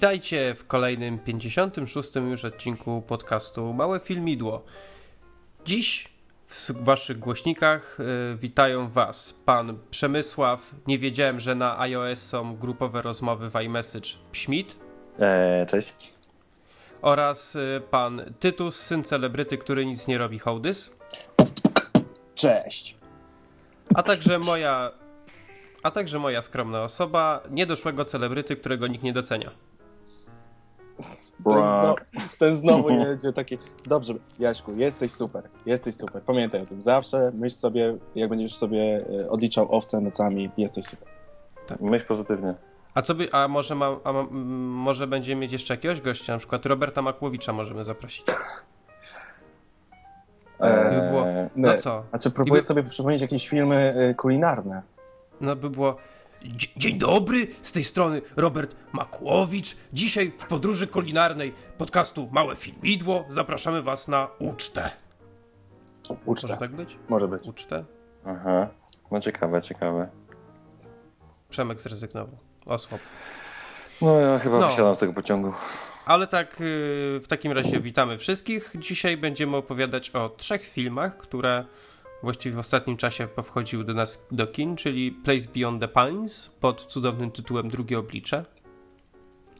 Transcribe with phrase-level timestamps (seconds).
[0.00, 2.14] Witajcie w kolejnym 56.
[2.14, 4.64] już odcinku podcastu Małe Filmidło.
[5.64, 6.08] Dziś
[6.46, 10.74] w waszych głośnikach y, witają was pan Przemysław.
[10.86, 14.76] Nie wiedziałem, że na iOS są grupowe rozmowy w iMessage Schmidt.
[15.18, 16.12] Eee, cześć.
[17.02, 20.96] Oraz y, pan Tytus, syn celebryty, który nic nie robi, hołdys.
[22.34, 22.96] Cześć.
[23.94, 24.90] A także moja...
[25.82, 29.50] A także moja skromna osoba, niedoszłego celebryty, którego nikt nie docenia.
[31.44, 31.94] Ten, zno,
[32.38, 33.58] ten znowu jedzie taki.
[33.86, 35.48] Dobrze, Jaśku, jesteś super.
[35.66, 36.22] Jesteś super.
[36.22, 36.82] Pamiętaj o tym.
[36.82, 41.08] Zawsze myśl sobie, jak będziesz sobie e, odliczał owce nocami, jesteś super.
[41.80, 42.54] Myśl pozytywnie.
[42.94, 46.38] A co by, a może, ma, a ma, może będziemy mieć jeszcze jakiegoś gościa, na
[46.38, 48.24] przykład Roberta Makłowicza możemy zaprosić.
[50.60, 52.04] Eee, by było, no co?
[52.10, 52.66] Znaczy, próbuję by...
[52.66, 54.82] sobie przypomnieć jakieś filmy e, kulinarne.
[55.40, 55.96] No by było.
[56.76, 59.76] Dzień dobry, z tej strony Robert Makłowicz.
[59.92, 64.90] Dzisiaj w podróży kulinarnej podcastu Małe Filmidło zapraszamy Was na ucztę.
[66.24, 66.48] Ucztę.
[66.48, 66.96] Może tak być?
[67.08, 67.46] Może być.
[67.48, 67.84] Ucztę?
[68.26, 68.68] Aha.
[69.10, 70.08] No ciekawe, ciekawe.
[71.48, 72.38] Przemek zrezygnował.
[72.66, 73.00] Osłab.
[74.02, 74.68] No ja chyba No.
[74.68, 75.52] wysiadam z tego pociągu.
[76.06, 76.66] Ale tak, yy,
[77.20, 78.72] w takim razie witamy wszystkich.
[78.78, 81.64] Dzisiaj będziemy opowiadać o trzech filmach, które
[82.22, 86.86] właściwie w ostatnim czasie powchodziły do nas do kin, czyli Place Beyond the Pines pod
[86.86, 88.44] cudownym tytułem Drugie Oblicze.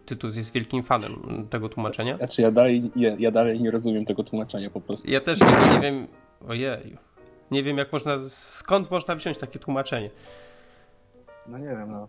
[0.07, 2.17] Tytus jest wielkim fanem tego tłumaczenia.
[2.17, 5.11] Znaczy, ja dalej, ja, ja dalej nie rozumiem tego tłumaczenia po prostu.
[5.11, 6.07] Ja też tego nie wiem.
[6.49, 6.97] Ojej.
[7.51, 8.17] Nie wiem, jak można.
[8.29, 10.11] Skąd można wziąć takie tłumaczenie?
[11.49, 12.09] No nie wiem, no.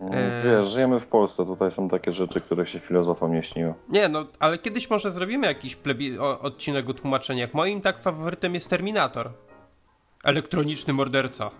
[0.00, 0.42] Eee.
[0.44, 3.74] Wiesz, żyjemy w Polsce, tutaj są takie rzeczy, które się filozofom nie śniły.
[3.88, 7.54] Nie, no, ale kiedyś może zrobimy jakiś plebi- o, odcinek o tłumaczeniach.
[7.54, 9.30] Moim tak faworytem jest Terminator.
[10.24, 11.50] Elektroniczny morderca.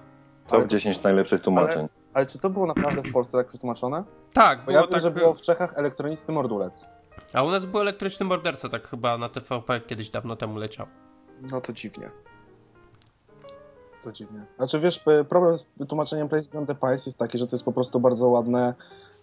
[0.47, 1.79] Top Ale- 10 najlepszych tłumaczeń.
[1.79, 4.05] Ale, ale czy to było naprawdę w Polsce tak przetłumaczone?
[4.33, 5.01] Tak, Bo było ja wiem, tak.
[5.03, 6.87] że było w Czechach elektroniczny mordulec.
[7.33, 10.87] A u nas był elektryczny morderca, tak chyba na TVP kiedyś dawno temu leciał.
[11.53, 12.11] No to dziwnie.
[14.03, 14.45] To dziwnie.
[14.57, 17.73] Znaczy wiesz, problem z tłumaczeniem Place Beyond the Pines jest taki, że to jest po
[17.73, 18.75] prostu bardzo ładne,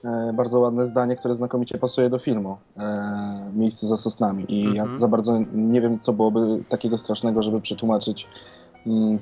[0.03, 2.57] e, bardzo ładne zdanie, które znakomicie pasuje do filmu.
[2.78, 4.45] E, miejsce za sosnami.
[4.50, 4.75] I Mhm.
[4.91, 8.35] ja za bardzo nie wiem, co byłoby takiego strasznego, żeby przetłumaczyć mm,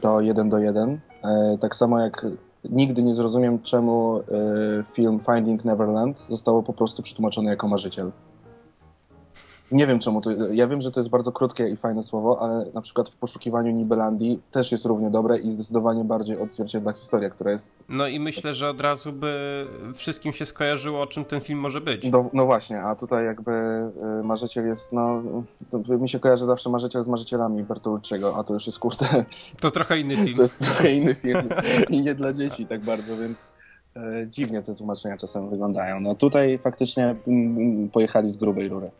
[0.01, 0.99] to jeden do jeden.
[1.23, 2.25] E, tak samo jak
[2.69, 4.23] nigdy nie zrozumiem, czemu e,
[4.93, 8.11] film Finding Neverland zostało po prostu przetłumaczony jako marzyciel.
[9.73, 10.31] Nie wiem czemu to.
[10.51, 13.71] Ja wiem, że to jest bardzo krótkie i fajne słowo, ale na przykład w poszukiwaniu
[13.71, 17.71] Nibelandii też jest równie dobre i zdecydowanie bardziej odzwierciedla historię, która jest.
[17.89, 21.81] No i myślę, że od razu by wszystkim się skojarzyło, o czym ten film może
[21.81, 22.09] być.
[22.09, 23.51] Do, no właśnie, a tutaj jakby
[24.19, 25.23] y, marzyciel jest, no.
[25.99, 29.05] Mi się kojarzy zawsze marzyciel z marzycielami Bertolucciego, a to już jest kurde.
[29.61, 30.37] To trochę inny film.
[30.43, 31.49] To jest trochę inny film
[31.89, 33.51] i nie dla dzieci tak bardzo, więc
[33.95, 35.99] e, dziwnie te tłumaczenia czasem wyglądają.
[35.99, 38.91] No tutaj faktycznie mm, pojechali z grubej rury.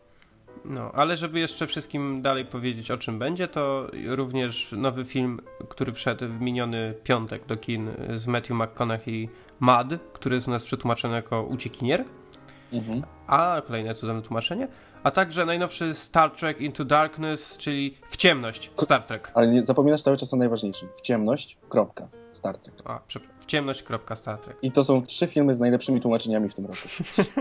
[0.65, 5.91] No, ale żeby jeszcze wszystkim dalej powiedzieć o czym będzie, to również nowy film, który
[5.93, 9.29] wszedł w miniony piątek do kin z Matthew McConaughey
[9.59, 12.05] Mad, który jest u nas przetłumaczony jako Uciekinier,
[12.73, 13.03] Mhm.
[13.27, 14.67] a kolejne cudowne tłumaczenie,
[15.03, 19.31] a także najnowszy Star Trek Into Darkness, czyli w ciemność Star Trek.
[19.33, 20.89] Ale nie zapominasz cały czas o najważniejszym.
[20.95, 22.07] W ciemność, kropka.
[22.31, 22.75] Star Trek.
[22.85, 24.57] A, przepraszam, w ciemność, kropka, Star Trek.
[24.61, 26.77] I to są trzy filmy z najlepszymi tłumaczeniami w tym roku.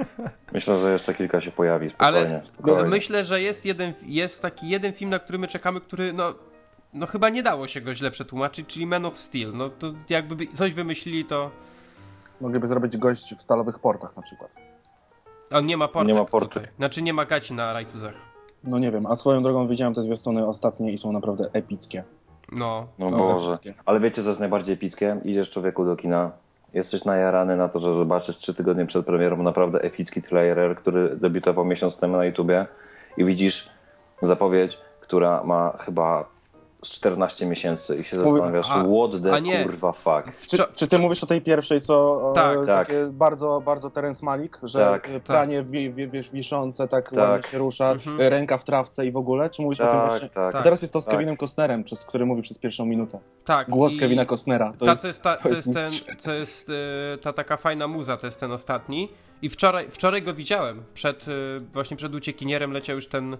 [0.53, 1.91] Myślę, że jeszcze kilka się pojawi.
[1.99, 2.89] Ale Spokojnie, no, spokojnie.
[2.89, 6.35] myślę, że jest jeden, jest taki jeden film, na który my czekamy, który no,
[6.95, 9.53] no chyba nie dało się go źle przetłumaczyć, czyli Man of Steel.
[9.55, 11.51] No to jakby by coś wymyślili, to
[12.41, 14.55] Mogliby zrobić gość w stalowych portach na przykład.
[15.51, 16.69] on nie ma portek Nie ma tutaj.
[16.79, 18.15] Znaczy nie ma gaci na rajtuzach.
[18.65, 22.05] No nie wiem, a swoją drogą widziałem te zwiastuny ostatnie i są naprawdę epickie.
[22.53, 22.87] No.
[22.99, 23.47] No Boże.
[23.47, 23.75] epickie.
[23.87, 25.21] Ale wiecie, co jest najbardziej epickie?
[25.25, 26.31] Idziesz człowieku do kina,
[26.75, 31.65] jesteś najarany na to, że zobaczysz trzy tygodnie przed premierą naprawdę epicki trailer, który debiutował
[31.65, 32.67] miesiąc temu na YouTubie
[33.17, 33.69] i widzisz
[34.23, 36.32] zapowiedź, która ma chyba
[36.85, 39.65] z 14 miesięcy i się zastanawiasz, a- what the a nie.
[39.65, 40.47] kurwa fuck.
[40.49, 44.59] Czy, czy ty mówisz o tej pierwszej, co e, Tak, takie bardzo, bardzo Terence Malik,
[44.63, 45.09] że Tak.
[45.13, 45.65] tak, pranie
[46.13, 47.19] wiesz, wiszące, tak, Tak.
[47.19, 48.21] ładnie się rusza, Mhm.
[48.21, 49.51] e, ręka w trawce i w ogóle?
[49.51, 50.29] Czy mówisz o tym Tak, właśnie?
[50.29, 50.53] tak.
[50.53, 50.63] Tak.
[50.65, 51.15] Teraz jest to z Tak.
[51.15, 53.19] Kevinem Costnerem, przez, który mówi przez pierwszą minutę.
[53.45, 53.71] Tak.
[53.71, 54.73] Głos i- Kevina Costnera.
[54.79, 56.71] To ta, jest, to jest, ta, to to jest ten, to jest
[57.15, 59.09] e, ta taka fajna muza, to jest ten ostatni.
[59.43, 60.83] I wczoraj, wczoraj go widziałem.
[60.95, 61.31] Przed, e,
[61.73, 63.39] właśnie przed uciekinierem leciał już ten, e,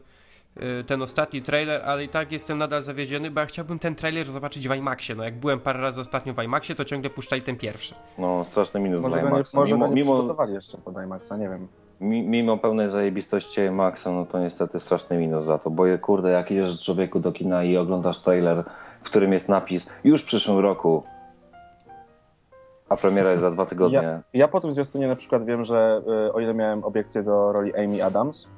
[0.87, 4.69] ten ostatni trailer, ale i tak jestem nadal zawiedziony, bo ja chciałbym ten trailer zobaczyć
[4.69, 5.15] w IMAXie.
[5.15, 7.95] No jak byłem parę razy ostatnio w IMAXie, to ciągle puszczali ten pierwszy.
[8.19, 9.57] No, straszny minus może dla IMAXa.
[9.57, 11.69] może Mimo, mimo, przygotowali jeszcze pod IMAXa, nie wiem.
[12.01, 16.31] mi- mimo pełnej zajebistości IMAXa, no to niestety straszny minus za to, bo je, kurde,
[16.31, 18.65] jak idziesz człowieku do kina i oglądasz trailer,
[19.03, 21.03] w którym jest napis już w przyszłym roku,
[22.89, 23.99] a premiera jest za dwa tygodnie.
[24.03, 27.53] Ja, ja po tym zwiastunie na przykład wiem, że e, o ile miałem obiekcję do
[27.53, 28.49] roli Amy Adams,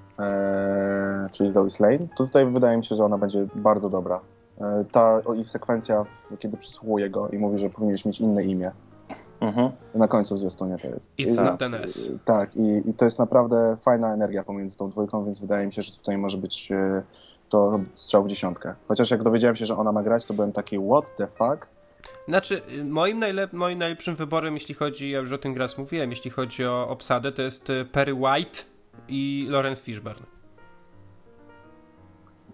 [1.32, 4.20] czyli Lois Lane, to tutaj wydaje mi się, że ona będzie bardzo dobra.
[4.60, 6.04] E, ta ich sekwencja,
[6.38, 8.70] kiedy przysłuchuje go i mówi, że powinieneś mieć inne imię.
[9.40, 9.70] Mhm.
[9.94, 11.12] Na końcu zwiastunia to jest.
[11.18, 12.12] It's I- not an S.
[12.24, 15.82] Tak, i, i to jest naprawdę fajna energia pomiędzy tą dwójką, więc wydaje mi się,
[15.82, 17.02] że tutaj może być e,
[17.48, 18.74] to strzał w dziesiątkę.
[18.88, 21.68] Chociaż jak dowiedziałem się, że ona ma grać, to byłem taki what the fuck?
[22.28, 26.10] Znaczy, y, moim, najlep moim najlepszym wyborem, jeśli chodzi, ja już o tym raz mówiłem,
[26.10, 28.60] jeśli chodzi o obsadę, to jest y, Perry White
[29.08, 30.26] i Lawrence Fishburne.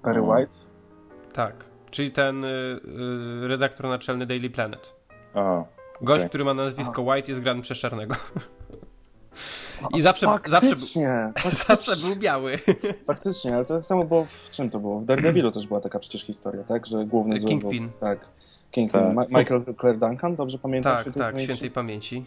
[0.03, 0.21] Perry.
[0.23, 0.57] White?
[1.33, 1.65] Tak.
[1.91, 2.49] Czyli ten y,
[3.45, 4.95] y, redaktor naczelny Daily Planet.
[5.35, 5.65] Aha.
[6.03, 6.29] Gość, Okej.
[6.29, 8.15] który ma nazwisko White, jest grany przez czarnego.
[9.97, 11.33] I zawsze, zawsze, był, Faktycznie,
[11.69, 12.59] zawsze był biały.
[13.07, 15.01] faktycznie, ale to tak samo było w czym to było?
[15.01, 16.87] W Daredevilu też była taka przecież historia, tak?
[16.87, 17.49] Że główny zły...
[17.49, 17.91] Kingpin.
[18.01, 18.19] Tak.
[18.71, 19.01] Kingpin.
[19.01, 19.15] Tak.
[19.15, 20.97] Ma- Michael Claire Duncan, dobrze pamiętam?
[20.97, 21.45] Tak, tak, pamięci?
[21.45, 22.25] świętej pamięci.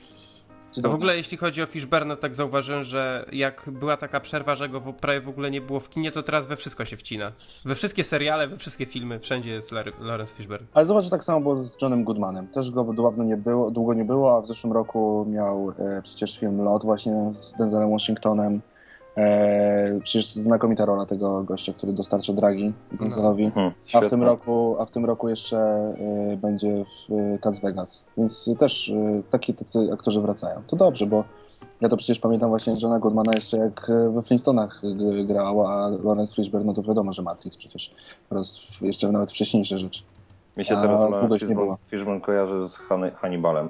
[0.74, 0.96] A w Cudowne.
[0.96, 4.94] ogóle jeśli chodzi o Fishburne, tak zauważyłem, że jak była taka przerwa, że go w,
[4.94, 7.32] prawie w ogóle nie było w kinie, to teraz we wszystko się wcina.
[7.66, 10.68] We wszystkie seriale, we wszystkie filmy, wszędzie jest Lawrence Fishburne.
[10.74, 12.48] Ale zobacz, że tak samo było z Johnem Goodmanem.
[12.48, 16.40] Też go dawno nie było, długo nie było, a w zeszłym roku miał e, przecież
[16.40, 18.62] film Lot właśnie z Denzelem Washingtonem.
[19.18, 23.44] E, przecież znakomita rola tego gościa, który dostarcza dragi Denzelowi.
[23.44, 23.72] Mhm.
[23.94, 25.58] A w, tym roku, a w tym roku jeszcze
[26.34, 28.06] e, będzie w Cats Vegas.
[28.18, 30.62] Więc też e, taki tacy aktorzy wracają.
[30.68, 31.24] To dobrze, bo
[31.82, 36.36] ja to przecież pamiętam właśnie Johna Goodmana jeszcze jak we Flintstonach g- grał, a Lawrence
[36.36, 37.92] Fishburne, no to wiadomo, że Matrix przecież.
[38.30, 40.04] Oraz jeszcze nawet wcześniejsze rzeczy.
[40.58, 41.02] Mi się A, teraz
[41.40, 41.76] Fishburne.
[41.92, 43.68] Fishburne kojarzy z Han- Hannibalem.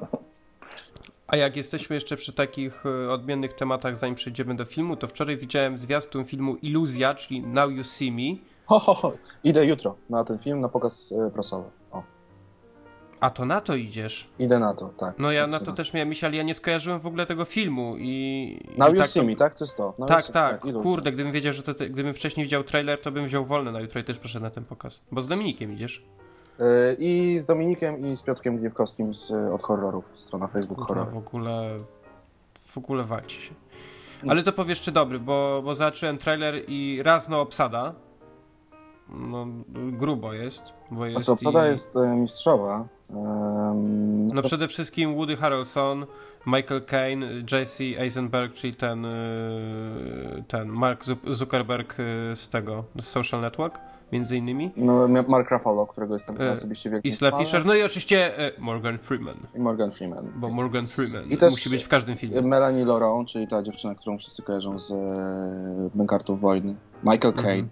[1.27, 5.37] A jak jesteśmy jeszcze przy takich e, odmiennych tematach, zanim przejdziemy do filmu, to wczoraj
[5.37, 8.39] widziałem zwiastun filmu Iluzja, czyli Now You See Me.
[8.65, 9.13] Ho, ho, ho.
[9.43, 11.69] Idę jutro na ten film, na pokaz e, prasowy.
[11.91, 12.03] O,
[13.19, 14.27] A to na to idziesz.
[14.39, 15.15] idę na to, tak.
[15.19, 15.75] No ja na to raz.
[15.75, 18.59] też miałem myśl, ale ja nie skojarzyłem w ogóle tego filmu i...
[18.77, 19.55] Now i You tak See Me, tak?
[19.55, 19.83] To jest to.
[19.83, 20.83] Now You Tak, See- tak, iluzja.
[20.83, 23.79] kurde, gdybym wiedział, że to, te, gdybym wcześniej widział trailer, to bym wziął wolne na
[23.81, 25.01] jutro i też poszedł na ten pokaz.
[25.11, 26.03] Bo z Dominikiem idziesz.
[26.59, 26.63] E,
[26.99, 31.13] I z Dominikiem i z Piotrkiem Gniewkowskim z, e, od horrorów, strona Facebook Kurwa, horror.
[31.13, 31.69] w ogóle...
[32.59, 33.53] W ogóle walczy się.
[34.27, 37.93] Ale to powiesz, czy dobry, bo, bo zobaczyłem trailer i raz no obsada.
[39.09, 42.85] No, grubo jest, bo jest Znaczy, obsada i- jest e, mistrzowa.
[43.09, 46.05] Em, No przede wszystkim Woody Harrelson,
[46.45, 49.07] Michael Caine, Jesse Eisenberg, czyli ten,
[50.47, 51.95] ten Mark Zu- Zuckerberg
[52.35, 53.79] z tego, z Social Network,
[54.13, 54.71] między innymi.
[54.77, 57.45] No, Mark Ruffalo, którego jestem E, osobiście wielkim Isla fanem.
[57.45, 60.27] Fisher, no i oczywiście y, Morgan Freeman, I Morgan Freeman.
[60.35, 62.41] bo Morgan Freeman I też- musi być w każdym filmie.
[62.41, 66.75] Melanie Laurent, czyli ta dziewczyna, którą wszyscy kojarzą z e, Bękartów Wojny.
[67.03, 67.67] Michael Caine.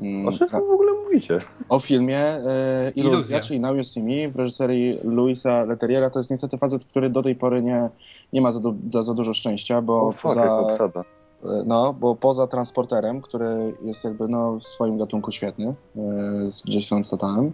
[0.00, 1.38] Mm, O czym wy w ogóle mówicie?
[1.68, 3.40] o filmie e, Iluzja, Iluzja.
[3.40, 6.10] czyli Now You See Me w reżyserii Luisa Leterriera.
[6.10, 7.88] To jest niestety facet, który do tej pory nie,
[8.32, 11.04] nie ma za, du- za, za dużo szczęścia, bo O fuck, jak poza, obsada.
[11.44, 16.62] E, no, bo poza Transporterem, który jest jakby no, w swoim gatunku świetny, e, z
[16.64, 17.52] Jasonem Statanem,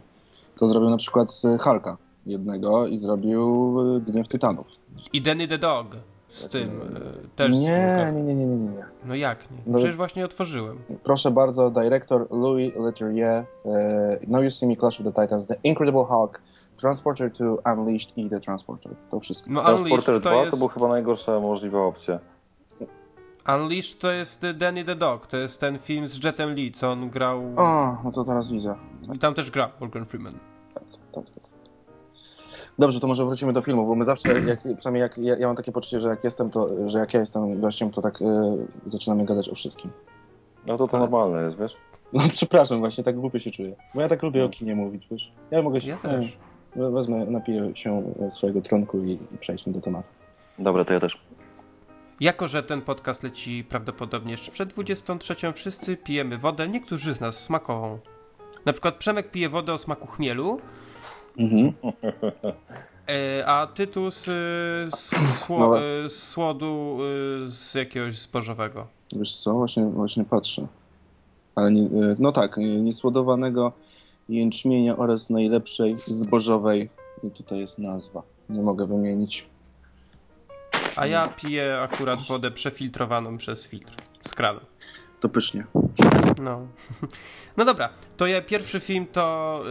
[0.59, 1.97] to zrobił na przykład z Hulka
[2.27, 4.67] jednego i zrobił e, Gniew Tytanów.
[5.13, 5.87] I Danny the Dog
[6.29, 6.71] z tym
[7.37, 7.57] też.
[7.57, 8.85] Nie, nie, nie, nie, nie, nie.
[9.05, 9.59] No jak nie?
[9.67, 10.79] No- Przecież właśnie otworzyłem.
[11.03, 13.45] Proszę bardzo, dyrektor Louis Leterrier,
[14.29, 16.43] Now You See Me, Clash of the Titans, The Incredible Hulk,
[16.77, 18.93] Transporter 2, Unleashed i The Transporter.
[19.11, 19.51] To wszystko.
[19.51, 20.59] No Transporter Unleashed 2 to to, jest...
[20.59, 22.19] był chyba najgorsza możliwa opcja.
[23.49, 26.91] Unleashed to jest y, Danny the Dog, to jest ten film z Jetem Lee, co
[26.93, 27.43] on grał...
[27.57, 28.75] O, no to teraz widzę.
[29.15, 30.33] I tam też gra Morgan Freeman.
[30.75, 30.85] Tak,
[31.15, 31.43] tak, tak.
[32.79, 35.57] Dobrze, to może wrócimy do filmu, bo my zawsze, jak, przynajmniej jak, ja, ja mam
[35.57, 38.57] takie poczucie, że jak jestem, to, że jak ja jestem gościem, to tak e,
[38.87, 39.91] zaczynamy gadać o wszystkim.
[40.67, 41.77] No to to normalne jest, wiesz?
[42.13, 43.77] No przepraszam, właśnie tak głupio się czuję.
[43.95, 45.33] Bo ja tak lubię o kinie mówić, wiesz.
[45.51, 45.91] Ja mogę się...
[45.91, 46.39] Ja też.
[46.77, 50.13] e, Wezmę, napiję się swojego trunku i, i przejdźmy do tematów.
[50.59, 51.19] Dobra, to ja też.
[52.23, 57.41] Jako, że ten podcast leci prawdopodobnie jeszcze przed 23, wszyscy pijemy wodę, niektórzy z nas
[57.41, 57.99] smakową.
[58.65, 60.61] Na przykład Przemek pije wodę o smaku chmielu,
[61.39, 61.73] Mhm.
[63.09, 65.75] e, a Tytus z, sło, No.
[66.09, 66.99] z słodu
[67.45, 68.87] y, z jakiegoś zbożowego.
[69.17, 70.67] Wiesz co, właśnie, właśnie patrzę.
[71.55, 71.89] Ale nie,
[72.19, 73.73] no tak, niesłodowanego
[74.29, 76.89] jęczmienia oraz najlepszej zbożowej.
[77.25, 78.23] I tutaj jest nazwa.
[78.49, 79.47] Nie mogę wymienić.
[80.97, 83.93] A ja piję akurat wodę przefiltrowaną przez filtr
[84.29, 84.61] z kranu.
[85.21, 85.65] To pysznie.
[86.43, 86.67] No.
[87.57, 89.63] No dobra, to ja pierwszy film to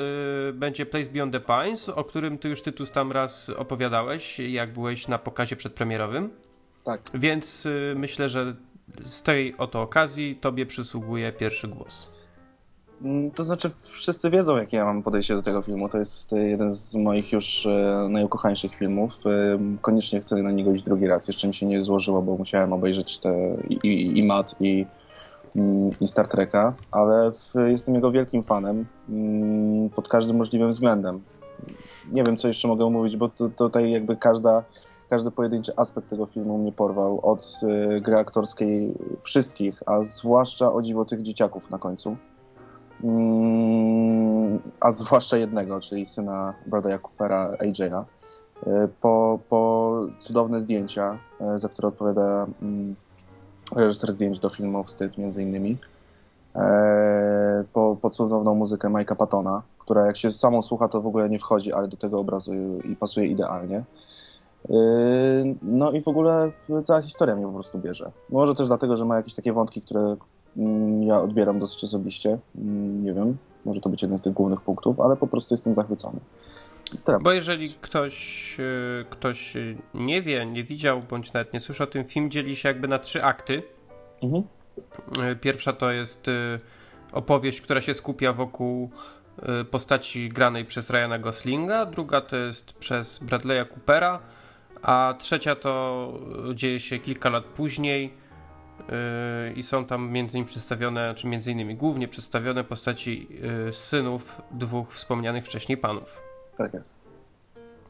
[0.50, 4.74] y, będzie Place Beyond the Pines, o którym ty już Tytus tam raz opowiadałeś, jak
[4.74, 6.30] byłeś na pokazie przedpremierowym.
[6.86, 7.02] Tak.
[7.14, 8.56] Więc y, myślę, że
[9.06, 12.11] z tej oto okazji tobie przysługuje pierwszy głos.
[13.04, 15.90] Mm, To znaczy, wszyscy wiedzą, jakie ja mam podejście do tego filmu.
[15.90, 19.20] To jest y, jeden z moich już e, najukochańszych filmów.
[19.26, 21.28] E, Koniecznie chcę na niego iść drugi raz.
[21.28, 24.86] Jeszcze mi się nie złożyło, bo musiałem obejrzeć te i, i, i Matt, i,
[25.56, 27.32] mm, i Star Treka, ale
[27.68, 31.22] jestem jego wielkim fanem mm, pod każdym możliwym względem.
[32.12, 34.64] Nie wiem, co jeszcze mogę mówić, bo tutaj jakby każda,
[35.10, 37.20] każdy pojedynczy aspekt tego filmu mnie porwał.
[37.26, 37.60] Od
[38.02, 38.94] gry aktorskiej
[39.24, 42.18] wszystkich, a zwłaszcza o dziwo tych dzieciaków na końcu.
[43.04, 48.04] Mm, a zwłaszcza jednego, czyli syna Bradley'a Coopera, AJ'a.
[48.68, 51.18] Y, Po, po cudowne zdjęcia,
[51.56, 52.96] y, za które odpowiada mm,
[53.76, 55.78] reżyser zdjęć do filmu Wstyd między innymi.
[56.56, 61.30] E, Po, po cudowną muzykę Mike'a Pattona, która jak się samą słucha, to w ogóle
[61.30, 62.54] nie wchodzi, ale do tego obrazu
[62.92, 63.84] i pasuje idealnie.
[65.62, 66.52] No i w ogóle
[66.84, 68.12] cała historia mnie po prostu bierze.
[68.30, 70.16] Może też dlatego, że ma jakieś takie wątki, które
[71.02, 72.38] ja odbieram dosyć osobiście.
[72.58, 75.74] Mm, Nie wiem, może to być jeden z tych głównych punktów, ale po prostu jestem
[75.74, 76.20] zachwycony.
[77.22, 79.54] Bo jeżeli ktoś, y, ktoś
[79.94, 83.00] nie wie, nie widział, bądź nawet nie słyszał o tym, film dzieli się jakby na
[83.00, 83.64] trzy akty.
[84.24, 84.44] Mhm.
[85.32, 86.58] Y, Pierwsza to jest y,
[87.12, 88.90] opowieść, która się skupia wokół
[89.72, 94.20] postaci granej przez Ryana Goslinga, druga to jest przez Bradley'a Coopera,
[94.82, 96.14] a trzecia to
[96.54, 98.14] dzieje się kilka lat później
[99.56, 103.28] i są tam między innymi przedstawione, czy między innymi głównie przedstawione postaci
[103.70, 106.22] y, synów dwóch wspomnianych wcześniej panów.
[106.58, 106.96] Tak jest.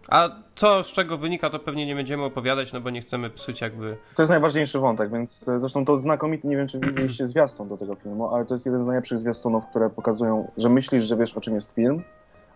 [0.07, 3.61] A co z czego wynika, to pewnie nie będziemy opowiadać, no bo nie chcemy psuć
[3.61, 7.69] jakby To jest najważniejszy wątek, więc e, zresztą to znakomity, nie wiem czy widzieliście zwiastun
[7.69, 11.17] do tego filmu, ale to jest jeden z najlepszych zwiastunów, które pokazują, że myślisz, że
[11.17, 12.03] wiesz o czym jest film,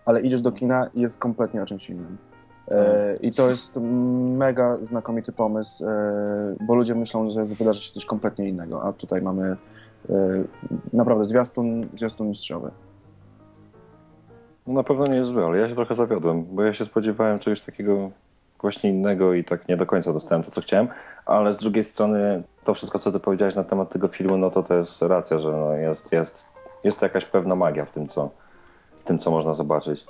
[0.06, 2.18] ale idziesz do kina i jest kompletnie o czymś innym.
[2.72, 3.80] E, I to jest
[4.38, 9.22] mega znakomity pomysł, e, bo ludzie myślą, że wydarzy się coś kompletnie innego, a tutaj
[9.22, 9.58] mamy
[10.10, 10.44] e,
[10.94, 12.72] naprawdę zwiastun, zwiastun mistrzowy.
[14.68, 17.40] No na pewno nie jest zły, ale ja się trochę zawiodłem, bo ja się spodziewałem
[17.40, 18.12] czegoś takiego
[18.62, 20.88] właśnie innego i tak nie do końca dostałem to, co chciałem,
[21.26, 24.64] ale z drugiej strony to wszystko, co ty powiedziałeś na temat tego filmu, no to
[24.64, 26.46] to jest racja, że no jest, jest,
[26.84, 28.30] jest jakaś pewna magia w tym, co,
[29.00, 30.06] w tym, co można zobaczyć.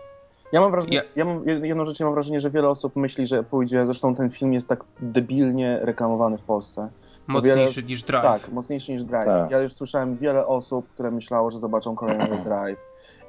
[0.52, 3.26] Ja mam wrażenie, Ja- ja mam, jedną rzecz, ja mam wrażenie, że wiele osób myśli,
[3.26, 6.90] że pójdzie, zresztą ten film jest tak debilnie reklamowany w Polsce.
[7.28, 8.24] mocniejszy wiele- niż Drive.
[8.24, 9.26] Tak, mocniejszy niż Drive.
[9.26, 9.52] Tak.
[9.52, 12.80] Ja już słyszałem wiele osób, które myślało, że zobaczą kolejny Drive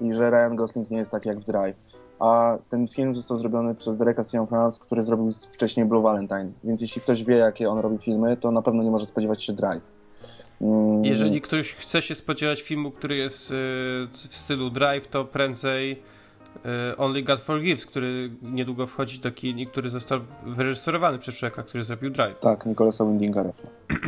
[0.01, 1.77] i że Ryan Gosling nie jest taki jak w Drive.
[2.21, 6.53] A ten film został zrobiony przez Dereka Cianfrance, który zrobił wcześniej Blue Valentine.
[6.65, 9.53] Więc jeśli ktoś wie, jakie on robi filmy, to na pewno nie może spodziewać się
[9.53, 9.93] Drive.
[10.61, 13.55] Mm, Jeżeli ktoś chce się spodziewać filmu, który jest y,
[14.13, 16.03] w stylu Drive, to prędzej
[16.97, 21.85] Only God Forgives, który niedługo wchodzi do kin i który został wyreżyserowany przez człowieka, który
[21.85, 22.39] zrobił Drive.
[22.41, 23.71] Tak, Nicolasa Windinga Refna.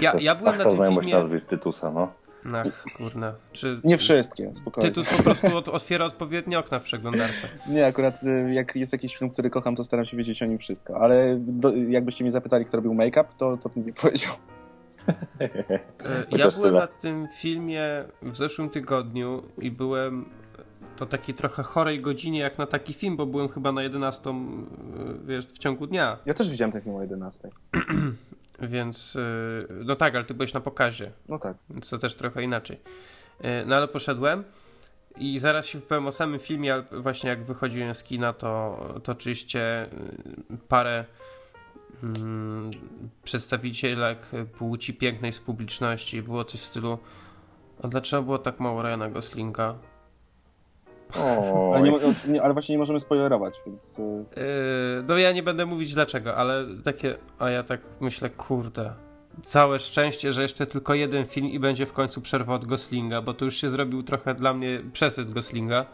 [0.00, 2.12] Ja- to, ja byłem na tym znajomość filmie- nazwy z Tytusa, no.
[2.54, 3.34] Ach, kurna.
[3.52, 4.90] Czy Nie wszystkie, spokojnie.
[4.90, 7.48] Tytus po prostu od, otwiera odpowiednie okna w przeglądarce.
[7.68, 10.58] Nie, akurat y, jak jest jakiś film, który kocham, to staram się wiedzieć o nim
[10.58, 10.96] wszystko.
[11.00, 14.34] Ale do, jakbyście mnie zapytali, kto robił make-up, to, to bym nie powiedział.
[15.40, 15.48] E,
[16.30, 16.80] Ja byłem tyle.
[16.80, 20.24] na tym filmie w zeszłym tygodniu i byłem
[20.98, 24.34] to takiej trochę chorej godzinie jak na taki film, bo byłem chyba na 11 y,
[25.26, 26.18] wiesz, w ciągu dnia.
[26.26, 27.48] Ja też widziałem ten film o 11.
[28.62, 31.56] Więc y, no tak, ale ty byłeś na pokazie, No tak.
[31.70, 32.80] więc to też trochę inaczej.
[33.40, 34.44] Y, No ale poszedłem
[35.16, 39.12] i zaraz się wypowiem o samym filmie, ale właśnie jak wychodziłem z kina, to, to
[39.12, 39.88] oczywiście
[40.68, 41.04] parę
[42.02, 42.70] mm,
[43.24, 44.18] przedstawicielek
[44.58, 46.98] płci pięknej z publiczności było coś w stylu
[47.82, 49.74] a dlaczego było tak mało Ryana Goslinga?
[51.18, 53.98] O, Ale, nie, nie, ale właśnie nie możemy spoilerować, więc...
[53.98, 58.92] y, Yy, no ja nie będę mówić dlaczego, ale takie, a ja tak myślę, kurde,
[59.42, 63.34] całe szczęście, że jeszcze tylko jeden film i będzie w końcu przerwa od Goslinga, bo
[63.34, 65.86] to już się zrobił trochę dla mnie przesyt Goslinga.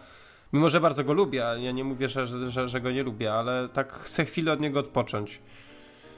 [0.53, 3.33] Mimo, że bardzo go lubię, a ja nie mówię, że, że, że, go nie lubię,
[3.33, 5.41] ale tak chcę chwilę od niego odpocząć.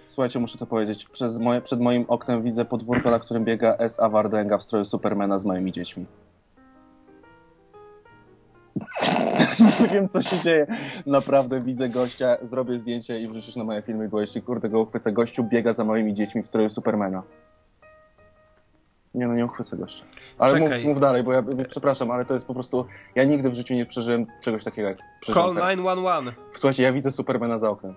[0.08, 1.04] Słuchajcie, muszę to powiedzieć.
[1.04, 4.08] Przez moje, przed moim oknem widzę podwórko, na którym biega S.A.
[4.08, 6.06] Wardęga w stroju Supermana z małymi dziećmi.
[9.80, 10.66] nie wiem, co się dzieje.
[11.06, 15.12] Naprawdę widzę gościa, zrobię zdjęcie i wrzucisz na moje filmy, bo jeśli kurde go uchwycę,
[15.12, 17.22] gościu biega za małymi dziećmi w stroju Supermana.
[19.14, 20.04] Nie no, nie uchwycę gościa.
[20.38, 22.86] Ale mów, mów dalej, bo ja przepraszam, ale to jest po prostu...
[23.14, 25.76] Ja nigdy w życiu nie przeżyłem czegoś takiego, jak Call teraz.
[25.76, 26.32] 911.
[26.54, 27.94] Słuchajcie, ja widzę Supermana za oknem.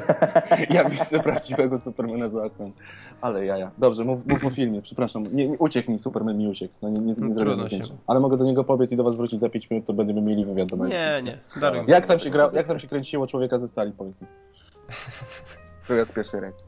[0.70, 2.72] ja widzę prawdziwego Supermana za oknem.
[3.22, 3.70] Ale jaja.
[3.78, 5.22] Dobrze, mów, mów o filmie, przepraszam.
[5.32, 6.74] Nie, nie, uciekł mi, Superman mi uciekł.
[6.82, 7.76] No nie, nie, nie Trudno zrobiłem się.
[7.76, 7.94] zdjęcia.
[8.06, 10.44] Ale mogę do niego pobiec i do was wrócić za 5 minut, to będziemy mieli
[10.44, 10.86] wywiad do.
[10.86, 11.38] Nie, nie.
[11.86, 14.26] Jak tam się gra, jak tam się kręciło człowieka ze stali, powiedz mi.
[15.88, 16.62] Wywiad z pierwszej ręki.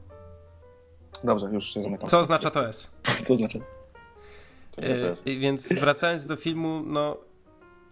[1.23, 2.09] Dobrze, już się zamykam.
[2.09, 2.95] Co oznacza to S?
[3.23, 3.59] Co znaczy?
[4.77, 7.17] E, Więc wracając do filmu, no.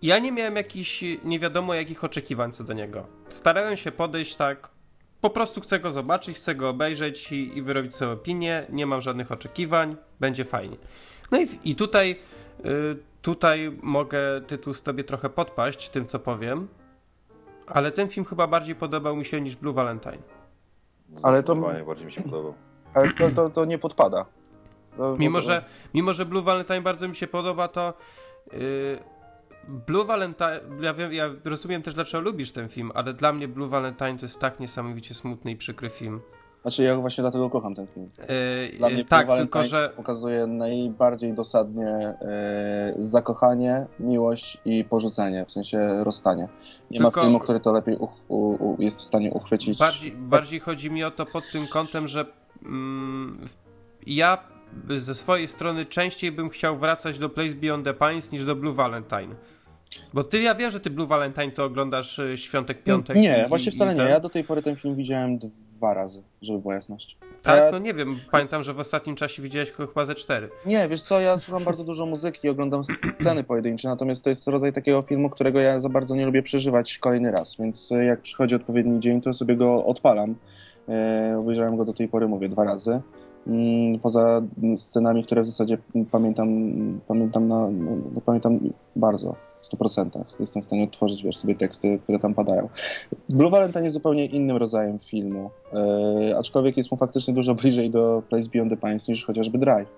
[0.02, 3.06] Ja nie miałem jakichś nie wiadomo jakich oczekiwań co do niego.
[3.30, 4.70] Starałem się podejść tak.
[5.24, 8.66] Po prostu chcę go zobaczyć, chcę go obejrzeć i, i wyrobić sobie opinię.
[8.70, 10.78] Nie mam żadnych oczekiwań, będzie fajnie.
[11.32, 12.20] No i, i tutaj,
[12.66, 16.68] y, tutaj mogę tytuł sobie trochę podpaść tym, co powiem.
[17.68, 20.18] Ale ten film chyba bardziej podobał mi się niż Blue Valentine.
[21.24, 22.54] Ale to- bardziej mi się podobał.
[22.94, 24.26] Ale to, to, to nie podpada.
[24.98, 25.64] To, Mimo że,
[25.94, 27.94] mimo, że Blue Valentine bardzo mi się podoba, to
[28.52, 28.60] yy,
[29.68, 33.70] Blue Valentine, ja, wiem, ja rozumiem też dlaczego lubisz ten film, ale dla mnie Blue
[33.70, 36.22] Valentine to jest tak niesamowicie smutny i przykry film.
[36.62, 38.10] Znaczy ja właśnie dlatego kocham ten film.
[38.20, 44.58] Yy, Dla mnie yy, tak, Blue tylko Valentine że pokazuje najbardziej dosadnie e, zakochanie, miłość
[44.66, 46.48] i porzucenie, w sensie rozstanie.
[46.92, 49.80] Nie Tylko- ma filmu, który to lepiej uch, u, u, jest w stanie uchwycić.
[49.80, 52.26] bardziej, bardziej chodzi mi o to pod tym kątem, że
[52.66, 53.40] mm,
[54.08, 54.38] ja
[54.96, 58.74] ze swojej strony częściej bym chciał wracać do Place Beyond the Pines niż do Blue
[58.74, 59.36] Valentine.
[60.14, 63.18] Bo ty, ja wiem, że ty Blue Valentine to oglądasz y, świątek, piątek.
[63.18, 64.02] Nie, i- właśnie wcale i nie.
[64.02, 65.38] ten- Ja do tej pory ten film widziałem
[65.78, 67.18] dwa razy, żeby była jasność.
[67.44, 70.50] Tak, Ja- no nie wiem, pamiętam, że w ostatnim czasie widziałeś go chyba ze cztery.
[70.66, 72.82] Nie, wiesz co, ja słucham bardzo dużo muzyki, oglądam
[73.14, 76.98] sceny pojedyncze, natomiast to jest rodzaj takiego filmu, którego ja za bardzo nie lubię przeżywać
[76.98, 80.36] kolejny raz, więc e, jak przychodzi odpowiedni dzień, to sobie go odpalam.
[80.90, 83.02] E, obejrzałem go do tej pory, mówię, dwa razy.
[83.48, 85.78] Mm, Poza mm, scenami, które w zasadzie
[86.12, 86.50] pamiętam,
[87.08, 87.68] pamiętam, na,
[88.14, 88.60] no, pamiętam
[88.96, 90.24] bardzo, 100%.
[90.40, 92.70] Jestem w stanie odtworzyć wiesz, sobie teksty, które tam padają.
[93.30, 98.24] Blue Valentine jest zupełnie innym rodzajem filmu, e, aczkolwiek jest mu faktycznie dużo bliżej do
[98.30, 99.90] Place Beyond the Pines niż chociażby Drive.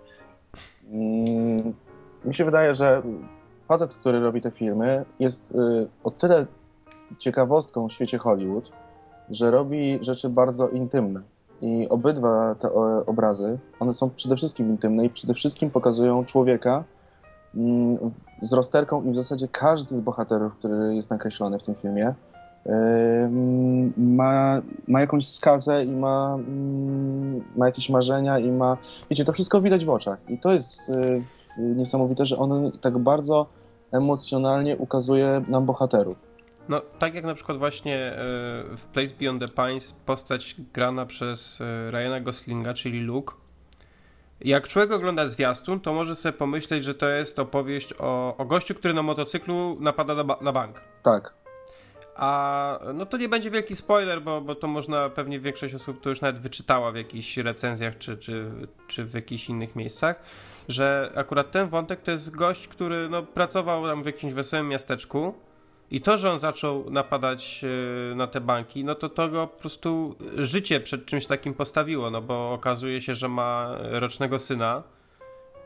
[0.91, 1.73] Mm,
[2.25, 3.01] Mi się wydaje, że
[3.67, 6.45] facet, który robi te filmy, jest y, o tyle
[7.19, 8.71] ciekawostką w świecie Hollywood,
[9.29, 11.21] że robi rzeczy bardzo intymne.
[11.61, 12.73] I obydwa te
[13.05, 16.83] obrazy, one są przede wszystkim intymne i przede wszystkim pokazują człowieka
[18.41, 22.13] z rozterką i w zasadzie każdy z bohaterów, który jest nakreślony w tym filmie,
[23.97, 28.77] ma, ma jakąś skazę i ma, mm, ma jakieś marzenia i ma...
[29.09, 30.19] Wiecie, to wszystko widać w oczach.
[30.29, 31.21] I to jest y,
[31.57, 33.45] niesamowite, że on tak bardzo
[33.91, 36.17] emocjonalnie ukazuje nam bohaterów.
[36.69, 38.17] No, tak jak na przykład właśnie e,
[38.77, 43.33] w Place Beyond the Pines postać grana przez e, Ryana Goslinga, czyli Luke.
[44.41, 48.75] Jak człowiek ogląda zwiastun, to może sobie pomyśleć, że to jest opowieść o, o gościu,
[48.75, 50.81] który na motocyklu napada na, ba- na bank.
[51.03, 51.33] Tak.
[52.15, 56.09] A no to nie będzie wielki spoiler, bo, bo to można pewnie większość osób to
[56.09, 58.51] już nawet wyczytała w jakichś recenzjach czy, czy,
[58.87, 60.21] czy w jakichś innych miejscach,
[60.69, 65.33] że akurat ten wątek to jest gość, który no, pracował tam w jakimś wesołym miasteczku
[65.91, 67.61] i to, że on zaczął napadać
[68.11, 72.11] e, na te banki, no to to go po prostu życie przed czymś takim postawiło,
[72.11, 74.83] no bo okazuje się, że ma rocznego syna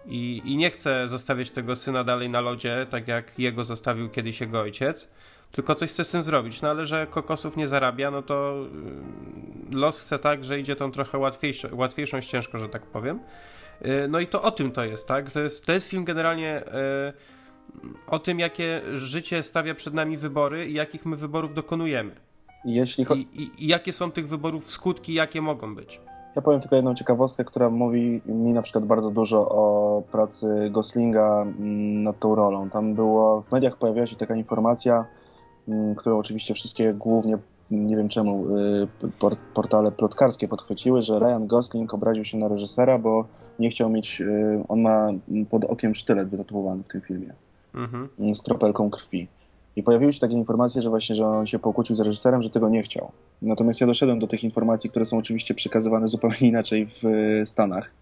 [0.06, 4.42] i, i nie chce zostawiać tego syna dalej na lodzie, tak jak jego zostawił kiedyś
[4.42, 5.10] jego ojciec
[5.52, 6.62] tylko coś chce z tym zrobić.
[6.62, 8.66] No ale że kokosów nie zarabia, no to
[9.72, 13.20] y, los chce tak, że idzie tą trochę łatwiejszą, łatwiejszą ścieżką, że tak powiem.
[14.10, 15.32] No i to o tym to jest, tak?
[15.32, 17.14] To jest, to jest film generalnie y,
[18.08, 22.12] o tym, jakie życie stawia przed nami wybory i jakich my wyborów dokonujemy.
[22.66, 26.02] Jeśli cho- I, i, i jakie są tych wyborów skutki, jakie mogą być.
[26.36, 31.42] Ja powiem tylko jedną ciekawostkę, która mówi mi na przykład bardzo dużo o pracy Goslinga
[31.42, 32.70] mm, nad tą rolą.
[32.70, 35.06] Tam było, w mediach pojawiła się taka informacja,
[35.68, 37.38] mm, którą oczywiście wszystkie głównie,
[37.72, 38.88] mm, nie wiem czemu, y,
[39.20, 43.26] por- portale plotkarskie podchwyciły, że Ryan Gosling obraził się na reżysera, bo
[43.60, 45.10] nie chciał mieć, y, on ma
[45.50, 47.34] pod okiem sztylet wytatuowany w tym filmie
[47.74, 48.36] Mhm.
[48.36, 49.28] z kropelką krwi.
[49.76, 52.70] I pojawiły się takie informacje, że właśnie, że on się pokłócił z reżyserem, że tego
[52.70, 53.12] nie chciał.
[53.42, 57.94] Natomiast ja doszedłem do tych informacji, które są oczywiście przekazywane zupełnie inaczej w e, Stanach.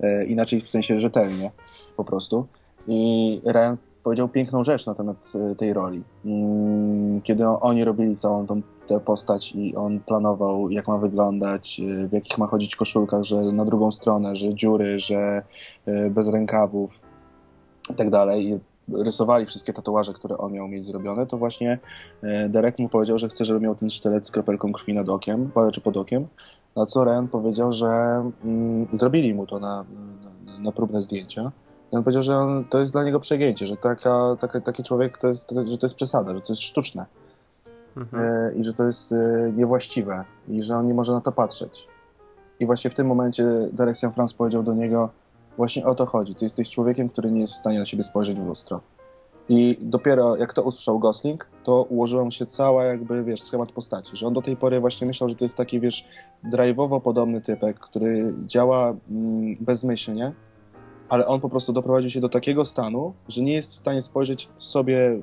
[0.00, 1.50] E, inaczej w sensie rzetelnie
[1.96, 2.46] po prostu.
[2.88, 6.02] I Ryan powiedział piękną rzecz na temat e, tej roli.
[6.24, 12.12] Mm, Kiedy oni robili całą tą tę postać i on planował, jak ma wyglądać, w
[12.12, 15.42] jakich ma chodzić koszulkach, że na drugą stronę, że dziury, że
[16.10, 17.00] bez rękawów
[17.90, 18.60] i tak dalej.
[18.92, 21.78] Rysowali wszystkie tatuaże, które on miał mieć zrobione, to właśnie
[22.22, 25.50] e, Derek mu powiedział, że chce, żeby miał ten sztylet z kropelką krwi nad okiem,
[25.72, 26.26] czy pod okiem,
[26.76, 27.86] na co Ren powiedział, że
[28.44, 29.84] mm, zrobili mu to na,
[30.44, 31.52] na, na próbne zdjęcia.
[31.92, 35.18] I on powiedział, że on, to jest dla niego przegięcie, że taka, taka, taki człowiek
[35.18, 37.06] to jest, że to jest przesada, że to jest sztuczne
[37.96, 38.22] Mhm.
[38.22, 41.88] e, i że to jest e, niewłaściwe i że on nie może na to patrzeć.
[42.60, 44.14] I właśnie w tym momencie Derek St.
[44.14, 45.10] Franz powiedział do niego
[45.56, 46.34] właśnie o to chodzi.
[46.34, 48.80] Ty jesteś człowiekiem, który nie jest w stanie na siebie spojrzeć w lustro.
[49.48, 54.16] I dopiero jak to usłyszał Gosling, to ułożyła mu się cała jakby, wiesz, schemat postaci,
[54.16, 56.08] że on do tej pory właśnie myślał, że to jest taki, wiesz,
[56.52, 60.32] drive'owo podobny typek, który działa mm, bezmyślnie,
[61.08, 64.48] ale on po prostu doprowadził się do takiego stanu, że nie jest w stanie spojrzeć
[64.58, 65.22] sobie y, y,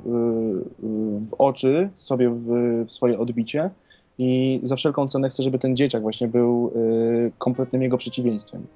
[1.30, 2.46] w oczy, sobie w,
[2.88, 3.70] w swoje odbicie
[4.18, 8.68] i za wszelką cenę chce, żeby ten dzieciak właśnie był y, kompletnym jego przeciwieństwem.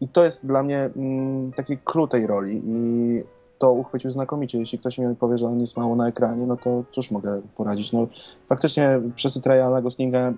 [0.00, 3.18] I to jest dla mnie mm, taki clue tej roli i
[3.58, 4.58] to uchwycił znakomicie.
[4.58, 7.92] Jeśli ktoś mi powie, że on jest mało na ekranie, no to cóż mogę poradzić.
[7.92, 8.06] No,
[8.48, 10.32] faktycznie przesyt Ryana Goslinga,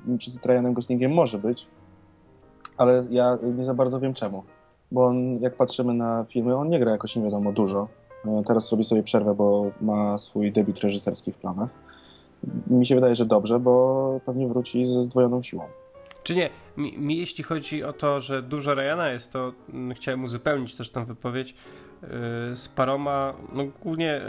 [0.73, 1.67] Goslingiem może być,
[2.77, 4.43] ale ja nie za bardzo wiem czemu.
[4.93, 7.89] Bo on, jak patrzymy na filmy, on nie gra jakoś nie wiadomo dużo.
[8.27, 11.71] E, Teraz robi sobie przerwę, bo ma swój debiut reżyserski w planach.
[12.67, 15.63] Mi się wydaje, że dobrze, bo pewnie wróci ze zdwojoną siłą.
[16.23, 16.51] Czy nie?
[16.77, 20.91] Mi, mi jeśli chodzi o to, że dużo Ryana jest, to mm, chciałem uzupełnić też
[20.91, 21.55] tą wypowiedź
[22.03, 22.09] yy,
[22.57, 24.21] z paroma, no głównie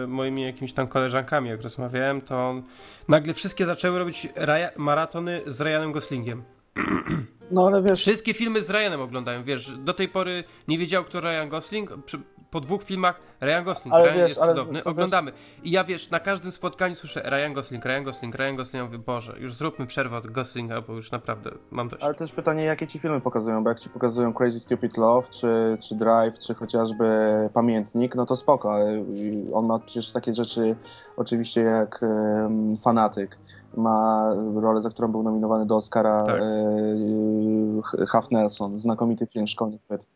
[0.00, 2.62] yy, moimi jakimiś tam koleżankami, jak rozmawiałem, to on,
[3.08, 6.42] nagle wszystkie zaczęły robić Rya, maratony z Ryanem Goslingiem.
[7.50, 11.20] No ale wiesz, Wszystkie filmy z Ryanem oglądają, wiesz, do tej pory nie wiedział, kto
[11.20, 12.18] Ryan Gosling, przy,
[12.50, 15.32] po dwóch filmach Ryan Gosling, Ale Ryan wiesz, jest ale cudowny, oglądamy.
[15.62, 18.98] I ja, wiesz, na każdym spotkaniu słyszę Ryan Gosling, Ryan Gosling, Ryan Gosling, ja mówię,
[18.98, 22.02] Boże, już zróbmy przerwę od Goslinga, bo już naprawdę mam dość.
[22.02, 25.78] ale też pytanie, jakie ci filmy pokazują, bo jak ci pokazują Crazy Stupid Love, czy,
[25.88, 27.04] czy Drive, czy chociażby
[27.54, 29.04] Pamiętnik, no to spoko, ale
[29.52, 30.76] on ma przecież takie rzeczy
[31.16, 32.00] oczywiście jak
[32.82, 33.38] Fanatyk.
[33.76, 36.40] Ma rolę, za którą był nominowany do Oscara Tak.
[38.00, 40.06] e, Half Nelson, znakomity film szkolny chwyt.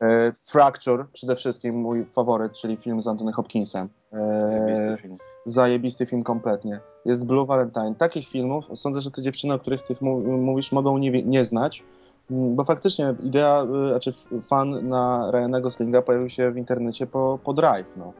[0.00, 3.88] E, Fracture, przede wszystkim mój faworyt, czyli film z Anthony Hopkinsem.
[4.12, 5.18] E, Zajebisty film.
[5.44, 6.80] zajebisty film kompletnie.
[7.04, 7.94] Jest Blue Valentine.
[7.94, 11.84] Takich filmów, sądzę, że te dziewczyny, o których ty mówisz, mogą nie, nie znać,
[12.30, 14.12] bo faktycznie idea, y, znaczy
[14.42, 17.96] fan na Ryana Goslinga pojawił się w internecie po, po Drive.
[17.96, 18.12] No.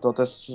[0.00, 0.54] To też y,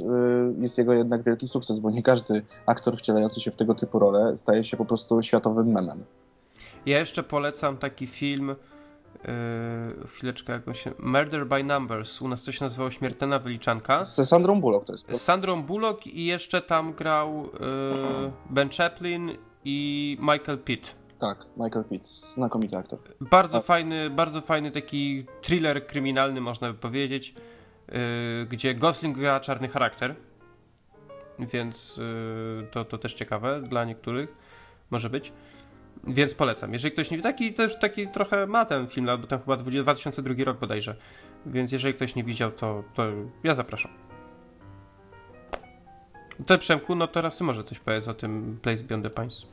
[0.59, 4.37] jest jego jednak wielki sukces, bo nie każdy aktor wcielający się w tego typu rolę
[4.37, 6.03] staje się po prostu światowym memem.
[6.85, 10.91] Ja jeszcze polecam taki film, yy, chwileczkę, jak on się...
[10.99, 14.03] Murder by Numbers, u nas to się nazywało Śmiertelna Wyliczanka.
[14.03, 15.11] Z Sandrą Bullock to jest.
[15.17, 19.31] Z Sandrą Bullock i jeszcze tam grał yy, Ben Chaplin
[19.65, 20.95] i Michael Pitt.
[21.19, 22.99] Tak, Michael Pitt, znakomity aktor.
[23.21, 27.35] Bardzo A- fajny, bardzo fajny taki thriller kryminalny, można by powiedzieć,
[28.49, 30.15] gdzie Gosling gra czarny charakter,
[31.39, 34.37] więc yy, to, to też ciekawe dla niektórych
[34.91, 35.33] może być.
[36.07, 36.73] Więc polecam.
[36.73, 39.81] Jeżeli ktoś nie wie, taki też taki trochę ma ten film, bo ten chyba 20-
[39.81, 40.95] 2002 rok bodajże.
[41.45, 43.03] Więc jeżeli ktoś nie widział, to, to
[43.43, 43.91] ja zapraszam.
[46.45, 49.45] To Przemku, no teraz ty może coś powiedz o tym Place Beyond the Pines.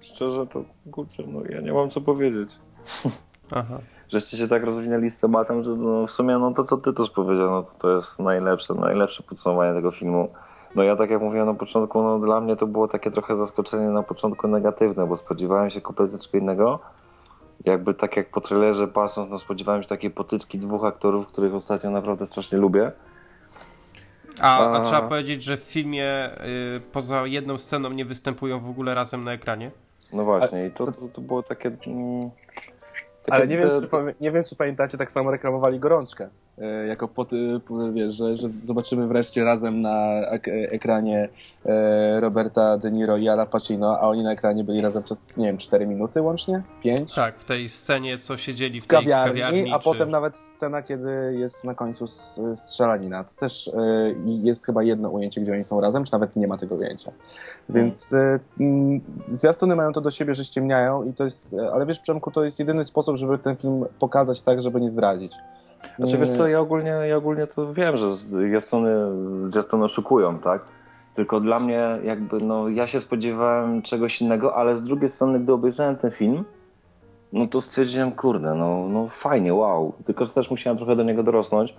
[0.00, 2.50] Szczerze to, kurczę, no ja nie mam co powiedzieć.
[3.50, 3.80] Aha.
[4.14, 7.10] Żeście się tak rozwinęli z tematem, że no w sumie no to co ty też
[7.10, 10.28] powiedział, no to, to jest najlepsze, najlepsze podsumowanie tego filmu.
[10.74, 13.90] No ja tak jak mówiłem na początku, no dla mnie to było takie trochę zaskoczenie
[13.90, 16.80] na początku negatywne, bo spodziewałem się kompletnie czego innego.
[17.64, 21.90] Jakby tak jak po trailerze patrząc, no spodziewałem się takiej potyczki dwóch aktorów, których ostatnio
[21.90, 22.92] naprawdę strasznie lubię.
[24.40, 26.30] A, a trzeba powiedzieć, że w filmie
[26.76, 29.70] y, poza jedną sceną nie występują w ogóle razem na ekranie.
[30.12, 31.68] No właśnie, i to, to, to było takie...
[31.86, 32.73] Mm, takie
[33.30, 33.88] Ale nie wiem, czy,
[34.20, 36.28] nie wiem, czy pamiętacie, tak samo reklamowali gorączkę.
[36.58, 41.28] E, jako e, wiesz, że, że zobaczymy wreszcie razem na ek- ekranie
[41.66, 45.46] e, Roberta De Niro i Ala Pacino, a oni na ekranie byli razem przez, nie
[45.46, 46.62] wiem, 4 minuty łącznie?
[46.82, 47.14] 5?
[47.14, 49.72] Tak, w tej scenie, co siedzieli w W kawiarni, kawiarni.
[49.72, 49.84] a czy...
[49.84, 52.06] potem nawet scena, kiedy jest na końcu
[52.54, 53.24] strzelanina.
[53.24, 53.70] To też
[54.26, 57.12] jest chyba jedno ujęcie, gdzie oni są razem, czy nawet nie ma tego ujęcia.
[57.68, 58.14] Więc
[58.60, 62.44] mm, zwiastuny mają to do siebie, że ściemniają i to jest, ale wiesz Przemku, to
[62.44, 65.32] jest jedyny sposób, żeby ten film pokazać tak, żeby nie zdradzić.
[65.98, 68.90] Znaczy wiesz co, ja ogólnie, ja ogólnie to wiem, że zwiastuny,
[69.44, 70.64] zwiastuny oszukują, tak?
[71.14, 75.52] Tylko dla mnie jakby, no ja się spodziewałem czegoś innego, ale z drugiej strony, gdy
[75.52, 76.44] obejrzałem ten film,
[77.32, 79.92] no to stwierdziłem, kurde, no, no fajnie, wow.
[80.06, 81.74] Tylko że też musiałem trochę do niego dorosnąć.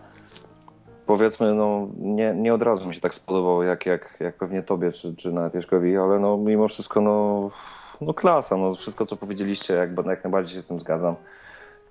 [1.06, 4.92] Powiedzmy, no nie, nie od razu mi się tak spodobało, jak, jak, jak pewnie tobie,
[4.92, 7.50] czy, czy nawet Jaśkowi, ale no mimo wszystko, no,
[8.02, 11.16] no klasa, no wszystko co powiedzieliście, jakby jak najbardziej się z tym zgadzam.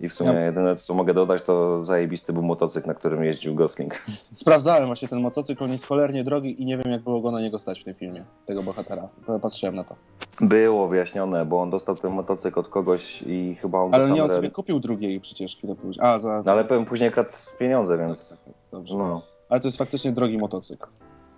[0.00, 3.54] I w sumie Ja- jedyne, co mogę dodać, to zajebisty był motocykl, na którym jeździł
[3.54, 4.02] Gosling.
[4.33, 7.40] Sprawdzałem właśnie ten motocykl, on jest cholernie drogi i nie wiem, jak było go na
[7.40, 9.07] niego stać w tym filmie, tego bohatera.
[9.42, 9.96] Patrzyłem na to.
[10.40, 14.30] Było wyjaśnione, bo on dostał ten motocykl od kogoś i chyba on Ale nie, on
[14.30, 16.07] re- sobie kupił drugiej przecież chwilę później.
[16.07, 16.42] A, za...
[16.46, 18.37] No ale powiem później kradł pieniądze, więc
[18.72, 18.96] Dobrze.
[18.96, 19.22] no.
[19.48, 20.87] Ale to jest faktycznie drogi motocykl.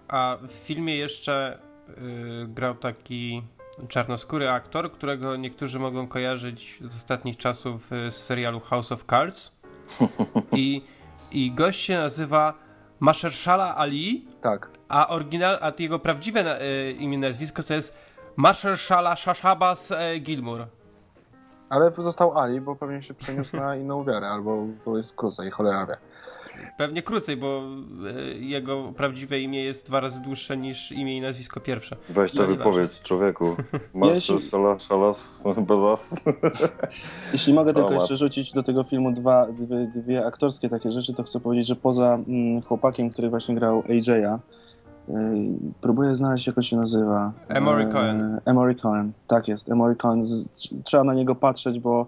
[0.09, 3.43] A w filmie jeszcze y, grał taki
[3.89, 9.57] czarnoskóry aktor, którego niektórzy mogą kojarzyć z ostatnich czasów y, z serialu House of Cards.
[10.53, 10.83] I,
[11.31, 12.55] i gość się nazywa
[13.01, 14.71] Mahershala Ali, Tak.
[14.89, 17.99] a oryginal, a jego prawdziwe na, y, imię, nazwisko to jest
[18.37, 20.67] Mahershala Shashabas e, Gilmour.
[21.71, 25.87] Ale został Ali, bo pewnie się przeniósł na inną wiarę, albo bo jest krócej, cholera
[25.87, 25.97] wie.
[26.79, 27.63] Pewnie krócej, bo
[28.33, 31.97] y, jego prawdziwe imię jest dwa razy dłuższe niż imię i nazwisko pierwsze.
[32.09, 33.57] Weź to No, wypowiedz, człowieku.
[33.95, 34.41] Masz Jeśli-
[34.79, 35.43] szalas.
[37.33, 41.23] Jeśli mogę tylko jeszcze rzucić do tego filmu dwa, dwie, dwie aktorskie takie rzeczy, to
[41.23, 44.39] chcę powiedzieć, że poza mm, chłopakiem, który właśnie grał AJ'a,
[45.09, 45.15] yy,
[45.81, 47.33] próbuję znaleźć, jak on się nazywa.
[47.49, 48.41] Emory Yy, Cohen.
[48.45, 49.69] Emory Cohen, tak jest.
[49.71, 50.25] Emory Cohen.
[50.85, 52.07] Trzeba na niego patrzeć, bo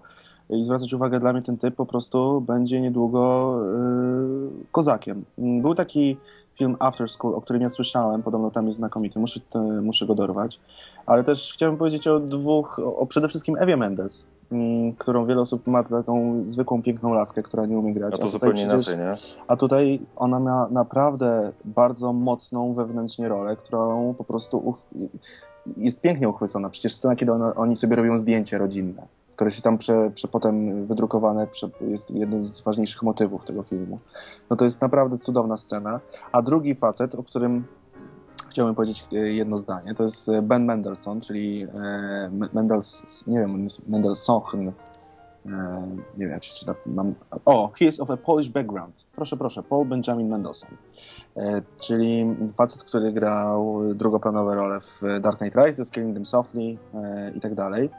[0.49, 5.25] i zwracać uwagę, dla mnie ten typ po prostu będzie niedługo yy, kozakiem.
[5.37, 6.17] Był taki
[6.53, 10.15] film After School, o którym ja słyszałem, podobno tam jest znakomity, muszę, te, muszę go
[10.15, 10.59] dorwać.
[11.05, 15.41] Ale też chciałbym powiedzieć o dwóch, o, o przede wszystkim Ewie Mendes, mm, którą wiele
[15.41, 18.13] osób ma taką zwykłą, piękną laskę, która nie umie grać.
[18.13, 19.43] A to tutaj zupełnie przecież- inaczej, nie?
[19.47, 24.77] A tutaj ona ma naprawdę bardzo mocną wewnętrznie rolę, którą po prostu uch...
[25.77, 26.69] jest pięknie uchwycona.
[26.69, 29.07] Przecież scena, kiedy ona, oni sobie robią zdjęcie rodzinne,
[29.39, 33.99] które się tam prze, prze, potem wydrukowane prze, jest jednym z ważniejszych motywów tego filmu.
[34.49, 35.99] No to jest naprawdę cudowna scena.
[36.31, 37.67] A drugi facet, o którym
[38.49, 41.67] chciałbym powiedzieć e, jedno zdanie, to jest e, Ben Mendelssohn, czyli e,
[42.31, 44.71] Me- Mendels, nie wiem, Mendelssohn, e,
[46.17, 49.05] nie wiem jak się czyta, mam, o, he is of a Polish background.
[49.15, 50.75] Proszę, proszę, Paul Benjamin Mendelssohn.
[51.77, 56.77] Czyli facet, który grał drugoplanowe role w Dark Knight Rises, Killing Them Softly
[57.35, 57.89] i tak dalej.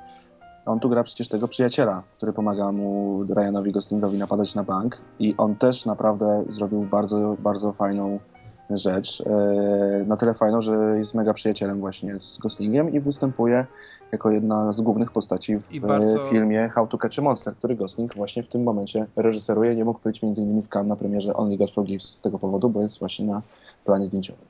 [0.71, 5.35] On tu gra przecież tego przyjaciela, który pomaga mu Ryanowi Goslingowi napadać na bank i
[5.39, 8.19] on też naprawdę zrobił bardzo, bardzo fajną
[8.71, 9.21] rzecz.
[9.21, 13.67] E, na tyle fajną, że jest mega przyjacielem właśnie z Goslingiem i występuje
[14.13, 17.77] jako jedna z głównych postaci w bardzo- e, filmie How to Catch a Monster, który
[17.77, 19.77] Gosling właśnie w tym momencie reżyseruje.
[19.77, 22.69] Nie mógł być między innymi w Cannes na premierze Only God Forgives z tego powodu,
[22.69, 23.43] bo jest właśnie na
[23.85, 24.45] planie zdjęciowym.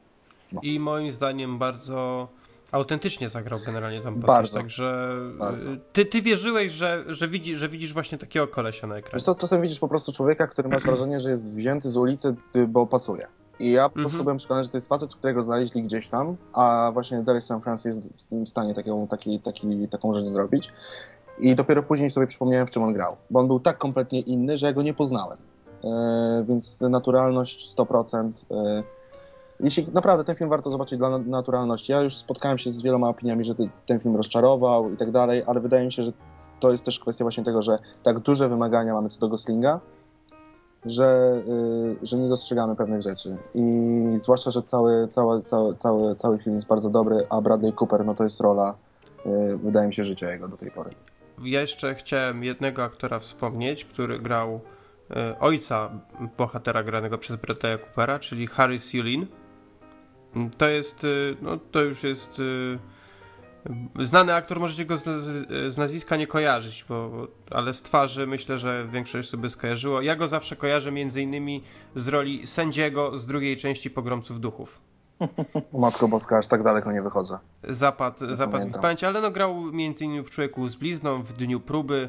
[0.63, 2.29] I moim zdaniem bardzo
[2.73, 4.59] autentycznie zagrał generalnie tą postać, Bardzo.
[4.59, 5.71] także Bardzo.
[5.71, 9.13] y, ty, ty wierzyłeś, że, że, widzi, że widzisz właśnie takiego kolesia na ekranie.
[9.15, 12.35] Wiesz co, czasem widzisz po prostu człowieka, który masz wrażenie, że jest wzięty z ulicy,
[12.57, 13.27] y, bo pasuje.
[13.59, 14.25] I ja po prostu Mhm.
[14.25, 17.53] byłem przekonany, że to jest facet, którego znaleźli gdzieś tam, a właśnie Derek St.
[17.63, 20.73] Francis jest w stanie taką, taki, taki, taką rzecz zrobić.
[21.39, 23.17] I dopiero później sobie przypomniałem, w czym on grał.
[23.31, 25.39] Bo on był tak kompletnie inny, że ja go nie poznałem.
[25.85, 28.45] E, więc naturalność 100%.
[28.51, 28.83] E,
[29.63, 31.93] jeśli naprawdę ten film warto zobaczyć dla na- naturalności.
[31.93, 33.55] Ja już spotkałem się z wieloma opiniami, że
[33.87, 36.13] ten film rozczarował i tak dalej, ale wydaje mi się, że
[36.61, 39.81] to jest też kwestia właśnie tego, że tak duże wymagania mamy co do Goslinga,
[40.85, 41.43] że,
[42.03, 43.37] y, że nie dostrzegamy pewnych rzeczy.
[43.55, 43.65] I
[44.17, 48.15] zwłaszcza, że cały, cały, cały, cały, cały film jest bardzo dobry, a Bradley Cooper, no
[48.15, 48.75] to jest rola,
[49.27, 50.91] y, wydaje mi się, życia jego do tej pory.
[51.45, 54.61] Ja jeszcze chciałem jednego aktora wspomnieć, który grał
[55.11, 55.91] e, ojca
[56.39, 59.27] bohatera granego przez Bradley'a Coopera, czyli Harris Yulin.
[60.59, 61.09] To jest, e,
[61.43, 62.43] no to już jest
[63.99, 65.05] e, znany aktor, możecie go z,
[65.75, 70.01] z, nazwiska nie kojarzyć, bo, ale z twarzy myślę, że większość osób by skojarzyło.
[70.01, 71.63] Ja go zawsze kojarzę między innymi
[71.95, 74.81] z roli sędziego z drugiej części Pogromców Duchów.
[75.73, 77.39] Matko Boska, aż tak daleko nie wychodzę.
[77.63, 78.83] Zapad, zapadł mi w pamiętam.
[78.83, 82.09] pamięć, ale no grał między innymi w Człowieku z blizną, w Dniu Próby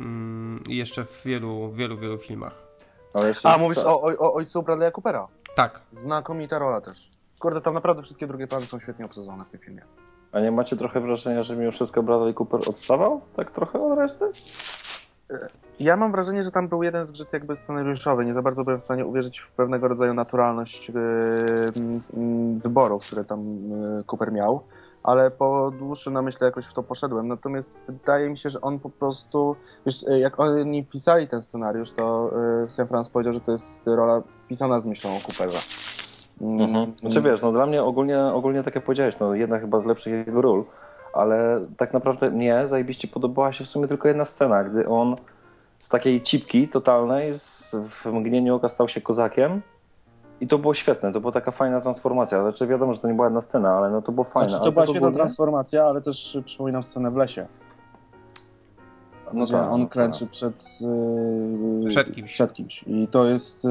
[0.00, 2.66] mm, i jeszcze w wielu, wielu, wielu filmach.
[3.44, 5.28] A, mówisz o, o, o ojcu Bradley'a Coopera.
[5.54, 5.80] Tak.
[5.92, 7.15] Znakomita rola też.
[7.40, 9.82] Kurde, tam naprawdę wszystkie drugie plany są świetnie obsadzone w tym filmie.
[10.32, 13.20] A nie macie trochę wrażenia, że mimo wszystko Bradley Cooper odstawał?
[13.36, 14.24] Tak trochę od reszty?
[15.80, 18.24] Ja mam wrażenie, że tam był jeden zgrzyt jakby scenariuszowy.
[18.24, 20.94] Nie za bardzo byłem w stanie uwierzyć w pewnego rodzaju naturalność yy,
[22.58, 24.60] wyborów, które tam yy, Cooper miał,
[25.02, 27.28] ale po dłuższym namyśle jakoś w to poszedłem.
[27.28, 32.30] Natomiast wydaje mi się, że on po prostu, wiesz, jak oni pisali ten scenariusz, to
[32.68, 35.58] Sam Franz powiedział, że to jest rola pisana z myślą o Cooperze.
[36.40, 36.92] Mm, Mhm.
[36.98, 40.26] Znaczy wiesz, no dla mnie ogólnie, ogólnie tak jak powiedziałeś, no jedna chyba z lepszych
[40.26, 40.64] jego ról,
[41.14, 45.16] ale tak naprawdę mnie zajebiście podobała się w sumie tylko jedna scena, gdy on
[45.78, 49.62] z takiej cipki totalnej z, w mgnieniu oka stał się kozakiem
[50.40, 53.26] i to było świetne, to była taka fajna transformacja, znaczy wiadomo, że to nie była
[53.26, 54.50] jedna scena, ale no to było fajne.
[54.50, 57.46] Znaczy, to była tak świetna ogólnie- transformacja, ale też przypominam scenę w lesie.
[59.32, 60.30] No tak, on klęczy tak.
[60.30, 60.78] przed,
[61.82, 62.32] yy, Przed kimś.
[62.32, 62.84] przed kimś.
[62.86, 63.70] I to jest, yy,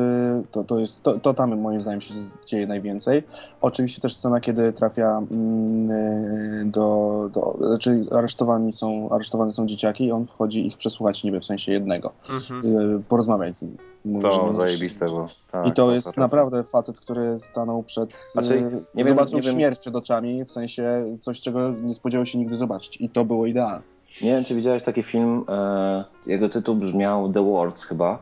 [0.52, 2.13] to, to jest, to, to tam moim zdaniem się
[2.46, 3.24] dzieje najwięcej.
[3.62, 10.12] Oczywiście też scena, kiedy trafia yy, do, do, znaczy aresztowani są, aresztowane są dzieciaki i
[10.12, 12.74] on wchodzi ich przesłuchać niby w sensie jednego, Mhm.
[12.74, 13.78] yy, porozmawiać z nim.
[14.06, 15.30] Mówi, nie To zajebiste było.
[15.52, 16.18] Tak, I to tak, jest tak.
[16.18, 18.15] naprawdę facet, który stanął przed.
[18.32, 21.94] Znaczy, yy, nie wiem- zobaczył nie wiem- śmierć przed oczami, w sensie coś, czego nie
[21.94, 23.02] spodziewał się nigdy zobaczyć.
[23.02, 23.94] I to było idealne.
[24.21, 28.19] Nie wiem, czy widziałeś taki film, e, jego tytuł brzmiał The Words chyba,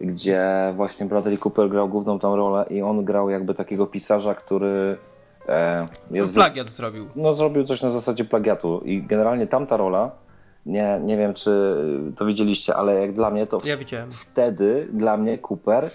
[0.00, 4.98] gdzie właśnie Bradley Cooper grał główną tą rolę i on grał jakby takiego pisarza, który
[5.48, 6.34] e, jest...
[6.34, 7.06] Plagiat zrobił.
[7.16, 10.10] No zrobił coś na zasadzie plagiatu i generalnie tamta rola,
[10.66, 11.76] nie, nie wiem czy
[12.16, 14.10] to widzieliście, ale jak dla mnie to Ja widziałem.
[14.10, 15.90] wtedy dla mnie Cooper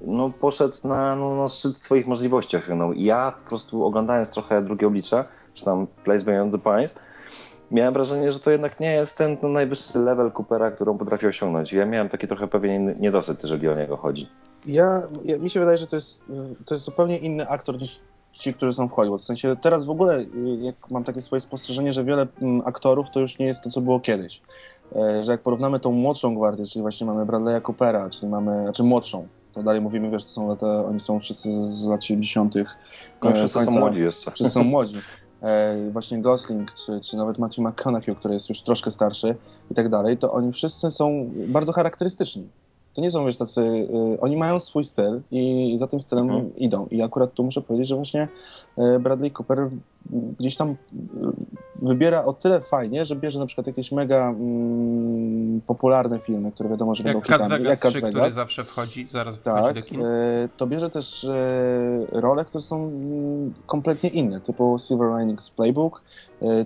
[0.00, 2.92] no, poszedł na, no, na szczyt swoich możliwości osiągnął.
[2.92, 6.94] I ja po prostu oglądając trochę drugie oblicze, czy tam Place Beyond the Pines,
[7.70, 11.72] miałem wrażenie, że to jednak nie jest ten no, najwyższy level Coopera, którą potrafi osiągnąć.
[11.72, 14.28] Ja miałem taki trochę pewien niedosyt, jeżeli o niego chodzi.
[14.66, 16.24] Ja, ja, mi się wydaje, że to jest,
[16.66, 18.00] to jest zupełnie inny aktor niż
[18.32, 19.22] ci, którzy są w Hollywood.
[19.22, 20.24] W sensie teraz w ogóle
[20.60, 23.80] jak mam takie swoje spostrzeżenie, że wiele mm, aktorów to już nie jest to, co
[23.80, 24.42] było kiedyś.
[24.96, 28.82] E, Że jak porównamy tą młodszą gwardię, czyli właśnie mamy Bradley'a Coopera, czyli mamy, znaczy
[28.82, 32.54] młodszą, to dalej mówimy, wiesz, to są lata, oni są wszyscy z, lat 70.
[33.22, 34.30] No, e, wszyscy są końca- młodzi jeszcze.
[34.30, 35.00] Wszyscy są młodzi.
[35.46, 39.36] E, właśnie Gosling, czy, czy nawet Matthew McConaughey, który jest już troszkę starszy
[39.70, 42.48] i tak dalej, to oni wszyscy są bardzo charakterystyczni.
[42.96, 43.60] To nie są, wiesz, tacy...
[43.60, 46.56] Y, oni mają swój styl i za tym stylem Mhm.
[46.56, 46.86] idą.
[46.90, 48.28] I akurat tu muszę powiedzieć, że właśnie
[48.78, 49.70] e, Bradley Cooper mm,
[50.38, 50.76] gdzieś tam y,
[51.82, 56.94] wybiera o tyle fajnie, że bierze na przykład jakieś mega mm, popularne filmy, które wiadomo,
[56.94, 59.82] że będą Jak Caz hitami, Vegas Caz 3, który zawsze wchodzi, zaraz wchodzi tak, do
[59.82, 60.00] kin.
[60.56, 61.26] to bierze też
[62.12, 66.02] role, które są mm, kompletnie inne, typu Silver Linings Playbook,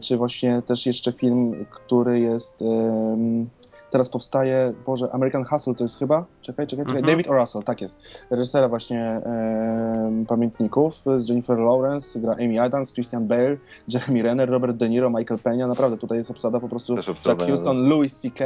[0.01, 3.49] czy właśnie też jeszcze film, który jest em,
[3.91, 6.27] teraz powstaje, Boże, American Hustle to jest chyba?
[6.41, 7.01] Czekaj, czekaj, czekaj.
[7.01, 7.13] Mhm.
[7.17, 7.35] David O.
[7.35, 7.99] Russell, tak jest.
[8.31, 13.57] Reżysera właśnie em, Pamiętników z Jennifer Lawrence, gra Amy Adams, Christian Bale,
[13.89, 17.43] Jeremy Renner, Robert De Niro, Michael Peña, naprawdę tutaj jest obsada po prostu obsada, Jack
[17.43, 18.45] Houston, Louis C.K.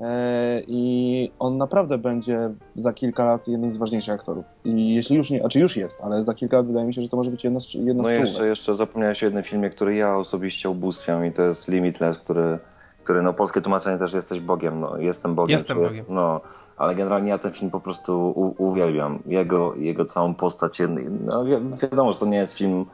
[0.00, 4.44] E, I on naprawdę będzie za kilka lat jednym z ważniejszych aktorów.
[4.64, 7.08] I jeśli już nie, znaczy już jest, ale za kilka lat wydaje mi się, że
[7.08, 9.94] to może być jedna z, jedna No z jeszcze, jeszcze zapomniałeś o jednym filmie, który
[9.94, 12.58] ja osobiście ubóstwiam i to jest Limitless, który,
[13.06, 15.52] który no polskie tłumaczenie też jesteś Bogiem, no jestem Bogiem.
[15.52, 16.04] Jestem Bogiem.
[16.08, 16.40] No,
[16.76, 19.18] ale generalnie ja ten film po prostu u, uwielbiam.
[19.26, 20.82] Jego, jego całą postać,
[21.24, 22.86] no wi wiadomo, że to nie jest film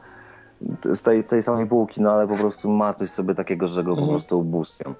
[0.93, 3.83] z tej, z tej samej półki, no ale po prostu ma coś sobie takiego, że
[3.83, 4.09] go po Mhm.
[4.09, 4.93] prostu ubóstwiam.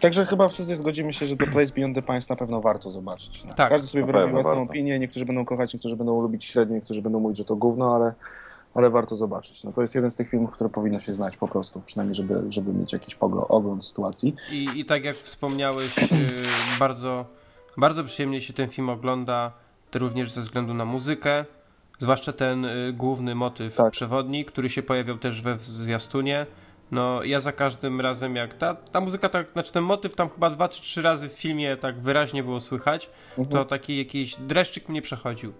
[0.00, 3.44] Także chyba wszyscy zgodzimy się, że The Place Beyond the Pines na pewno warto zobaczyć.
[3.44, 3.54] No.
[3.54, 4.62] Tak, Każdy sobie wyrobi własną warto.
[4.70, 8.14] opinię, niektórzy będą kochać, niektórzy będą lubić średnio, niektórzy będą mówić, że to gówno, ale,
[8.74, 9.64] ale warto zobaczyć.
[9.64, 12.42] No to jest jeden z tych filmów, które powinno się znać po prostu, przynajmniej żeby,
[12.48, 14.34] żeby mieć jakiś poglo- ogląd sytuacji.
[14.50, 16.02] I, I tak jak wspomniałeś, y,
[16.78, 17.24] bardzo,
[17.76, 19.52] bardzo przyjemnie się ten film ogląda,
[19.94, 21.44] również ze względu na muzykę,
[21.98, 23.92] zwłaszcza ten y, główny motyw Tak.
[23.92, 26.46] przewodni, który się pojawiał też we zwiastunie.
[26.90, 30.50] No, ja za każdym razem, jak ta, ta muzyka, tak, znaczy ten motyw tam chyba
[30.50, 33.48] dwa czy trzy razy w filmie tak wyraźnie było słychać, Mhm.
[33.48, 35.52] to taki jakiś dreszczyk mnie przechodził.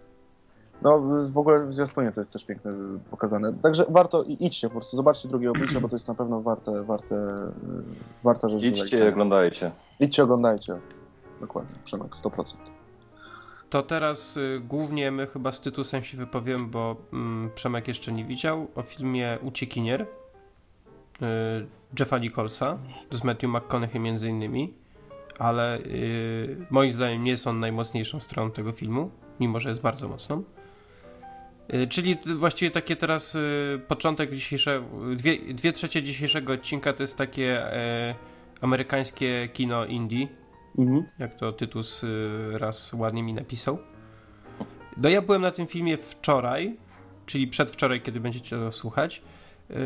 [0.83, 1.01] No
[1.33, 2.73] w ogóle w zwiastunie to jest też piękne
[3.11, 3.53] pokazane.
[3.53, 6.83] Także warto, i- idźcie po prostu, zobaczcie drugie oblicze, bo to jest na pewno warte,
[6.85, 9.71] warte, y, warta rzecz do Idźcie i oglądajcie.
[10.01, 10.77] Idźcie, oglądajcie.
[11.41, 12.57] Dokładnie, Przemek, 100%.
[13.71, 18.25] To teraz y, głównie my chyba z Tytusem się wypowiem, bo mm, Przemek jeszcze nie
[18.25, 20.07] widział, o filmie Uciekinier y,
[21.99, 22.79] Jeffa Nicholsa
[23.13, 24.75] z Matthew McConaughey między innymi,
[25.39, 30.09] ale y, moim zdaniem nie jest on najmocniejszą stroną tego filmu, mimo że jest bardzo
[30.09, 30.43] mocną.
[31.75, 37.19] Y, Czyli właściwie takie teraz y, początek dzisiejszego, dwie, dwie trzecie dzisiejszego odcinka to jest
[37.19, 37.67] takie
[38.11, 38.15] y,
[38.61, 40.29] amerykańskie kino indie,
[40.79, 41.05] Mhm.
[41.19, 42.09] jak to Tytus y,
[42.53, 43.79] raz ładnie mi napisał.
[44.97, 46.77] No ja byłem na tym filmie wczoraj,
[47.27, 49.23] czyli przedwczoraj, kiedy będziecie to słuchać.
[49.71, 49.77] Yy,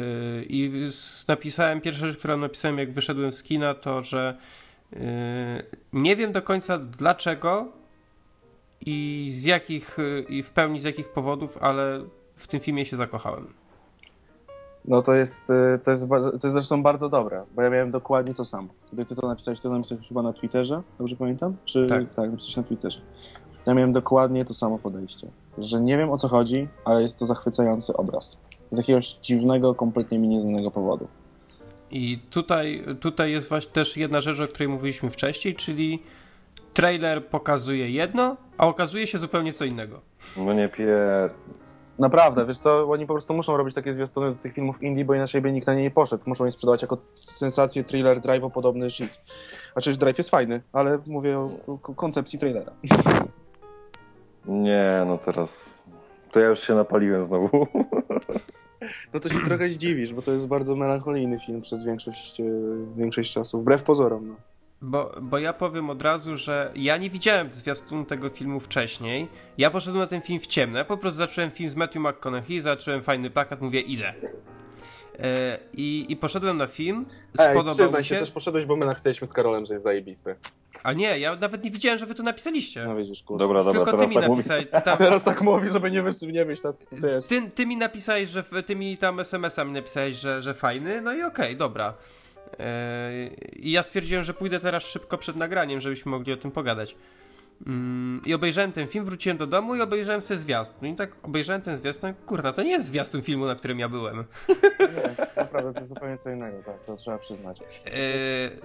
[0.48, 0.86] I
[1.28, 4.36] napisałem, pierwsza rzecz, którą napisałem, jak wyszedłem z kina, to że
[4.92, 4.98] yy,
[5.92, 7.72] nie wiem do końca dlaczego
[8.80, 12.00] i z jakich, yy, i w pełni z jakich powodów, ale
[12.34, 13.46] w tym filmie się zakochałem.
[14.84, 18.34] No to jest, y, to, jest, to jest zresztą bardzo dobre, bo ja miałem dokładnie
[18.34, 18.68] to samo.
[18.92, 21.56] Gdy ty to napisałeś, to napisałeś chyba na Twitterze, dobrze pamiętam?
[21.64, 22.14] Czy Tak.
[22.14, 23.00] tak napisałeś na Twitterze.
[23.66, 27.26] Ja miałem dokładnie to samo podejście, że nie wiem o co chodzi, ale jest to
[27.26, 28.38] zachwycający obraz.
[28.72, 31.08] Z jakiegoś dziwnego, kompletnie mi nieznanego powodu.
[31.90, 36.02] I tutaj, tutaj jest właśnie też jedna rzecz, o której mówiliśmy wcześniej, czyli
[36.76, 40.00] trailer pokazuje jedno, a okazuje się zupełnie co innego.
[40.36, 40.96] No nie pie...
[41.98, 45.14] Naprawdę, wiesz co, oni po prostu muszą robić takie zwiastuny do tych filmów indie, bo
[45.14, 46.22] inaczej by nikt na nie nie poszedł.
[46.26, 49.20] Muszą je sprzedawać jako sensację, thriller, drive podobny shit.
[49.74, 52.72] A przecież drive jest fajny, ale mówię o, o koncepcji trailera.
[54.46, 55.74] Nie, no teraz...
[56.32, 57.48] To ja już się napaliłem znowu.
[59.14, 62.44] No to się trochę zdziwisz, bo to jest bardzo melancholijny film przez większość, e,
[62.96, 64.28] większość czasu, wbrew pozorom.
[64.28, 64.36] No.
[64.82, 69.28] Bo, bo ja powiem od razu, że ja nie widziałem zwiastun tego filmu wcześniej.
[69.58, 70.78] Ja poszedłem na ten film w ciemno.
[70.78, 74.14] Ja po prostu zacząłem film z Matthew McConaughey, zacząłem fajny plakat, mówię idę.
[75.18, 77.06] E, i, I poszedłem na film,
[77.38, 78.20] Ej, spodobał przyznaj mi się, się.
[78.20, 80.36] też poszedłeś, bo my napisaliśmy z Karolem, że jest zajebisty.
[80.82, 82.84] A nie, ja nawet nie widziałem, że wy to napisaliście.
[82.84, 83.44] No widzisz, kurde.
[83.44, 84.66] Dobra, dobra, Tylko ty teraz mi tak napisałeś.
[84.84, 86.86] Tam, Teraz tak mówi, żeby nie wyszło, nie wyjść, tacy
[87.28, 91.22] ty, ty mi napisałeś, że ty mi tam SMS-ami napisałeś, że, że fajny, no i
[91.22, 91.94] okej, dobra.
[92.58, 93.26] E,
[93.56, 96.96] I ja stwierdziłem, że pójdę teraz szybko przed nagraniem, żebyśmy mogli o tym pogadać.
[97.66, 100.88] Mm, I obejrzałem ten film, wróciłem do domu i obejrzałem sobie zwiastun.
[100.88, 104.16] I tak obejrzałem ten zwiastun, kurna, to nie jest zwiastun filmu, na którym ja byłem.
[104.80, 107.60] Nie, naprawdę, to jest zupełnie co innego, tak, to trzeba przyznać.
[107.60, 107.64] E,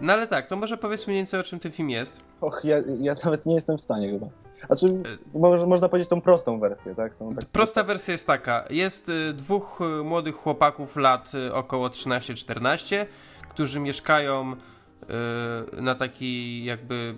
[0.02, 2.22] no ale tak, to może powiedz mniej więcej o czym ten film jest.
[2.42, 4.28] Och, ja, ja nawet nie jestem w stanie chyba.
[4.68, 4.86] Znaczy,
[5.34, 7.16] mo- można powiedzieć tą prostą wersję, tak?
[7.16, 8.66] Tą, tak Prosta wersja jest taka.
[8.70, 13.06] Jest y, dwóch y, młodych chłopaków lat y, około 13-14,
[13.52, 17.16] którzy mieszkają y, na takiej jakby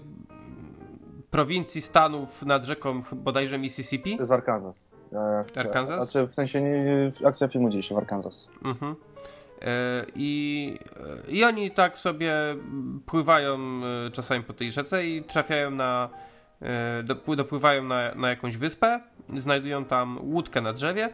[1.32, 4.12] prowincji Stanów nad rzeką bodajże Mississippi.
[4.12, 4.92] To jest w Arkansas.
[5.56, 6.12] E, Arkansas?
[6.12, 8.50] Znaczy, w sensie nie, akcja filmu dzieje się w Arkansas.
[8.66, 8.92] Mhm.
[8.92, 9.66] Y,
[10.16, 10.80] I,
[11.28, 12.34] I oni tak sobie
[13.06, 13.58] pływają
[14.12, 16.10] czasami po tej rzece i trafiają na.
[17.04, 19.00] dopły- Dopływają na, na jakąś wyspę,
[19.38, 21.10] znajdują tam łódkę na drzewie.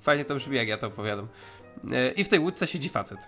[0.00, 1.28] Fajnie to brzmi, jak ja to opowiadam.
[1.84, 3.18] Y, I w tej łódce siedzi facet.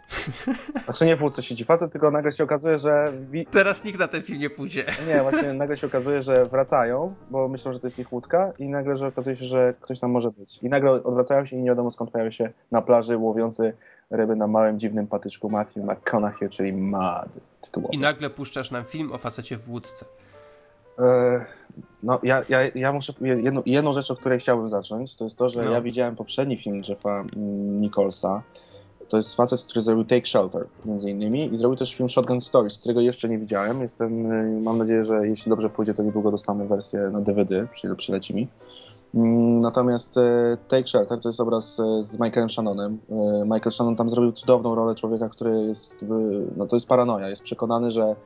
[0.84, 3.12] Znaczy nie w łódce siedzi facet, tylko nagle się okazuje, że...
[3.30, 4.84] Wi- Teraz nikt na ten film nie pójdzie.
[5.08, 8.68] nie, właśnie nagle się okazuje, że wracają, bo myślą, że to jest ich łódka i
[8.68, 10.58] nagle, że okazuje się, że ktoś tam może być.
[10.62, 13.72] I nagle odwracają się i nie wiadomo skąd pojawią się na plaży łowiący
[14.10, 17.28] ryby na małym, dziwnym patyczku Matthew McConaughey, czyli Mad
[17.60, 17.94] tytułowy.
[17.94, 20.06] I nagle puszczasz nam film o facecie w łódce.
[20.98, 21.44] E,
[22.02, 23.12] No, ja, ja, ja muszę.
[23.20, 25.70] Jedną, jedną rzecz, o której chciałbym zacząć, to jest to, że No.
[25.70, 28.42] ja widziałem poprzedni film Jeffa mm, Nicholsa.
[29.08, 32.78] To jest facet, który zrobił Take Shelter, między innymi, i zrobił też film Shotgun Stories,
[32.78, 33.80] którego jeszcze nie widziałem.
[33.80, 37.96] Jestem, y, mam nadzieję, że jeśli dobrze pójdzie, to niedługo dostanę wersję na DVD, przy,
[37.96, 38.48] przyleci mi.
[39.14, 42.98] Mm, Natomiast e, Take Shelter to jest obraz e, z Michaelem Shannonem.
[43.10, 45.96] E, Michael Shannon tam zrobił cudowną rolę człowieka, który jest,
[46.56, 48.16] no to jest paranoja, jest przekonany, że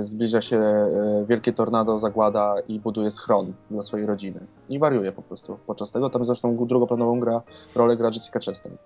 [0.00, 4.40] zbliża się e, wielkie tornado, zagłada i buduje schron dla swojej rodziny.
[4.68, 6.10] I wariuje po prostu podczas tego.
[6.10, 7.42] Tam zresztą drugoplanową gra,
[7.74, 8.76] rolę gra Jessica Chastain.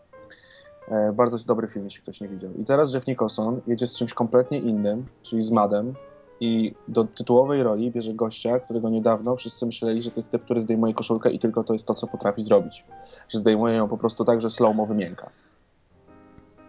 [0.88, 2.50] E, bardzo dobry film, jeśli ktoś nie widział.
[2.52, 5.94] I teraz Jeff Nicholson jedzie z czymś kompletnie innym, czyli z Madem
[6.40, 10.60] i do tytułowej roli bierze gościa, którego niedawno wszyscy myśleli, że to jest typ, który
[10.60, 12.84] zdejmuje koszulkę i tylko to jest to, co potrafi zrobić.
[13.28, 15.30] Że zdejmuje ją po prostu tak, że slow-mo wymięka.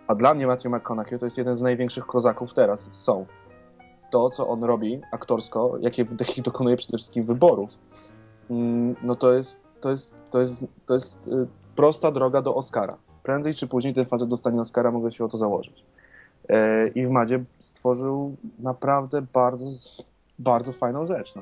[0.08, 2.88] A dla mnie Matthew McConaughey to jest jeden z największych kozaków teraz.
[2.92, 3.26] Są.
[4.10, 7.72] To, co on robi aktorsko, jakie jakich dokonuje przede wszystkim wyborów,
[8.50, 12.98] mm, no to jest, to jest, to jest, to jest y, prosta droga do Oscara.
[13.24, 15.86] Prędzej czy później ten facet dostanie Oscara, mogę się o to założyć.
[16.50, 19.66] E, I w Madzie stworzył naprawdę bardzo,
[20.40, 21.36] bardzo fajną rzecz.
[21.36, 21.42] No.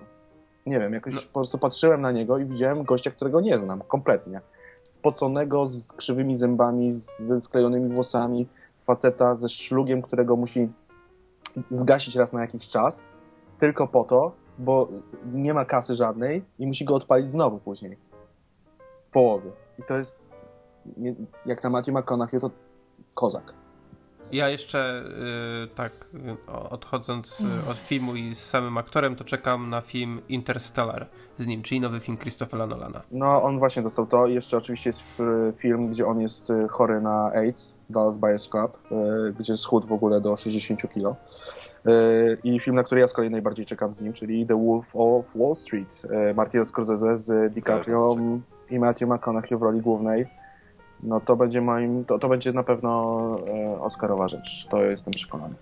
[0.66, 1.22] Nie wiem, jakoś No.
[1.22, 4.41] po prostu patrzyłem na niego i widziałem gościa, którego nie znam kompletnie.
[4.84, 8.47] Spoconego, z krzywymi zębami, ze sklejonymi włosami,
[8.80, 10.70] faceta ze szlugiem, którego musi
[11.69, 13.03] zgasić raz na jakiś czas,
[13.59, 14.89] tylko po to, bo
[15.33, 17.97] nie ma kasy żadnej i musi go odpalić znowu później.
[19.03, 19.51] W połowie.
[19.79, 20.21] I to jest,
[21.45, 22.51] jak na Matthew McConaughey, to
[23.15, 23.62] kozak.
[24.34, 25.03] Ja jeszcze
[25.65, 25.91] y, tak
[26.49, 31.07] y, odchodząc y, od filmu i z samym aktorem, to czekam na film Interstellar
[31.39, 33.01] z nim, czyli nowy film Christophera Nolana.
[33.11, 34.27] No, on właśnie dostał to.
[34.27, 38.77] Jeszcze oczywiście jest f- film, gdzie on jest y, chory na AIDS, Dallas Buyers Club,
[39.29, 41.15] y, gdzie schudł w ogóle do 60 kilo.
[41.88, 44.95] Y, I film, na który ja z kolei najbardziej czekam z nim, czyli The Wolf
[44.95, 46.01] of Wall Street.
[46.29, 48.15] y, Martina Scorsese z DiCaprio
[48.69, 50.25] i Matthew McConaughey w roli głównej.
[51.03, 52.89] No to będzie moim, to, to będzie na pewno
[53.47, 54.67] e, Oscarowa rzecz.
[54.69, 55.55] To jestem przekonany.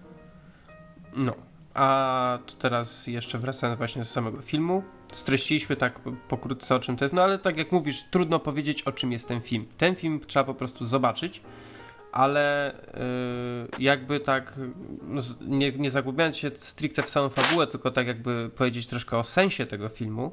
[1.15, 1.33] No,
[1.73, 4.83] a teraz jeszcze wracając właśnie do samego filmu.
[5.13, 8.83] Streściliśmy tak po- pokrótce o czym to jest, no ale tak jak mówisz, trudno powiedzieć
[8.83, 9.65] o czym jest ten film.
[9.77, 11.41] Ten film trzeba po prostu zobaczyć,
[12.11, 12.75] ale
[13.77, 14.53] yy, jakby tak,
[15.07, 19.17] no, z- nie, nie zagłębiając się stricte w samą fabułę, tylko tak jakby powiedzieć troszkę
[19.17, 20.31] o sensie tego filmu,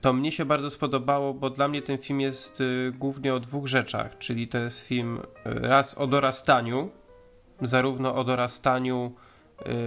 [0.00, 3.66] to mnie się bardzo spodobało, bo dla mnie ten film jest yy, głównie o dwóch
[3.66, 6.90] rzeczach, czyli to jest film yy, raz o dorastaniu,
[7.62, 9.12] zarówno o dorastaniu,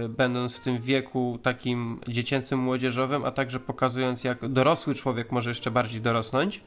[0.04, 5.50] y, będąc w tym wieku takim dziecięcym, młodzieżowym, a także pokazując, jak dorosły człowiek może
[5.50, 6.62] jeszcze bardziej dorosnąć.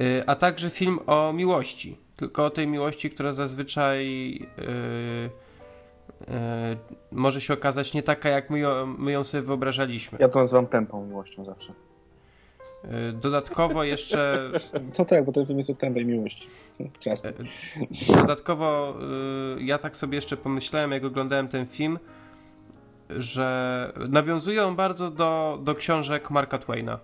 [0.00, 1.96] Y, a także film o miłości.
[2.16, 4.38] Tylko o tej miłości, która zazwyczaj
[7.10, 10.18] może się okazać nie taka, jak my ją, my sobie wyobrażaliśmy.
[10.20, 11.72] Ja to nazywam tępą miłością zawsze.
[12.90, 14.50] Yy, dodatkowo jeszcze.
[14.96, 16.48] To tak, bo ten film jest o tępej miłości.
[17.06, 17.32] Jasne.
[18.20, 18.94] Dodatkowo
[19.56, 21.98] yy, ja tak sobie jeszcze pomyślałem, jak oglądałem ten film,
[23.10, 26.98] że nawiązuje on bardzo do, do książek Marka Twaina.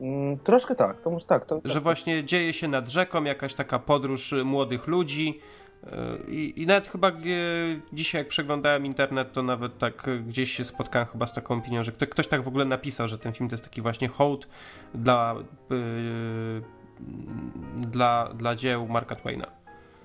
[0.00, 1.44] Mm, troszkę tak, to może tak.
[1.44, 1.82] To, Że tak.
[1.82, 5.40] właśnie dzieje się nad rzeką jakaś taka podróż młodych ludzi.
[5.82, 5.90] Yy,
[6.28, 10.64] I, I nawet chyba yy, dzisiaj, jak przeglądałem internet, to nawet tak yy, gdzieś się
[10.64, 13.48] spotkałem chyba z taką opinią, że kto, ktoś tak w ogóle napisał, że ten film
[13.50, 14.48] to jest taki właśnie hołd
[14.94, 15.34] dla,
[15.70, 16.62] yy,
[17.80, 19.46] dla, dla dzieł Marka Twaina.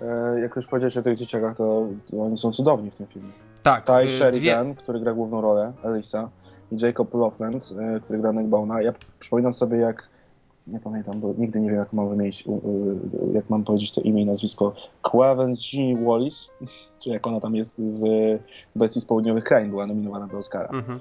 [0.01, 1.87] E, Jak już powiedziałeś o tych dzieciakach, to
[2.19, 3.31] oni są cudowni w tym filmie.
[3.63, 6.29] Tak, Ty Sheridan, który gra główną rolę, Elisa,
[6.71, 8.81] i Jacob Laughland, e, który gra Neckbona.
[8.81, 10.09] Ja przypominam sobie, jak
[10.67, 12.43] nie pamiętam, bo nigdy nie wiem, jak mam wymienić,
[13.33, 14.73] jak mam powiedzieć to imię i nazwisko.
[15.13, 16.47] Jeannie Wallis,
[16.99, 18.03] czy jak ona tam jest z
[18.75, 20.69] Bestii z Południowych Krain, była nominowana do Oscara.
[20.69, 20.99] Mhm.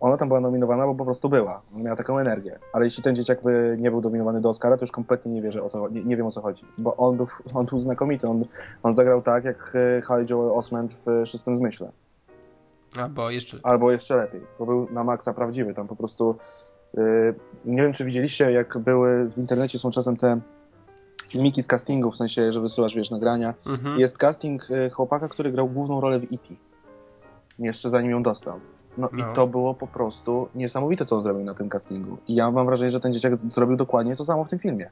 [0.00, 1.62] Ona tam była nominowana, bo po prostu była.
[1.74, 2.58] Ona miała taką energię.
[2.72, 5.62] Ale jeśli ten dzieciak by nie był nominowany do Oscara, to już kompletnie nie wierzę
[5.62, 6.64] o co, nie, nie wiem o co chodzi.
[6.78, 8.28] Bo on był, on był znakomity.
[8.28, 8.44] On,
[8.82, 11.92] on zagrał tak, jak e, Haley Joel Osment w Szóstym Zmyśle.
[12.96, 13.58] A, bo jeszcze...
[13.62, 15.74] Albo jeszcze lepiej, bo był na maksa prawdziwy.
[15.74, 16.36] Tam po prostu.
[16.96, 17.34] Yy,
[17.64, 20.40] nie wiem, czy widzieliście, jak były w internecie są czasem te
[21.28, 23.54] filmiki z castingu, w sensie, że wysyłasz, wiesz, nagrania.
[23.66, 24.00] Mhm.
[24.00, 26.54] Jest casting y, chłopaka, który grał główną rolę w E.T.
[27.58, 28.60] Jeszcze zanim ją dostał.
[28.98, 29.32] No, No.
[29.32, 32.16] i to było po prostu niesamowite, co on zrobił na tym castingu.
[32.28, 34.90] I ja mam wrażenie, że ten dzieciak zrobił dokładnie to samo w tym filmie.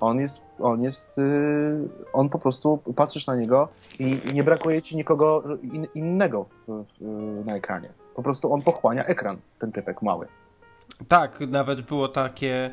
[0.00, 3.68] On jest, on jest, yy, on po prostu, patrzysz na niego
[3.98, 7.88] i nie brakuje ci nikogo in, innego w, w, na ekranie.
[8.14, 10.26] Po prostu on pochłania ekran, ten typek mały.
[11.08, 12.70] Tak, nawet było takie.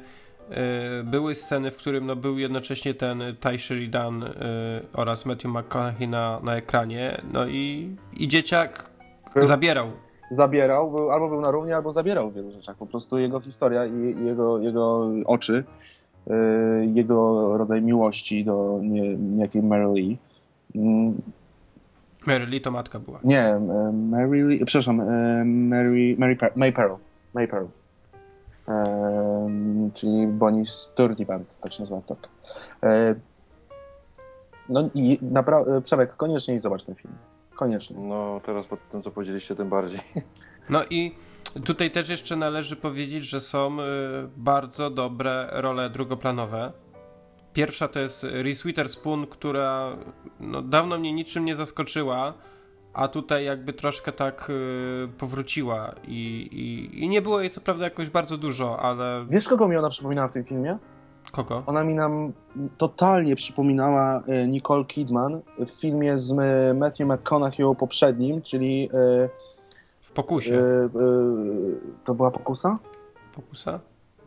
[1.01, 4.30] y, były sceny, w którym no, był jednocześnie ten Ty Sheridan y,
[4.93, 7.21] oraz Matthew McConaughey na, na ekranie.
[7.34, 8.89] No i, i dzieciak
[9.36, 9.88] Był- zabierał.
[10.32, 12.76] Zabierał, był, albo był na równi, albo zabierał w wielu rzeczach.
[12.78, 15.63] Po prostu jego historia i, jego, jego oczy,
[16.28, 16.36] yy,
[16.93, 20.17] jego rodzaj miłości do nie, niejakiej Mary Lee.
[20.76, 21.21] Mm,
[22.28, 23.19] Mary Lee to matka była.
[23.24, 26.93] Nie, e, Mary Lee, przepraszam, e, Mary, Mary May Pearl.
[27.34, 27.65] May Pearl.
[28.68, 32.01] E, czyli Bonnie Sturtevant, tak się nazywa.
[32.84, 33.16] E,
[34.70, 37.14] no i naprawdę, Przemek, koniecznie zobacz ten film.
[37.55, 37.97] Koniecznie.
[37.99, 39.99] No teraz po tym, co powiedzieliście, tym bardziej.
[40.70, 41.16] No i
[41.66, 43.84] tutaj też jeszcze należy powiedzieć, że są y,
[44.38, 46.72] bardzo dobre role drugoplanowe.
[47.53, 49.97] Pierwsza to jest Reese Witherspoon, która
[50.39, 52.34] no, dawno mnie niczym nie zaskoczyła,
[52.93, 57.83] a tutaj jakby troszkę tak y, powróciła i, i, i nie było jej co prawda
[57.85, 60.77] jakoś bardzo dużo, ale Wiesz, kogo mi ona przypominała w tym filmie?
[61.31, 61.63] kogo?
[61.65, 62.33] Ona mi nam
[62.77, 69.29] totalnie przypominała e, Nicole Kidman w filmie z e, Matthew McConaughey poprzednim, czyli e,
[70.01, 70.55] W pokusie.
[70.55, 70.89] e,
[72.05, 72.79] to była Pokusa?
[73.35, 73.79] Pokusa?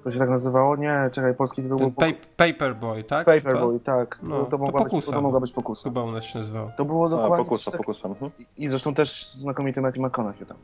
[0.06, 0.76] To się tak nazywało?
[0.76, 3.26] Nie, czekaj, polski tytuł był Poku- pa- Paperboy, tak?
[3.26, 4.18] Paperboy, tak.
[4.22, 5.12] No, to, to mogła być, Pokusa.
[5.12, 5.84] to mogła być Pokusa.
[5.88, 6.72] Chyba u nas się nazywało.
[6.76, 7.80] To było A, dokładnie pokusa, coś tak...
[7.80, 8.08] pokusa.
[8.08, 8.30] Mhm.
[8.56, 10.56] I zresztą też znakomity Matthew McConaughey tam.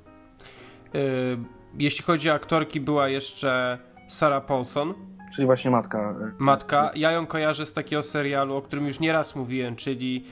[0.95, 1.39] Y,
[1.79, 3.79] jeśli chodzi o aktorki, była jeszcze
[4.09, 4.95] Sarah Paulson,
[5.35, 5.99] Czyli właśnie matka.
[6.21, 6.91] e, matka.
[6.95, 10.25] Ja ją kojarzę z takiego serialu, o którym już nieraz mówiłem, czyli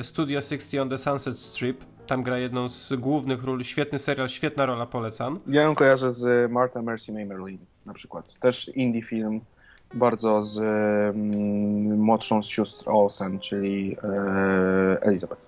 [0.00, 1.84] y, Studio 60 on the Sunset Strip.
[2.12, 3.64] Tam gra jedną z głównych ról.
[3.64, 5.38] Świetny serial, świetna rola, polecam.
[5.46, 8.38] Ja ją kojarzę z Martha Mercy May Merlin na przykład.
[8.38, 9.40] Też indie film,
[9.94, 15.46] bardzo z mm, młodszą z sióstr Olsen, czyli e, Elizabeth.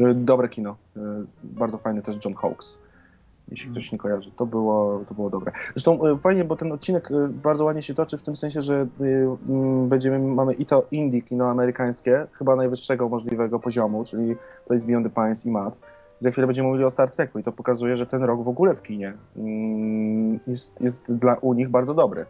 [0.00, 0.76] E, Dobre kino.
[0.96, 1.00] E,
[1.44, 2.78] bardzo fajny też John Hawkes.
[3.52, 5.52] Jeśli ktoś nie kojarzy, to było, to było dobre.
[5.74, 8.74] Zresztą e, fajnie, bo ten odcinek e, bardzo ładnie się toczy w tym sensie, że
[8.74, 8.86] e,
[9.48, 14.36] mm, będziemy, mamy i to indie kino amerykańskie, chyba najwyższego możliwego poziomu, czyli
[14.66, 15.78] Place Beyond the Pines i Matt.
[16.18, 18.74] Za chwilę będziemy mówili o Star Treku i to pokazuje, że ten rok w ogóle
[18.74, 22.26] w kinie mm, jest, jest dla u nich bardzo dobry.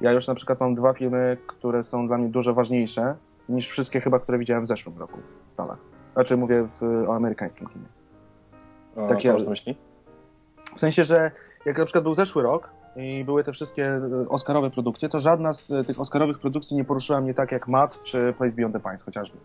[0.00, 3.14] Ja już na przykład mam dwa filmy, które są dla mnie dużo ważniejsze
[3.48, 5.78] niż wszystkie chyba, które widziałem w zeszłym roku w Stanach.
[6.14, 7.86] Znaczy mówię w, o amerykańskim kinie.
[9.08, 9.76] Takie- masz na myśli?
[10.76, 11.30] W sensie, że
[11.64, 15.54] jak na przykład był zeszły rok i były te wszystkie e, Oscarowe produkcje, to żadna
[15.54, 18.80] z e, tych Oscarowych produkcji nie poruszyła mnie tak jak Matt czy Place Beyond the
[18.80, 19.36] Pines chociażby.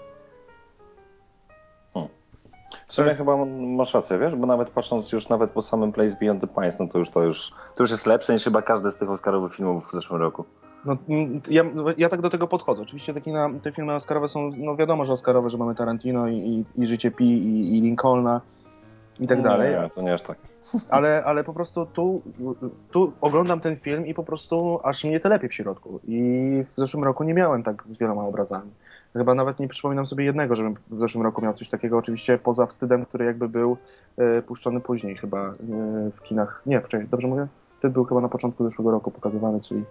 [2.88, 3.46] W sumie jest- chyba
[3.78, 6.88] masz rację, wiesz, bo nawet patrząc już nawet po samym Place Beyond the Pines, no
[6.88, 9.88] to już to już, to już jest lepsze niż chyba każdy z tych Oscarowych filmów
[9.88, 10.46] w zeszłym roku.
[10.86, 10.98] No,
[11.50, 11.64] ja,
[11.98, 12.82] ja tak do tego podchodzę.
[12.82, 16.34] Oczywiście te, kina, te filmy Oscarowe są, no wiadomo, że Oscarowe, że mamy Tarantino i,
[16.36, 18.42] i, i Życie Pi i, i Lincolna,
[19.20, 19.76] i tak dalej.
[19.82, 20.38] Nie, to nie aż tak.
[20.90, 22.22] ale, ale po prostu tu,
[22.92, 26.00] tu oglądam ten film i po prostu aż mnie telepie w środku.
[26.08, 26.20] I
[26.70, 28.72] w zeszłym roku nie miałem tak z wieloma obrazami.
[29.14, 32.66] Chyba nawet nie przypominam sobie jednego, żebym w zeszłym roku miał coś takiego, oczywiście poza
[32.66, 33.78] wstydem, który jakby był
[34.18, 35.54] e, puszczony później chyba e,
[36.12, 36.62] w kinach.
[36.66, 37.48] Nie, poczekaj, dobrze mówię?
[37.70, 39.84] Wstyd był chyba na początku zeszłego roku pokazywany, czyli...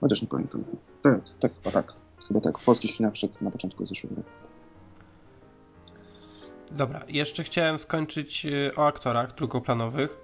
[0.00, 0.64] Chociaż nie pamiętam.
[1.02, 1.92] Tak, tak, chyba tak.
[2.28, 4.28] Chyba tak, w polskich kinach przed na początku zeszłego roku.
[6.74, 10.18] Dobra, jeszcze chciałem skończyć y, o aktorach drugoplanowych.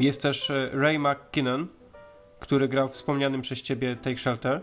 [0.00, 1.66] Jest też y, Ray McKinnon,
[2.40, 4.60] który grał w wspomnianym przez ciebie Take Shelter.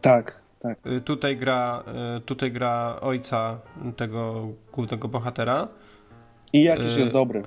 [0.00, 0.86] Tak, tak.
[0.86, 1.84] Y, Tutaj gra,
[2.26, 3.60] tutaj gra ojca
[3.96, 5.68] tego głównego bohatera.
[6.52, 7.42] I jakiś Y, jest dobry.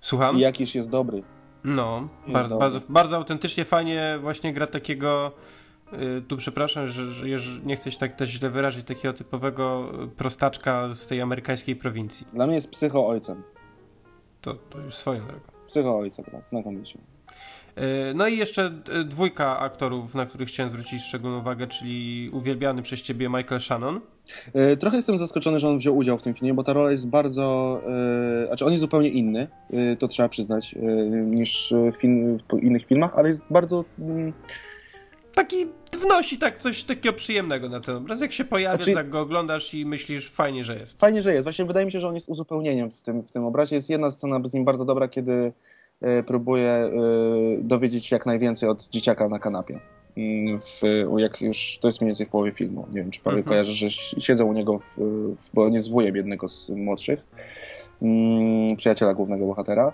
[0.00, 0.36] Słucham?
[0.36, 1.22] I jakiś jest dobry.
[1.64, 2.70] No, Jest bardzo, dobry.
[2.70, 5.32] bardzo, bardzo autentycznie, fajnie właśnie gra takiego,
[6.28, 7.26] tu przepraszam, że, że
[7.64, 12.26] nie chcę się tak też źle wyrazić, takiego typowego y, prostaczka z tej amerykańskiej prowincji.
[12.32, 13.42] Dla mnie jest psycho ojcem.
[14.40, 15.40] To, to już swoją drogą.
[15.66, 16.98] Psycho ojca gra, znakomicie.
[16.98, 22.82] Y, No i jeszcze y, dwójka aktorów, na których chciałem zwrócić szczególną uwagę, czyli uwielbiany
[22.82, 24.00] przez ciebie Michael Shannon.
[24.80, 27.80] Trochę jestem zaskoczony, że on wziął udział w tym filmie, bo ta rola jest bardzo.
[28.46, 29.48] Znaczy, on jest zupełnie inny,
[29.98, 30.74] to trzeba przyznać,
[31.24, 33.84] niż w film, w innych filmach, ale jest bardzo.
[33.98, 34.32] Mm,
[35.38, 35.66] Taki
[36.00, 38.20] wnosi tak coś takiego przyjemnego na ten obraz.
[38.20, 41.00] Jak się pojawia, Znaczy- tak go oglądasz i myślisz, fajnie, że jest.
[41.00, 41.44] fajnie, że jest.
[41.44, 43.76] Właśnie wydaje mi się, że on jest uzupełnieniem w tym, w tym obrazie.
[43.76, 45.52] Jest jedna scena z nim bardzo dobra, kiedy
[46.00, 46.90] e, próbuje e,
[47.60, 49.80] dowiedzieć się jak najwięcej od dzieciaka na kanapie.
[50.60, 50.82] W,
[51.16, 52.86] jak już, to jest mniej więcej w połowie filmu.
[52.92, 53.50] Nie wiem, czy Paweł Mhm.
[53.52, 57.26] kojarzy, że siedzą u niego, w, w, bo on jest wujem jednego z młodszych,
[58.02, 59.92] mm, przyjaciela głównego bohatera.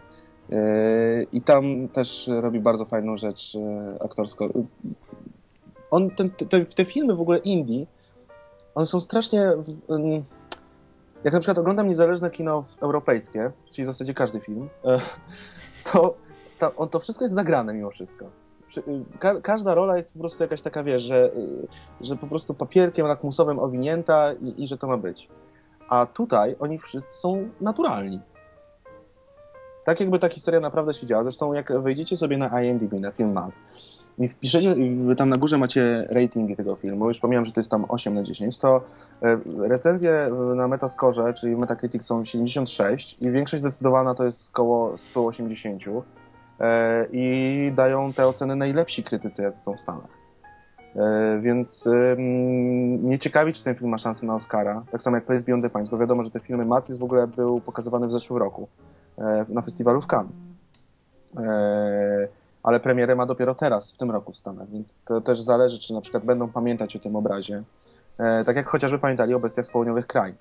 [0.52, 3.56] E, I tam też robi bardzo fajną rzecz
[4.04, 4.48] aktorsko.
[5.94, 7.86] On, ten, te, te filmy w ogóle indie,
[8.74, 9.52] one są strasznie...
[11.24, 14.68] Jak na przykład oglądam niezależne kino europejskie, czyli w zasadzie każdy film,
[15.92, 16.14] to,
[16.58, 18.24] to, to wszystko jest zagrane mimo wszystko.
[18.78, 21.66] Y, Ka każda rola jest po prostu jakaś taka, wiesz, że, y,
[22.00, 25.28] że po prostu papierkiem lakmusowym owinięta i, i że to ma być.
[25.88, 28.20] A tutaj oni wszyscy są naturalni.
[29.84, 31.22] Tak jakby ta historia naprawdę się działa.
[31.22, 33.58] Zresztą jak wejdziecie sobie na IMDb, na Filmat
[34.18, 34.76] i wpiszecie,
[35.16, 38.22] tam na górze macie ratingi tego filmu, już pomijam, że to jest tam 8 na
[38.22, 38.84] 10, to
[39.22, 45.82] e, recenzje na Metascore, czyli Metacritic są 76 i większość zdecydowana to jest około 180
[46.60, 50.24] e, i dają te oceny najlepsi krytycy, jacy są w Stanach.
[50.96, 51.88] E, Więc
[52.98, 55.70] mnie ciekawi, czy ten film ma szansę na Oscara, tak samo jak Place Beyond the
[55.70, 58.68] Pines, bo wiadomo, że te filmy Matrix w ogóle był pokazywany w zeszłym roku
[59.18, 60.32] e, na festiwalu w Cannes.
[62.64, 65.94] Ale premierę ma dopiero teraz, w tym roku w Stanach, więc to też zależy, czy
[65.94, 67.62] na przykład będą pamiętać o tym obrazie.
[68.18, 70.34] E, tak jak chociażby pamiętali o Bestiach z Południowych Krain.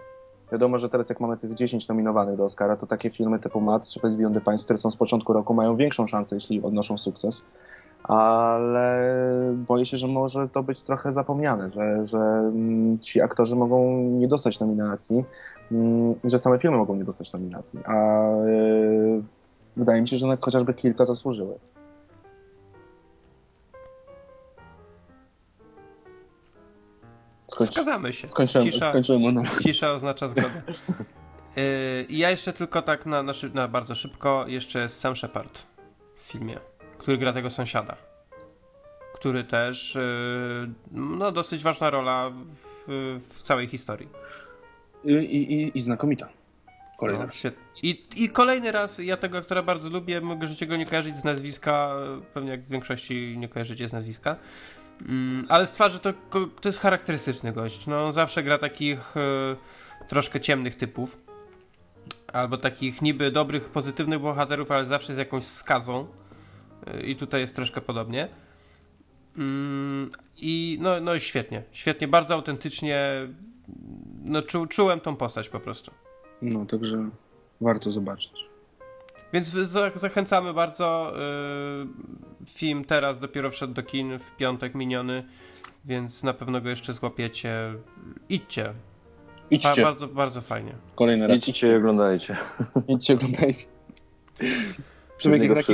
[0.51, 3.88] Wiadomo, że teraz jak mamy tych 10 nominowanych do Oscara, to takie filmy typu Mat
[3.88, 7.41] czy Place Beyond które są z początku roku, mają większą szansę, jeśli odnoszą sukces.
[8.03, 9.15] Ale
[9.67, 14.28] boję się, że może to być trochę zapomniane, że, że mm, ci aktorzy mogą nie
[14.28, 15.24] dostać nominacji,
[15.71, 19.21] mm, że same filmy mogą nie dostać nominacji, a e,
[19.78, 21.55] wydaje mi się, że chociażby kilka zasłużyły.
[27.54, 27.72] Skończ...
[27.74, 28.28] Zgadzamy się.
[28.28, 29.64] Skończyłem, Cisza, skończyłem monolog.
[29.64, 30.62] cisza oznacza zgodę.
[31.56, 35.64] Yy, I ja jeszcze tylko tak na, na, na bardzo szybko, jeszcze jest Sam Shepard
[36.16, 36.58] w filmie,
[36.97, 37.95] który gra tego sąsiada.
[39.14, 44.10] Który też, yy, no dosyć ważna rola w, w całej historii.
[45.04, 46.30] I, i, i, i znakomita.
[46.97, 47.36] Kolejny No, raz.
[47.36, 51.24] świet- I, I kolejny raz, ja tego aktora bardzo lubię, możecie go nie kojarzyć z
[51.24, 51.95] nazwiska,
[52.34, 54.36] pewnie jak w większości nie kojarzycie z nazwiska,
[55.02, 56.14] mm, ale z twarzy to,
[56.62, 57.88] to jest charakterystyczny gość.
[57.88, 59.56] No, on zawsze gra takich e,
[60.08, 61.18] troszkę ciemnych typów,
[62.34, 66.08] albo takich niby dobrych, pozytywnych bohaterów, ale zawsze z jakąś skazą.
[66.88, 68.30] E, I tutaj jest troszkę podobnie.
[69.38, 73.28] Mm, I no, no świetnie, świetnie, bardzo autentycznie.
[74.24, 75.91] No, czu, czułem tą postać po prostu.
[76.41, 77.10] No, także
[77.62, 78.53] warto zobaczyć.
[79.34, 81.13] Więc za- zachęcamy bardzo.
[81.84, 85.23] y, Film teraz dopiero wszedł do kin w piątek miniony,
[85.86, 87.73] więc na pewno go jeszcze złapiecie.
[88.29, 88.63] Idźcie.
[88.63, 88.73] Ba-
[89.49, 89.84] Idźcie.
[89.84, 90.73] bardzo, bardzo fajnie.
[90.95, 91.38] Kolejny raz.
[91.38, 92.38] Idźcie i oglądajcie.
[92.88, 93.65] Idźcie, oglądajcie.
[95.17, 95.73] Przemek jak, taki.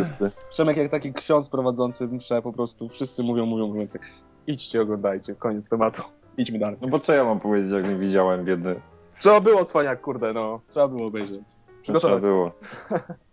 [0.50, 4.02] Przemek jak taki ksiądz prowadzący mszę, po prostu wszyscy mówią, mówią, mówią tak.
[4.48, 5.36] Idźcie, oglądajcie.
[5.36, 6.02] Koniec tematu.
[6.38, 6.78] Idźmy dalej.
[6.82, 8.82] No bo co ja mam powiedzieć, jak nie widziałem biedy?
[9.20, 10.62] Trzeba było cwaniak, kurde, no.
[10.68, 11.42] Trzeba było obejrzeć.
[11.82, 12.52] Trzeba było.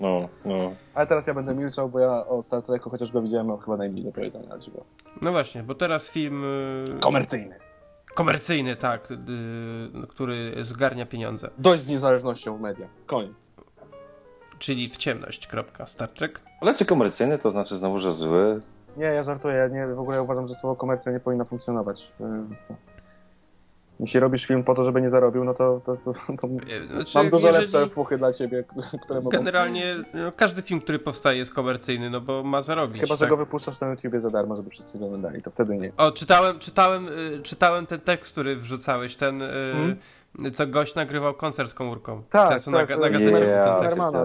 [0.00, 0.72] No, no.
[0.94, 3.76] Ale teraz ja będę milczał, bo ja o Star Treku, chociaż go widziałem, mam chyba
[3.76, 4.84] najmniej do powiedzenia na dziwo.
[5.22, 6.44] No właśnie, bo teraz film.
[6.44, 7.58] y, Komercyjny.
[8.14, 9.16] Komercyjny, tak, y,
[10.08, 11.50] który zgarnia pieniądze.
[11.58, 12.90] Dość z niezależnością w mediach.
[13.06, 13.50] Koniec.
[14.58, 15.48] Czyli w ciemność.
[15.86, 16.42] Star Trek.
[16.60, 18.60] Ale czy komercyjny to znaczy znowu, że zły?
[18.96, 19.54] Nie, ja żartuję.
[19.54, 22.12] Ja nie, w ogóle uważam, że słowo komercja nie powinno funkcjonować.
[22.20, 22.24] Y,
[22.68, 22.74] To...
[24.00, 26.48] Jeśli robisz film po to, żeby nie zarobił, no to, to, to, to
[26.94, 28.64] Znaczy, mam dużo lepsze fuchy dla ciebie,
[29.02, 29.38] które mogą...
[29.38, 33.02] Generalnie no, każdy film, który powstaje jest komercyjny, no bo ma zarobić.
[33.02, 33.28] Chyba, że tak?
[33.28, 36.00] go wypuszczasz na YouTubie za darmo, żeby wszyscy go oglądali, to wtedy nie jest.
[36.00, 41.74] O, czytałem, czytałem, y, czytałem ten tekst, który wrzucałeś, ten, y, co gość nagrywał koncert
[41.74, 42.22] komórką.
[42.30, 44.24] Tak, ten, co tak, na, na gazecie Yeah, był tak.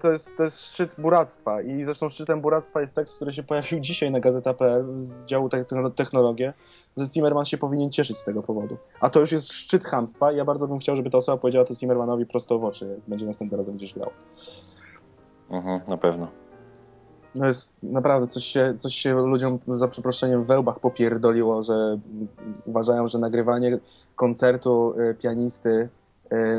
[0.00, 3.80] To jest, to jest szczyt buractwa i zresztą szczytem buractwa jest tekst, który się pojawił
[3.80, 6.52] dzisiaj na gazeta.pl z działu techno- technologie,
[6.96, 8.76] że Zimmerman się powinien cieszyć z tego powodu.
[9.00, 11.64] A to już jest szczyt chamstwa i ja bardzo bym chciał, żeby ta osoba powiedziała
[11.64, 14.10] to Zimmermanowi prosto w oczy, jak będzie następnym razem gdzieś grał.
[15.50, 16.28] Mhm, na pewno.
[17.34, 21.98] No jest naprawdę coś się, coś się ludziom za przeproszeniem w wełbach popierdoliło, że
[22.66, 23.78] uważają, że nagrywanie
[24.16, 25.88] koncertu y, pianisty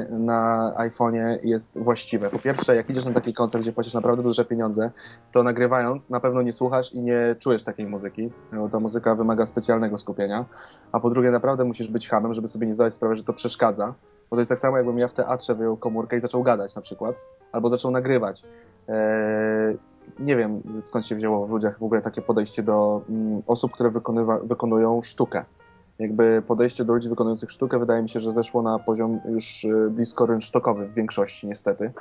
[0.10, 2.30] na iPhone'ie jest właściwe.
[2.30, 4.92] Po pierwsze, jak idziesz na taki koncert, gdzie płacisz naprawdę duże pieniądze,
[5.32, 9.46] to nagrywając na pewno nie słuchasz i nie czujesz takiej muzyki, bo ta muzyka wymaga
[9.46, 10.46] specjalnego skupienia.
[10.92, 13.94] A po drugie, naprawdę musisz być hamem, żeby sobie nie zdawać sprawy, że to przeszkadza.
[14.30, 16.82] Bo to jest tak samo, jakbym ja w teatrze wyjął komórkę i zaczął gadać na
[16.82, 18.44] przykład, albo zaczął nagrywać.
[18.88, 19.78] Eee,
[20.20, 23.90] nie wiem skąd się wzięło w ludziach w ogóle takie podejście do mm, osób, które
[23.90, 25.46] wykonywa, wykonują sztukę.
[26.00, 29.90] Jakby podejście do ludzi wykonujących sztukę wydaje mi się, że zeszło na poziom już y,
[29.90, 31.92] blisko rynsztokowy w większości niestety.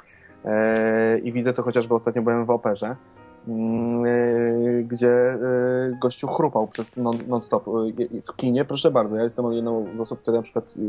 [0.45, 2.97] E, I widzę to chociażby ostatnio byłem w operze,
[3.49, 7.65] mm, y, gdzie y, gościu chrupał przez non- non-stop
[8.29, 8.65] w kinie.
[8.65, 10.81] Proszę bardzo, ja jestem jedną z osób, które na przykład y,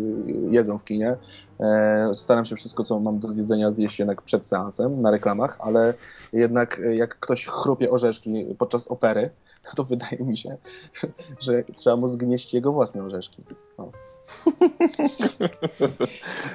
[0.51, 1.15] jedzą w kinie.
[1.59, 5.93] E, Staram się wszystko, co mam do zjedzenia, zjeść jednak przed seansem na reklamach, ale
[6.33, 9.29] jednak jak ktoś chrupie orzeszki podczas opery,
[9.75, 10.57] to wydaje mi się,
[11.45, 13.43] że trzeba mu zgnieść jego własne orzeszki.
[13.77, 13.91] O.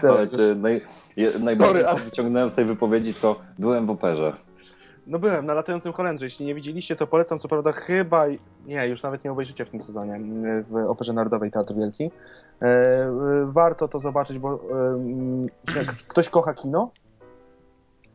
[0.00, 0.80] Tyle, ty, naj,
[1.16, 4.36] je, najbardziej ale- co wyciągnąłem z tej wypowiedzi, to byłem w operze.
[5.07, 6.26] No byłem na latającym Holendrze.
[6.26, 7.38] Jeśli nie widzieliście, to polecam.
[7.38, 8.24] Co prawda chyba...
[8.66, 12.11] Nie, już nawet nie obejrzycie w tym sezonie m, w Operze Narodowej Teatr Wielki.
[12.62, 13.11] E,
[13.46, 14.61] warto to zobaczyć, bo
[15.76, 16.90] jak ktoś kocha kino,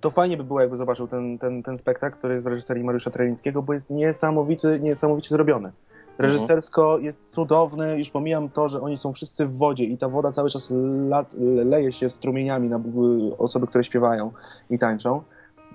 [0.01, 3.11] to fajnie by było, jakby zobaczył ten, ten, ten spektakl, który jest w reżyserii Mariusza
[3.11, 5.71] Trelińskiego, bo jest niesamowity, niesamowicie zrobiony.
[6.17, 10.31] Reżysersko jest cudowny, już pomijam to, że oni są wszyscy w wodzie i ta woda
[10.31, 10.73] cały czas
[11.09, 11.33] lat,
[11.65, 14.31] leje się strumieniami na y, osoby, które śpiewają
[14.69, 15.21] i tańczą.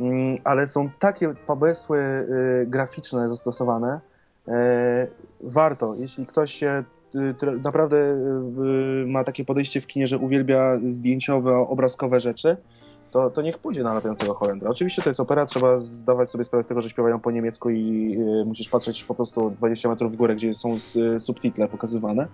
[0.00, 4.00] Mm, ale są takie pomysły y, graficzne zastosowane.
[4.48, 5.06] E,
[5.40, 10.78] warto, jeśli ktoś się y, naprawdę y, y, ma takie podejście w kinie, że uwielbia
[10.82, 12.56] zdjęciowe, obrazkowe rzeczy,
[13.16, 14.70] to, to niech pójdzie na latającego Holendra.
[14.70, 18.12] Oczywiście to jest opera, trzeba zdawać sobie sprawę z tego, że śpiewają po niemiecku i
[18.42, 22.28] y, musisz patrzeć po prostu 20 metrów w górę, gdzie są s- y, subtitle pokazywane.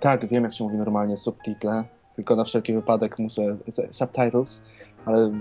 [0.00, 1.84] Tak, wiem jak się mówi normalnie, subtitle,
[2.14, 3.56] tylko na wszelki wypadek muszę
[3.90, 4.62] subtitles,
[5.04, 5.32] ale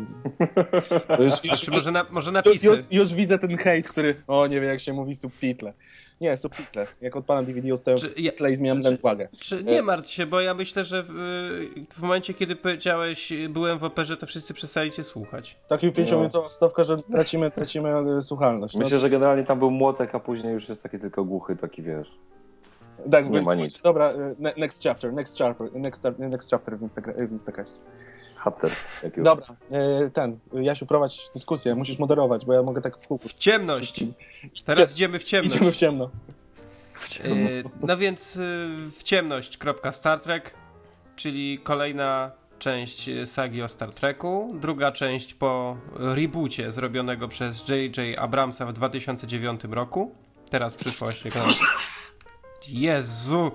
[1.20, 2.67] już, już, może, na, może już, napisy?
[2.67, 5.74] już, już widzę ten hejt, który, o nie wiem jak się mówi subtitle.
[6.22, 6.88] Nie, subtitle.
[7.01, 9.28] Jak odpalam DVD, odstawiam Czy ja- subtitle i zmieniam czy- uwagę.
[9.39, 11.09] Czy nie martw się, bo ja myślę, że w,
[11.93, 15.57] w momencie, kiedy powiedziałeś byłem w operze, to wszyscy przestali cię słuchać.
[15.67, 18.74] Taki pięciominutowa stawka, że tracimy, tracimy e, słuchalność.
[18.76, 21.84] No, Myślę, że generalnie tam był młotek, a później już jest taki tylko głuchy, taki
[21.84, 22.07] wiesz.
[23.11, 23.82] tak, nie więc- ma nic.
[23.82, 27.82] Dobra, e, ne- next chapter, next chapter, next, next chapter w, Instagra- w.
[28.40, 28.72] Hapter.
[29.18, 33.30] Dobra, e, ten, Jasiu, prowadź dyskusję, musisz moderować, bo ja mogę tak w kółku.
[33.30, 34.04] W ciemność!
[34.66, 35.56] Teraz idziemy w ciemność.
[35.56, 36.10] Idziemy w ciemno.
[37.24, 39.58] Yy, no więc yy, w ciemność.
[39.92, 40.54] Star Trek,
[41.16, 44.54] czyli kolejna część sagi o Star Treku.
[44.60, 48.20] Druga część po reboocie zrobionego przez J.J.
[48.20, 50.16] Abramsa w 2009 roku.
[50.50, 51.54] Teraz przyszła kolejna.
[52.68, 53.52] Jezu!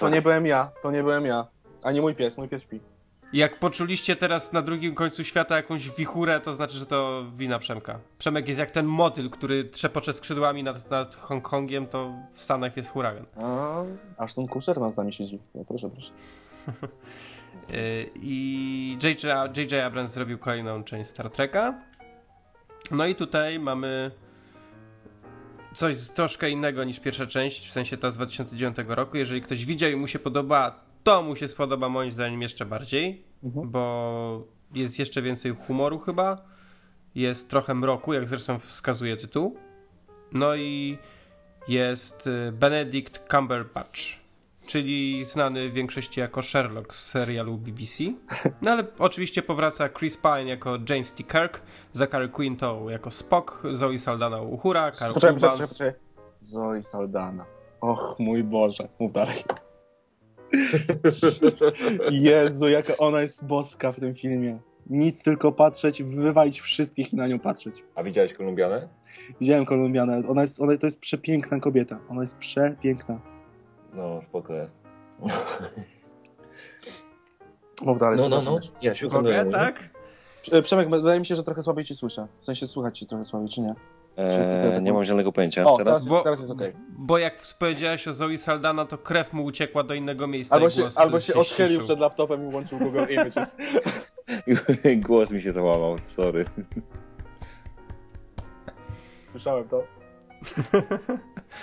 [0.00, 1.46] To nie byłem ja, to nie byłem ja.
[1.82, 2.80] Ani mój pies, mój pies śpi.
[3.32, 7.98] Jak poczuliście teraz na drugim końcu świata jakąś wichurę, to znaczy, że to wina Przemka.
[8.18, 12.90] Przemek jest jak ten motyl, który trzepocze skrzydłami nad, nad Hongkongiem, to w Stanach jest
[12.90, 13.26] huragan.
[13.36, 13.82] A,
[14.18, 15.38] aż ten kuszer nam z nami siedzi.
[15.54, 16.10] No, proszę, proszę.
[17.70, 19.56] Yy, I J.J.
[19.56, 19.84] J.J.
[19.84, 21.74] Abrams zrobił kolejną część Star Treka.
[22.90, 24.10] No i tutaj mamy
[25.74, 29.16] coś troszkę innego niż pierwsza część, w sensie ta z 2009 roku.
[29.16, 33.24] Jeżeli ktoś widział i mu się podoba, to mu się spodoba moim zdaniem jeszcze bardziej,
[33.44, 33.70] Mhm.
[33.70, 34.44] bo
[34.74, 36.36] jest jeszcze więcej humoru chyba.
[37.14, 39.56] Jest trochę mroku, jak zresztą wskazuje tytuł.
[40.32, 40.98] No i
[41.68, 43.98] jest y, Benedict Cumberbatch,
[44.66, 48.04] czyli znany w większości jako Sherlock z serialu BBC.
[48.62, 51.22] No ale oczywiście powraca Chris Pine jako James T.
[51.24, 55.68] Kirk, Zachary Quinto jako Spock, Zoe Saldana Uhura, Carl Poczekaj, poczekaj, Urban.
[55.68, 56.08] poczekaj, poczekaj.
[56.40, 57.44] Zoe Saldana.
[57.80, 58.88] Och, mój Boże.
[58.98, 59.44] Mów dalej.
[62.10, 64.58] Jezu, jaka ona jest boska w tym filmie.
[64.90, 67.84] Nic, tylko patrzeć, wywalić wszystkich i na nią patrzeć.
[67.94, 68.88] A widziałeś Kolumbianę?
[69.40, 70.22] Widziałem Kolumbianę.
[70.28, 71.98] Ona jest, ona, to jest przepiękna kobieta.
[72.08, 73.20] Ona jest przepiękna.
[73.94, 74.80] No, spoko jest.
[77.82, 78.18] Mów dalej.
[78.18, 78.42] No, no, no.
[78.42, 78.74] przepraszam.
[78.82, 79.90] Jasiu, Mogę, tak?
[80.62, 82.28] Przemek, wydaje mi się, że trochę słabiej ci słyszę.
[82.40, 83.74] W sensie słuchać ci trochę słabiej, czy nie?
[84.18, 85.66] Eee, nie mam zielonego pojęcia.
[85.66, 86.06] O, Teraz?
[86.06, 86.72] Bo- teraz jest okej.
[86.88, 90.80] Bo jak powiedziałeś o Zoe Saldana, to krew mu uciekła do innego miejsca Albo się,
[90.80, 91.84] głos albo się się odchylił ściszył.
[91.84, 93.56] przed laptopem i włączył Google Images.
[95.06, 96.44] Głos mi się załamał, sorry.
[99.32, 99.84] Słyszałem to.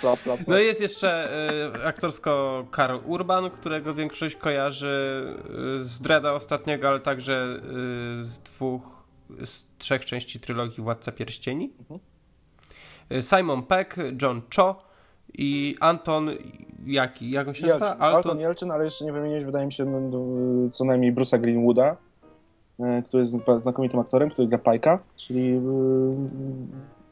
[0.00, 0.40] plap, plap.
[0.48, 1.28] No i jest jeszcze
[1.76, 5.24] y, aktorsko Karl Urban, którego większość kojarzy
[5.78, 7.60] y, z Dreda ostatniego, ale także
[8.20, 8.82] y, z dwóch,
[9.44, 11.72] z trzech części trylogii Władca Pierścieni.
[11.90, 12.15] Y,
[13.20, 14.82] Simon Peck, John Cho
[15.38, 16.30] i Anton,
[16.86, 17.30] jaki?
[17.30, 17.80] Jak on się Jelczyn.
[17.88, 18.04] nazywa?
[18.06, 21.96] Alton Jelczyn, ale jeszcze nie wymieniłeś, wydaje mi się, no, do- co najmniej Bruce'a Greenwooda,
[22.80, 25.60] e, który jest zna- znakomitym aktorem, który gra Pajka, czyli e,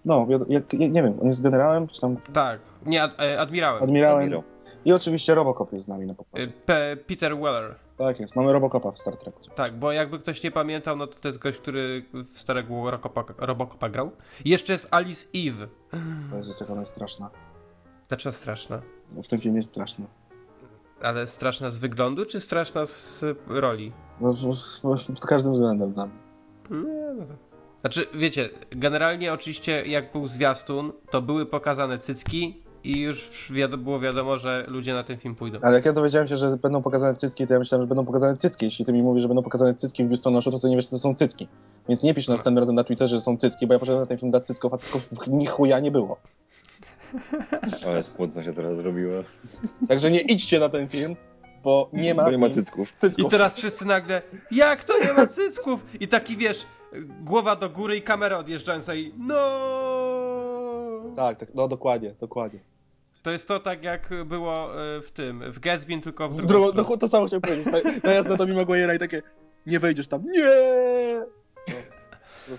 [0.05, 3.83] no, jak, nie wiem, on jest generałem, czy tam Tak, nie, ad, e, admirałem.
[3.83, 4.19] admirałem.
[4.25, 4.43] Admirał.
[4.85, 6.47] I oczywiście Robocop jest z nami na pokładzie.
[6.67, 7.75] Pe, Peter Weller.
[7.97, 9.41] Tak jest, mamy Robocopa w Star Treku.
[9.55, 13.25] Tak, bo jakby ktoś nie pamiętał, no to to jest gość, który w starego Robocopa,
[13.39, 14.11] Robocopa grał.
[14.45, 15.69] I jeszcze jest Alice Eve.
[16.31, 17.31] To jest jak ona jest straszna.
[18.09, 18.83] Dlaczego straszna?
[19.23, 20.07] W tym filmie jest straszna.
[21.03, 23.93] Ale straszna z wyglądu, czy straszna z roli?
[24.21, 24.35] No,
[25.07, 26.19] pod każdym względem dla mnie.
[26.71, 27.35] Nie, no to...
[27.81, 34.01] Znaczy, wiecie, generalnie oczywiście jak był zwiastun, to były pokazane cycki i już wiado- było
[34.01, 35.59] wiadomo, że ludzie na ten film pójdą.
[35.63, 38.37] Ale jak ja dowiedziałem się, że będą pokazane cycki, to ja myślałem, że będą pokazane
[38.37, 38.65] cycki.
[38.65, 40.91] Jeśli ty mi mówisz, że będą pokazane cycki w biustonoszu, to ty nie wiesz, co
[40.91, 41.49] to są cycki.
[41.89, 44.19] Więc nie pisz następnym razem na Twitterze, że są cycki, bo ja poszedłem na ten
[44.19, 46.17] film dla cycków, a cycków ni chuja nie było.
[47.87, 49.15] Ale smutno się teraz zrobiło.
[49.89, 51.17] Także nie idźcie na ten film,
[51.65, 52.93] bo nie ma, Bo nie ma cycków.
[52.93, 53.31] I cycków.
[53.31, 55.85] teraz wszyscy nagle, jak to nie ma cycków?
[56.01, 56.67] I taki wiesz,
[57.25, 59.35] głowa do góry i kamera odjeżdżająca i no.
[61.17, 62.61] Tak, tak, no dokładnie, dokładnie.
[63.25, 66.97] To jest to tak jak było e, w tym, w Gatsby, tylko w drugą no,
[66.97, 67.67] to samo chciałem powiedzieć.
[67.67, 69.23] Na- Najazd na Tommy Maguire'a i takie,
[69.67, 71.25] nie wejdziesz tam, nie!
[71.69, 71.75] No,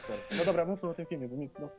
[0.10, 1.70] no, no dobra, mówmy o tym filmie, bo mi, no,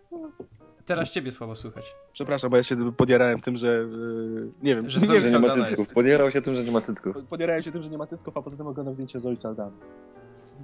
[0.87, 1.95] Teraz ciebie słabo słychać.
[2.13, 5.39] Przepraszam, bo ja się podjarałem tym, że yy, nie wiem, Że nie Zoe Że nie
[5.39, 5.89] ma cycków.
[5.89, 7.17] Podierał się tym, że nie ma cycków.
[7.31, 9.73] Podjarałem się tym, że nie ma cycków, a poza tym oglądam zdjęcie Zoe Saldana.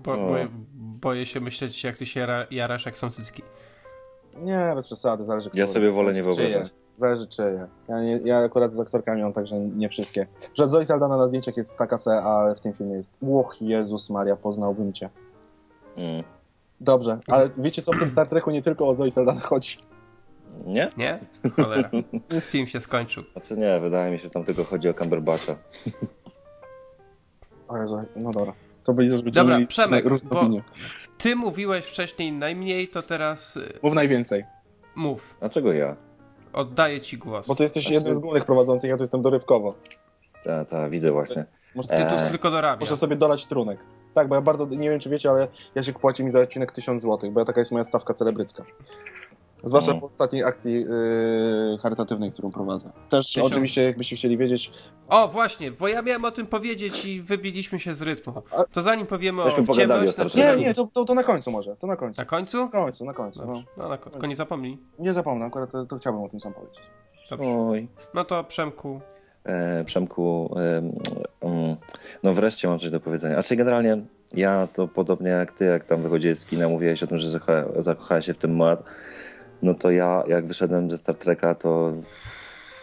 [0.05, 3.43] Bo, boję, boję się myśleć, jak ty się jara, jarasz, jak są cycki.
[4.37, 6.35] Nie, bez przesady, zależy Ja sobie wolę nie czyje.
[6.35, 6.82] wyobrażać.
[6.97, 7.67] Zależy czyje.
[7.89, 10.27] Ja, nie, ja akurat z aktorkami mam także nie wszystkie.
[10.55, 14.11] Że Zoe Saldana na zdjęciach jest taka se, a w tym filmie jest Łoch Jezus
[14.11, 15.11] Maria, poznałbym cię.
[15.97, 16.23] Mm.
[16.81, 19.77] Dobrze, ale wiecie co, w tym Star Treku nie tylko o Zoe Saldana chodzi.
[20.67, 20.89] Nie?
[20.97, 21.19] Nie?
[21.57, 21.91] Cholera.
[22.41, 23.23] Film się skończył.
[23.33, 25.55] Znaczy nie, wydaje mi się, że tam tylko chodzi o Cumberbatcha.
[27.69, 28.53] O Jezu, no dobra.
[28.85, 30.63] To będzie, że będziemy Dobra, Przemek, różne bo- opinie.
[31.19, 34.45] Ty mówiłeś wcześniej najmniej, to teraz y, Mów najwięcej,
[34.95, 35.37] mów.
[35.41, 35.97] Dlaczego ja?
[36.53, 37.47] Oddaję ci głos.
[37.47, 39.75] bo ty jesteś Znaczy- jednym z głównych prowadzących, ja tu jestem dorywkowo.
[40.45, 41.45] Ta, ta, widzę właśnie.
[41.75, 42.31] Muszę, Tytuł Eee.
[42.31, 42.81] tylko dorabia.
[42.81, 43.79] muszę sobie dolać trunek.
[44.15, 47.03] Tak, bo ja bardzo, nie wiem czy wiecie, ale Jasiek płaci mi za odcinek 1000
[47.03, 48.65] zł, bo ja taka jest moja stawka celebrycka.
[49.65, 52.91] Zwłaszcza po ostatniej akcji yy, charytatywnej, którą prowadzę.
[53.09, 53.47] Też Tysiąc.
[53.47, 54.71] oczywiście, jakbyście chcieli wiedzieć,
[55.09, 58.33] O, właśnie, bo ja miałem o tym powiedzieć i wybiliśmy się z rytmu.
[58.73, 60.39] To zanim powiemy Myśmy o ciemność, znaczy-.
[60.39, 62.21] Nie, nie, to, to, to na końcu może, to na końcu.
[62.21, 62.65] Na końcu?
[62.65, 63.47] Na końcu, na końcu.
[63.47, 63.63] No.
[63.77, 64.27] No, na końcu.
[64.27, 64.79] nie zapomnij.
[64.99, 66.81] Nie zapomnę, akurat to, to chciałbym o tym sam powiedzieć.
[67.31, 67.47] Dobrze.
[67.47, 67.89] Oj.
[68.15, 69.01] No to Przemku.
[69.45, 70.79] E, Przemku, e,
[71.41, 71.77] mm,
[72.23, 73.39] no wreszcie mam coś do powiedzenia.
[73.39, 73.99] A czy generalnie
[74.35, 77.65] ja to podobnie jak ty, jak tam wychodziłeś z kina, mówiłeś o tym, że zakocha,
[77.79, 78.85] zakochałeś się w tym Moat,
[79.63, 81.93] no to ja jak wyszedłem ze Star Treka, to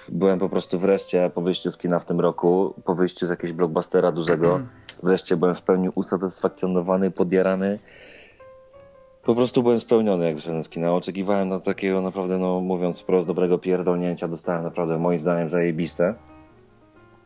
[0.09, 3.53] byłem po prostu wreszcie po wyjściu z kina w tym roku, po wyjściu z jakiegoś
[3.53, 4.59] blockbustera dużego,
[5.03, 7.79] wreszcie byłem w pełni usatysfakcjonowany, podjarany.
[9.23, 10.93] Po prostu byłem spełniony, jak wyszedłem z kina.
[10.93, 14.27] Oczekiwałem na takiego naprawdę, no mówiąc wprost, dobrego pierdolnięcia.
[14.27, 16.13] Dostałem naprawdę, moim zdaniem, zajebiste.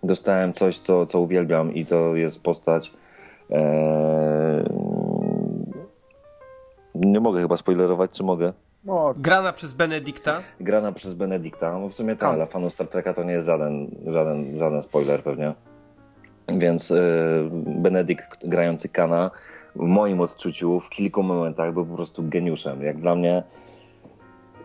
[0.03, 2.91] Dostałem coś, co, co uwielbiam i to jest postać...
[3.49, 4.63] Eee...
[6.95, 8.53] Nie mogę chyba spoilerować, czy mogę?
[8.85, 10.41] No, Grana przez Benedykta.
[10.59, 11.79] Grana przez Benedykta.
[11.79, 15.23] No w sumie tak, dla fanów Star Treka to nie jest żaden, żaden, żaden spoiler
[15.23, 15.53] pewnie.
[16.49, 16.97] Więc e,
[17.65, 19.31] Benedykt grający Kana
[19.75, 22.83] w moim odczuciu w kilku momentach był po prostu geniuszem.
[22.83, 23.43] Jak dla mnie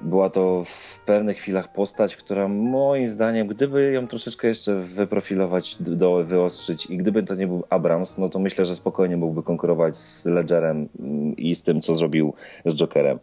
[0.01, 6.25] była to w pewnych chwilach postać, która moim zdaniem, gdyby ją troszeczkę jeszcze wyprofilować, do,
[6.25, 10.27] wyostrzyć i gdyby to nie był Abrams, no to myślę, że spokojnie mógłby konkurować z
[10.27, 13.19] Ledgerem mm, i z tym, co zrobił z Jokerem.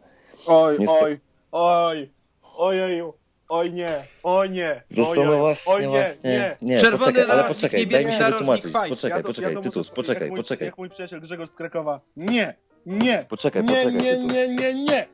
[0.47, 1.19] Oj, Niestety- oj,
[1.51, 2.09] oj,
[2.57, 3.13] ojeju.
[3.49, 4.83] Oj nie, oj nie.
[4.91, 6.29] Wiesz oj, co, no oj, właśnie, oj nie, właśnie.
[6.31, 6.57] nie.
[6.75, 8.89] Nie, Czerwony poczekaj, ale narożnik, poczekaj, daj mi niebieski się narożnik, wytłumaczyć.
[8.89, 10.65] Poczekaj, Ja to- poczekaj, Tytus, poczekaj, mój, poczekaj.
[10.65, 11.99] Jak mój przyjaciel Grzegorz z Krakowa.
[12.17, 13.25] Nie, nie.
[13.29, 14.33] Poczekaj, nie, poczekaj, nie, Tytus.
[14.33, 15.07] nie, nie, nie.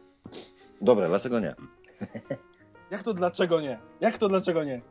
[0.82, 1.56] Dobra, dlaczego nie?
[2.92, 3.80] Jak to dlaczego nie?
[4.02, 4.82] Jak to dlaczego nie?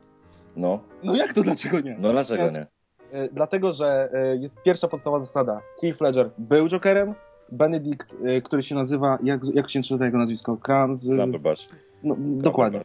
[0.56, 1.96] No, No jak to dlaczego nie?
[1.98, 2.66] no dlaczego nie?
[3.12, 5.60] E, Dlatego, że e, jest pierwsza podstawowa zasada.
[5.80, 7.14] Heath Ledger był Jokerem,
[7.52, 10.56] Benedict, e, który się nazywa, jak, jak się czyta jego nazwisko?
[10.56, 10.98] Kran?
[10.98, 11.62] z- Cumberbatch.
[12.02, 12.80] No, dokładnie.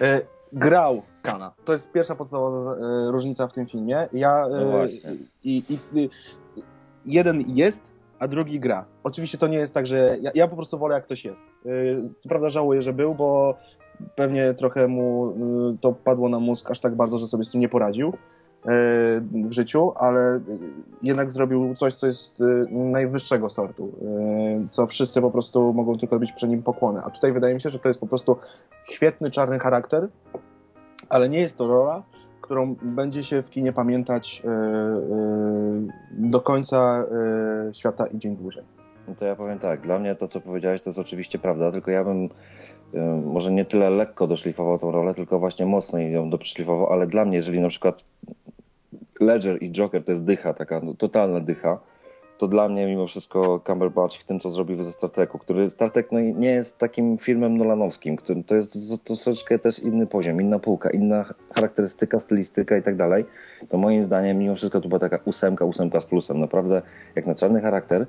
[0.00, 0.20] E,
[0.52, 1.52] grał Kana.
[1.64, 4.08] To jest pierwsza podstawowa e, różnica w tym filmie.
[4.12, 5.10] Ja, No właśnie.
[5.44, 5.62] i,
[5.94, 6.08] i,
[7.06, 8.84] jeden jest, a drugi gra.
[9.04, 11.42] Oczywiście to nie jest tak, że ja, ja po prostu wolę jak ktoś jest.
[12.16, 13.54] Co prawda żałuję, że był, bo
[14.16, 15.34] pewnie trochę mu
[15.80, 18.12] to padło na mózg aż tak bardzo, że sobie z tym nie poradził
[19.30, 20.40] w życiu, ale
[21.02, 26.16] jednak zrobił coś, co jest e, najwyższego sortu, e, co wszyscy po prostu mogą tylko
[26.16, 27.00] robić przy nim pokłony.
[27.04, 28.36] A tutaj wydaje mi się, że to jest po prostu
[28.82, 30.08] świetny czarny charakter,
[31.08, 32.02] ale nie jest to rola,
[32.40, 35.00] którą będzie się w kinie pamiętać e,
[36.10, 37.04] do końca
[37.72, 38.64] świata i dzień dłużej.
[39.08, 41.90] No to ja powiem tak, dla mnie to, co powiedziałeś, to jest oczywiście prawda, tylko
[41.90, 46.92] ja bym y, może nie tyle lekko doszlifował tą rolę, tylko właśnie mocno ją doszlifował,
[46.92, 48.04] ale dla mnie, jeżeli na przykład
[49.20, 51.78] Ledger i Joker to jest dycha, taka no, totalna dycha,
[52.38, 55.90] to dla mnie mimo wszystko Cumberbatch w tym, co zrobił ze Star Treku, który Star
[55.90, 60.06] Trek no, nie jest takim filmem nolanowskim, który, to jest to, to troszeczkę też inny
[60.06, 63.24] poziom, inna półka, inna charakterystyka, stylistyka i tak dalej,
[63.68, 66.40] to moim zdaniem mimo wszystko to była taka ósemka, ósemka z plusem.
[66.40, 66.82] Naprawdę
[67.16, 68.06] jak na czarny charakter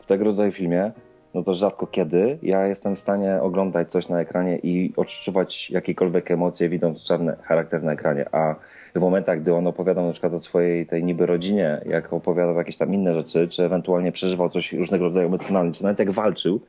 [0.00, 0.92] w tego rodzaju filmie,
[1.34, 6.30] no to rzadko kiedy ja jestem w stanie oglądać coś na ekranie i odczuwać jakiekolwiek
[6.30, 8.54] emocje, widząc czarny charakter na ekranie, a
[8.94, 12.76] w momentach, gdy on opowiadał na przykład o swojej tej niby rodzinie, jak opowiadał jakieś
[12.76, 16.60] tam inne rzeczy, czy ewentualnie przeżywał coś różnego rodzaju emocjonalnie, czy nawet jak walczył,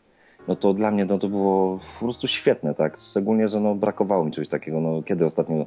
[0.47, 2.97] no to dla mnie no, to było po prostu świetne, tak?
[2.97, 4.79] Szczególnie, że no, brakowało mi czegoś takiego.
[4.79, 5.65] No, kiedy ostatnio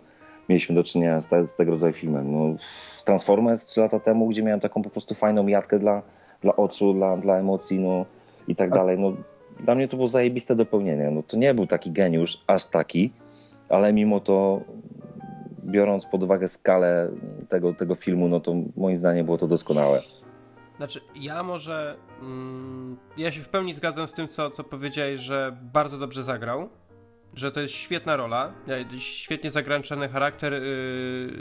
[0.48, 2.32] mieliśmy do czynienia z, te, z tego rodzaju filmem?
[2.32, 2.56] No,
[3.04, 6.02] Transformers trzy lata temu, gdzie miałem taką po prostu fajną jatkę dla,
[6.40, 8.06] dla oczu, dla, dla emocji, no
[8.48, 8.98] i tak dalej.
[8.98, 9.12] No,
[9.60, 11.10] dla mnie to było zajebiste dopełnienie.
[11.10, 13.10] No, to nie był taki geniusz, aż taki,
[13.68, 14.60] ale mimo to
[15.64, 17.10] biorąc pod uwagę skalę
[17.48, 20.02] tego, tego filmu, no to moim zdaniem było to doskonałe.
[20.76, 21.96] Znaczy, ja może.
[22.20, 26.68] Mm, ja się w pełni zgadzam z tym, co, co powiedziałeś, że bardzo dobrze zagrał.
[27.34, 28.52] Że to jest świetna rola.
[28.98, 30.52] Świetnie zagraniczony charakter.
[30.52, 30.60] Yy,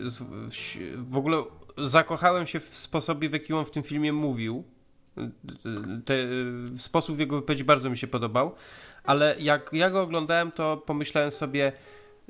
[0.10, 1.44] z, w, w ogóle
[1.78, 4.64] zakochałem się w sposobie, w jaki on w tym filmie mówił.
[6.06, 8.56] Te, yy, sposób jego wypowiedzi bardzo mi się podobał.
[9.04, 11.72] Ale jak ja go oglądałem, to pomyślałem sobie,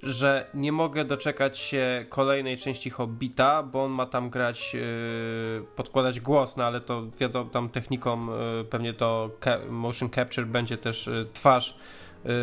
[0.03, 6.19] że nie mogę doczekać się kolejnej części Hobbita, bo on ma tam grać, yy, podkładać
[6.19, 9.29] głos, no ale to wiadomo, tam techniką yy, pewnie to
[9.69, 11.77] motion capture będzie też yy, twarz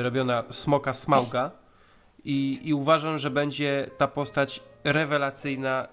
[0.03, 1.51] robiona smoka Smauga
[2.25, 5.89] I, i uważam, że będzie ta postać rewelacyjna,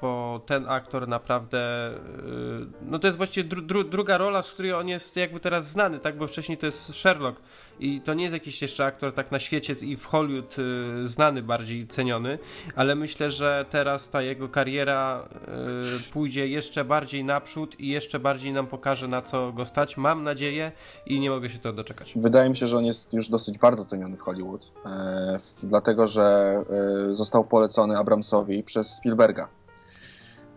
[0.00, 1.90] bo ten aktor naprawdę,
[2.26, 5.68] yy, no to jest właściwie dru dru druga rola, z której on jest jakby teraz
[5.68, 7.40] znany, tak, bo wcześniej to jest Sherlock
[7.80, 11.42] i to nie jest jakiś jeszcze aktor tak na świecie i w Hollywood yy, znany,
[11.42, 12.38] bardziej ceniony,
[12.76, 18.52] ale myślę, że teraz ta jego kariera yy, pójdzie jeszcze bardziej naprzód i jeszcze bardziej
[18.52, 20.72] nam pokaże na co go stać, mam nadzieję
[21.06, 22.12] i nie mogę się to doczekać.
[22.16, 26.56] Wydaje mi się, że on jest już dosyć bardzo ceniony w Hollywood, e, dlatego że
[27.10, 29.48] e, został polecony Abramsowi przez Spielberga.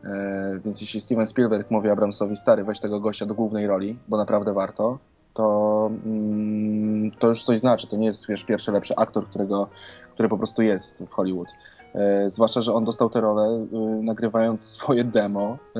[0.06, 4.18] E, więc jeśli Steven Spielberg mówi Abramsowi, stary, weź tego gościa do głównej roli, bo
[4.18, 4.98] naprawdę warto,
[5.34, 7.88] to, mm, to już coś znaczy.
[7.88, 9.68] To nie jest wiesz, pierwszy lepszy aktor, którego,
[10.14, 11.48] który po prostu jest w Hollywood.
[11.96, 15.80] E, zwłaszcza, że on dostał tę rolę y, nagrywając swoje demo y,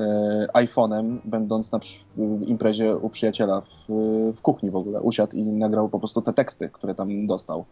[0.52, 1.78] iPhone'em, będąc na
[2.16, 3.92] w imprezie u przyjaciela w,
[4.36, 5.00] w kuchni w ogóle.
[5.00, 7.64] Usiadł i nagrał po prostu te teksty, które tam dostał.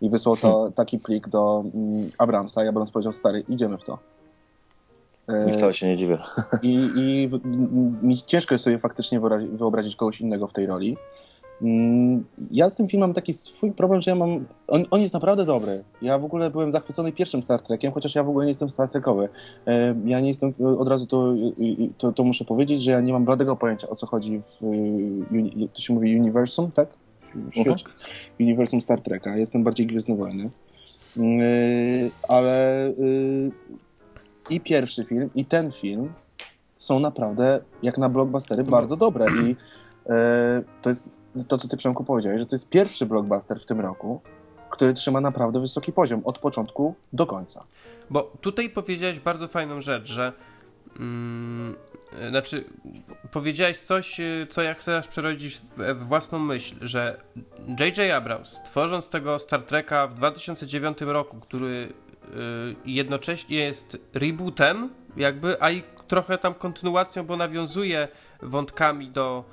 [0.00, 3.98] I wysłał to, taki plik do mm, Abramsa i Abrams powiedział, stary, idziemy w to.
[5.28, 6.18] E, I wcale się nie dziwię.
[6.62, 7.30] i, i
[8.06, 9.20] mi ciężko jest sobie faktycznie
[9.52, 10.96] wyobrazić, kogoś innego w tej roli.
[11.62, 14.44] Mm, Ja z tym filmem mam taki swój problem, że ja mam.
[14.68, 15.84] On, on jest naprawdę dobry.
[16.02, 18.88] Ja w ogóle byłem zachwycony pierwszym Star Trekiem, chociaż ja w ogóle nie jestem Star
[18.88, 19.28] Trekowy.
[19.66, 21.34] E, Ja nie jestem, od razu to,
[21.98, 24.60] to, to muszę powiedzieć, że ja nie mam bladego pojęcia o co chodzi w.
[25.74, 26.88] To się mówi uniwersum, tak?
[27.50, 27.84] Świecie.
[28.40, 29.36] Uniwersum Star Treka.
[29.36, 30.50] Jestem bardziej Gwiezdnowojny.
[31.16, 32.92] Yy, ale
[34.50, 36.12] i pierwszy film, i ten film
[36.78, 39.26] są naprawdę, jak na blockbustery, bardzo dobre.
[39.42, 40.14] I yy,
[40.82, 44.20] to jest to, co ty, Przemku, powiedziałeś, że to jest pierwszy blockbuster w tym roku,
[44.70, 47.64] który trzyma naprawdę wysoki poziom od początku do końca.
[48.10, 50.32] Bo tutaj powiedziałeś bardzo fajną rzecz, że
[50.98, 51.76] mm,
[52.20, 52.64] e, znaczy
[53.30, 57.20] powiedziałeś coś, e, co ja chcę aż przerodzić w, w własną myśl, że
[57.80, 58.12] J.J.
[58.12, 62.07] Abrams, tworząc tego Star Treka w 2009 roku, który y,
[62.84, 68.08] jednocześnie jest rebootem, jakby, a i trochę tam kontynuacją, bo nawiązuje
[68.42, 69.44] wątkami do,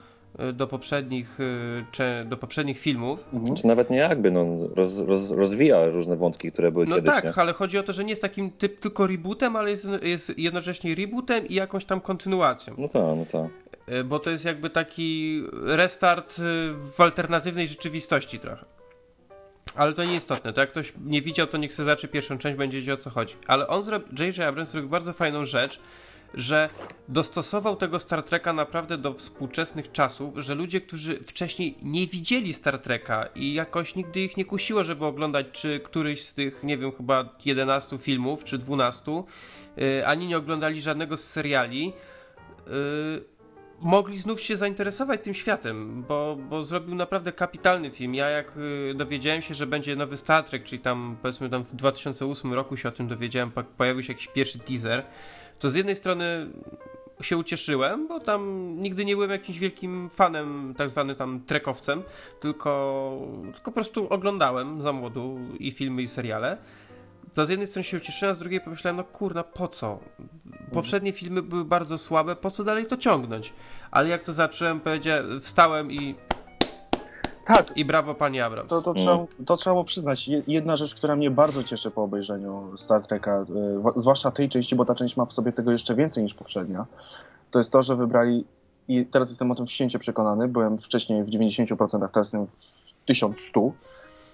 [0.49, 3.25] y, do, poprzednich, y, czy, do poprzednich filmów.
[3.33, 3.55] Mhm.
[3.55, 4.45] Czy nawet nie jakby, no,
[4.75, 7.11] roz, roz, rozwija różne wątki, które były no kiedyś.
[7.11, 7.33] tak, nie?
[7.35, 10.95] ale chodzi o to, że nie jest takim typ, tylko rebootem, ale jest, jest jednocześnie
[10.95, 12.75] rebootem i jakąś tam kontynuacją.
[12.77, 13.51] No tak, no tak.
[13.95, 16.41] Y, Bo to jest jakby taki restart y,
[16.95, 18.65] w alternatywnej rzeczywistości trochę.
[19.75, 20.53] Ale to nieistotne.
[20.53, 23.09] To jak ktoś nie widział, to niech sobie zacznie pierwszą część, będzie wiedział o co
[23.09, 23.35] chodzi.
[23.47, 24.39] Ale on zrobił, J.J.
[24.39, 25.79] Abrams zrobił bardzo fajną rzecz,
[26.33, 26.69] że
[27.07, 32.79] dostosował tego Star Treka naprawdę do współczesnych czasów, że ludzie, którzy wcześniej nie widzieli Star
[32.79, 36.91] Treka i jakoś nigdy ich nie kusiło, żeby oglądać czy któryś z tych, nie wiem,
[36.91, 39.23] chyba 11 filmów, czy 12,
[39.77, 41.85] yy, ani nie oglądali żadnego z seriali,
[42.67, 43.34] yy,
[43.79, 48.15] mogli znów się zainteresować tym światem, bo, bo zrobił naprawdę kapitalny film.
[48.15, 51.75] Ja jak y, dowiedziałem się, że będzie nowy Star Trek, czyli tam powiedzmy tam w
[51.75, 55.03] 2008 roku się o tym dowiedziałem, po- pojawił się jakiś pierwszy teaser,
[55.59, 56.49] to z jednej strony
[57.21, 62.03] się ucieszyłem, bo tam nigdy nie byłem jakimś wielkim fanem, tak zwanym tam trekowcem,
[62.39, 63.21] tylko,
[63.53, 66.57] tylko po prostu oglądałem za młodu i filmy i seriale.
[67.35, 69.99] To z jednej strony się ucieszyłem, a z drugiej pomyślałem, no kurna, po co?
[70.73, 73.53] Poprzednie filmy były bardzo słabe, po co dalej to ciągnąć?
[73.91, 76.15] Ale jak to zacząłem, powiedziałem, wstałem i,
[77.47, 78.69] Tak, i brawo pani Abrams.
[78.69, 80.27] to, to, trzeba, to trzeba przyznać.
[80.27, 83.45] Je- Jedna rzecz, która mnie bardzo cieszy po obejrzeniu Star Treka,
[83.79, 86.85] wa- zwłaszcza tej części, bo ta część ma w sobie tego jeszcze więcej niż poprzednia,
[87.51, 88.45] to jest to, że wybrali,
[88.87, 93.71] i teraz jestem o tym święcie przekonany, byłem wcześniej w 90%, teraz jestem w 1100%,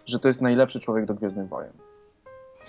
[0.05, 1.71] że to jest najlepszy człowiek do Gwiezdnych Wojen.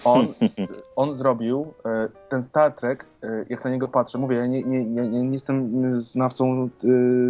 [0.05, 0.27] On,
[0.97, 4.85] on zrobił e, ten Star Trek, e, jak na niego patrzę, mówię, ja nie, nie,
[4.85, 6.69] nie, nie jestem znawcą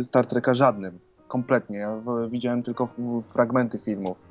[0.00, 0.98] e, Star Treka żadnym,
[1.28, 1.78] kompletnie.
[1.78, 2.00] Ja
[2.30, 2.88] widziałem tylko
[3.30, 4.28] fragmenty filmów.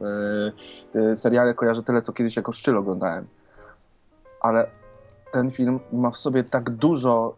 [1.16, 3.28] Seriale kojarzę tyle, co kiedyś jako szczyl oglądałem.
[4.42, 4.68] Ale
[5.32, 7.36] ten film ma w sobie tak dużo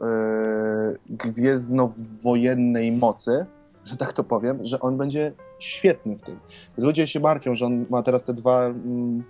[1.10, 3.46] gwiezdnowojennej mocy,
[3.84, 6.40] że tak to powiem, że on będzie świetny w tym.
[6.78, 9.24] Ludzie się martwią, że on ma teraz te dwa, mm,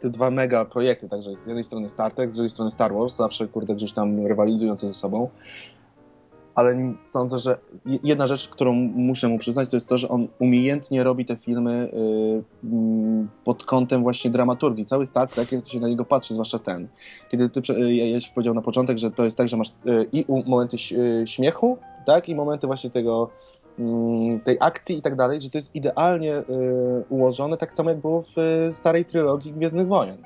[0.00, 3.16] te dwa mega projekty, także z jednej strony Star Trek, z drugiej strony Star Wars,
[3.16, 5.28] zawsze kurde gdzieś tam rywalizujące ze sobą.
[6.54, 10.28] Ale sądzę, że je- jedna rzecz, którą muszę mu przyznać, to jest to, że on
[10.38, 14.84] umiejętnie robi te filmy y, mm, pod kątem właśnie dramaturgii.
[14.84, 16.88] Cały Star Trek, jak się na niego patrzy, zwłaszcza ten,
[17.30, 17.60] kiedy ty,
[17.94, 19.72] ja, się powiedział na początek, że to jest tak, że masz y,
[20.12, 23.30] i momenty y, śmiechu, tak, i momenty właśnie tego
[24.44, 26.44] tej akcji i tak dalej, że to jest idealnie y,
[27.08, 30.16] ułożone, tak samo jak było w y, starej trylogii Gwiezdnych Wojen.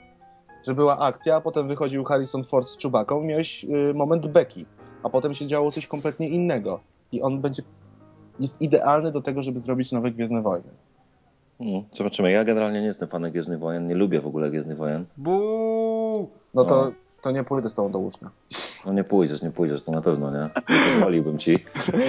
[0.67, 4.67] Że była akcja, a potem wychodził Harrison Ford z Chewbacą i miałeś y, moment beki,
[5.03, 6.81] a potem się działo coś kompletnie innego.
[7.13, 7.63] I on będzie
[8.41, 10.69] jest idealny do tego, żeby zrobić nowe Gwiezdne Wojny.
[11.61, 12.31] Mm, Zobaczymy.
[12.31, 15.05] Ja generalnie nie jestem fanem Gwiezdnych Wojen, nie lubię w ogóle Gwiezdnych Wojen.
[15.17, 16.29] Buu!
[16.55, 16.93] No to, No.
[17.21, 18.31] To nie pójdę z tobą do łóżka.
[18.87, 20.49] No nie pójdziesz, nie pójdziesz, to na pewno, nie?
[20.95, 21.57] Pozwoliłbym ci,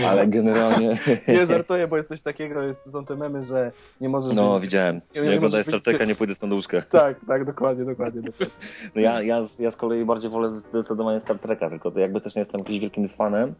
[0.07, 0.97] ale generalnie...
[1.27, 4.35] Nie żartuję, bo jest coś takiego, jest, są te memy, że nie możesz...
[4.35, 5.01] No, być- widziałem.
[5.15, 6.81] nie Nie oglądaj być Star Treka, sy- nie pójdę stąd do łóżka.
[6.81, 8.21] Tak, tak, dokładnie, dokładnie.
[8.21, 8.55] dokładnie.
[8.95, 12.21] No ja, ja, z- ja z kolei bardziej wolę zdecydowanie Star Treka, tylko to jakby
[12.21, 13.53] też nie jestem jakimś wielkim fanem,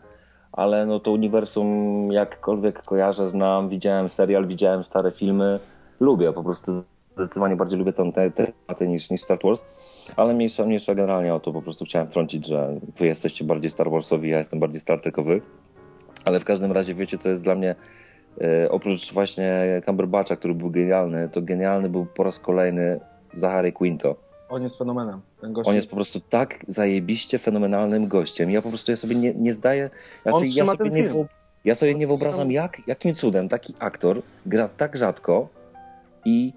[0.51, 5.59] ale no to uniwersum jakkolwiek kojarzę, znam, widziałem serial, widziałem stare filmy,
[5.99, 6.83] lubię po prostu
[7.25, 9.63] zdecydowanie bardziej lubię tą te te tematy niż, niż Star Wars,
[10.15, 13.91] ale mniejsza, mniejsza generalnie o to po prostu chciałem wtrącić, że wy jesteście bardziej Star
[13.91, 15.41] Warsowi, ja jestem bardziej Star Trekowy,
[16.25, 17.75] ale w każdym razie wiecie co jest dla mnie
[18.41, 22.99] e, oprócz właśnie Cumberbatcha, który był genialny, to genialny był po raz kolejny
[23.33, 24.15] Zachary Quinto.
[24.49, 25.21] On jest fenomenem.
[25.41, 28.51] Ten gość On jest po prostu tak zajebiście fenomenalnym gościem.
[28.51, 29.89] Ja po prostu ja sobie nie, nie zdaję.
[30.23, 31.25] Znaczy, On ja sobie ten nie, film.
[31.65, 35.49] ja sobie nie wyobrażam, jak, jakim cudem taki aktor gra tak rzadko
[36.25, 36.53] i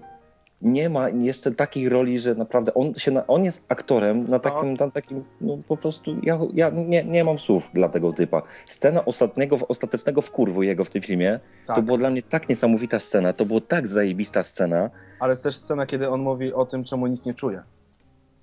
[0.63, 4.73] nie ma jeszcze takiej roli, że naprawdę on, się na, on jest aktorem na takim,
[4.73, 8.41] na takim no po prostu ja, ja nie, nie mam słów dla tego typa.
[8.65, 11.75] Scena ostatniego, ostatecznego wkurwu jego w tym filmie, Tak.
[11.75, 15.85] to była dla mnie tak niesamowita scena, to była tak zajebista scena, Ale też scena,
[15.85, 17.63] kiedy on mówi o tym, czemu nic nie czuje.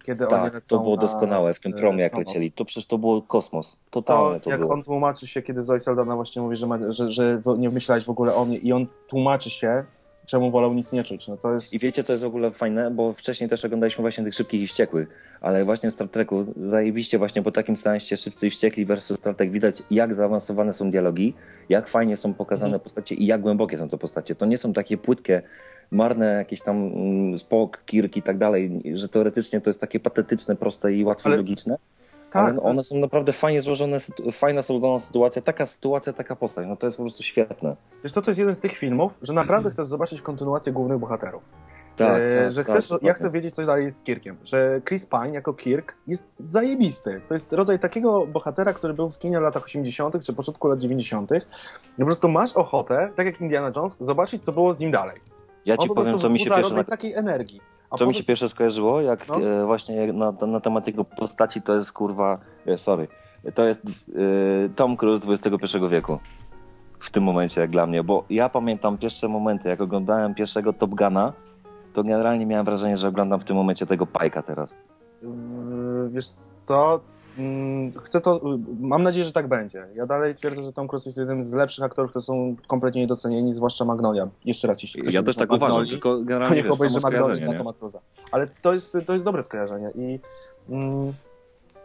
[0.04, 2.28] Kiedy tak, to było na, doskonałe w tym e, promie jak Promos.
[2.28, 4.72] lecieli, to przecież to było kosmos, totalne To, to, jak było.
[4.74, 8.10] on tłumaczy się, kiedy Zoe Saldana właśnie mówi, że, ma, że, że nie myślałeś w
[8.10, 9.84] ogóle o mnie i on tłumaczy się,
[10.30, 11.28] czemu wolał nic nie czuć.
[11.28, 11.72] No to jest...
[11.72, 12.90] I wiecie, co jest w ogóle fajne?
[12.90, 15.08] Bo wcześniej też oglądaliśmy właśnie tych szybkich i wściekłych,
[15.40, 19.34] ale właśnie w Star Treku zajebiście właśnie po takim seansie Szybcy i Wściekli versus Star
[19.34, 21.34] Trek widać, jak zaawansowane są dialogi,
[21.68, 22.80] jak fajnie są pokazane Mhm.
[22.82, 24.34] postacie i jak głębokie są to postacie.
[24.34, 25.42] To nie są takie płytkie,
[25.90, 30.56] marne jakieś tam mm, Spock, Kirk i tak dalej, że teoretycznie to jest takie patetyczne,
[30.56, 31.76] proste i łatwo Ale- logiczne,
[32.32, 33.96] Tak, to one jest- są naprawdę fajnie złożone,
[34.32, 37.76] fajna złożona sytuacja, taka sytuacja, taka postać, no to jest po prostu świetne.
[38.04, 41.42] Wiesz co, to jest jeden z tych filmów, że naprawdę chcesz zobaczyć kontynuację głównych bohaterów.
[41.96, 43.14] Tak, E, tak, że tak, chcesz, ja dokładnie.
[43.14, 44.36] chcę wiedzieć, co dalej z Kirkiem.
[44.44, 47.20] Że Chris Pine jako Kirk jest zajebisty.
[47.28, 50.24] To jest rodzaj takiego bohatera, który był w kinie w latach 80.
[50.24, 51.30] czy początku lat 90.
[51.32, 55.20] I po prostu masz ochotę, tak jak Indiana Jones, zobaczyć, co było z nim dalej.
[55.64, 57.60] Ja On ci po powiem, co mi się pierwsze na, takiej energii.
[57.90, 59.40] A co mi się pierwsze skojarzyło, jak No.
[59.40, 63.08] e, właśnie na, na temat jego postaci, to jest kurwa, e, sorry,
[63.54, 66.18] to jest e, Tom Cruise XXI wieku.
[66.98, 70.90] W tym momencie, jak dla mnie, bo ja pamiętam pierwsze momenty, jak oglądałem pierwszego Top
[70.90, 71.32] Guna,
[71.92, 74.76] to generalnie miałem wrażenie, że oglądam w tym momencie tego Pajka teraz.
[75.22, 75.28] Yy,
[76.10, 76.26] Wiesz
[76.60, 77.00] co?
[77.40, 78.40] Mm, Chcę to.
[78.80, 79.86] Mam nadzieję, że tak będzie.
[79.94, 83.54] Ja dalej twierdzę, że Tom Cruise jest jednym z lepszych aktorów, którzy są kompletnie niedocenieni,
[83.54, 84.28] zwłaszcza Magnolia.
[84.44, 87.58] Jeszcze raz, jeśli ktoś Ja też tak uważam, Magnolii, tylko generalnie niech obejrzy Magnolię na?
[87.58, 88.00] Toma Cruza.
[88.32, 90.20] Ale to jest, to jest dobre skojarzenie i
[90.68, 91.12] mm,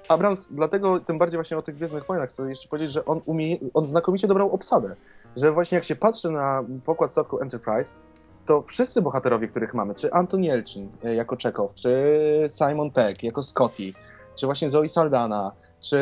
[0.07, 3.57] Abrams, dlatego tym bardziej właśnie o tych Gwiezdnych Wojnach chcę jeszcze powiedzieć, że on, umie,
[3.73, 4.95] on znakomicie dobrał obsadę.
[5.35, 7.97] Że właśnie jak się patrzy na pokład statku Enterprise,
[8.45, 12.09] to wszyscy bohaterowie, których mamy, czy Anton Jelcin e, jako Czekow, czy
[12.57, 13.93] Simon Peck jako Scotty,
[14.35, 15.97] czy właśnie Zoe Saldana, czy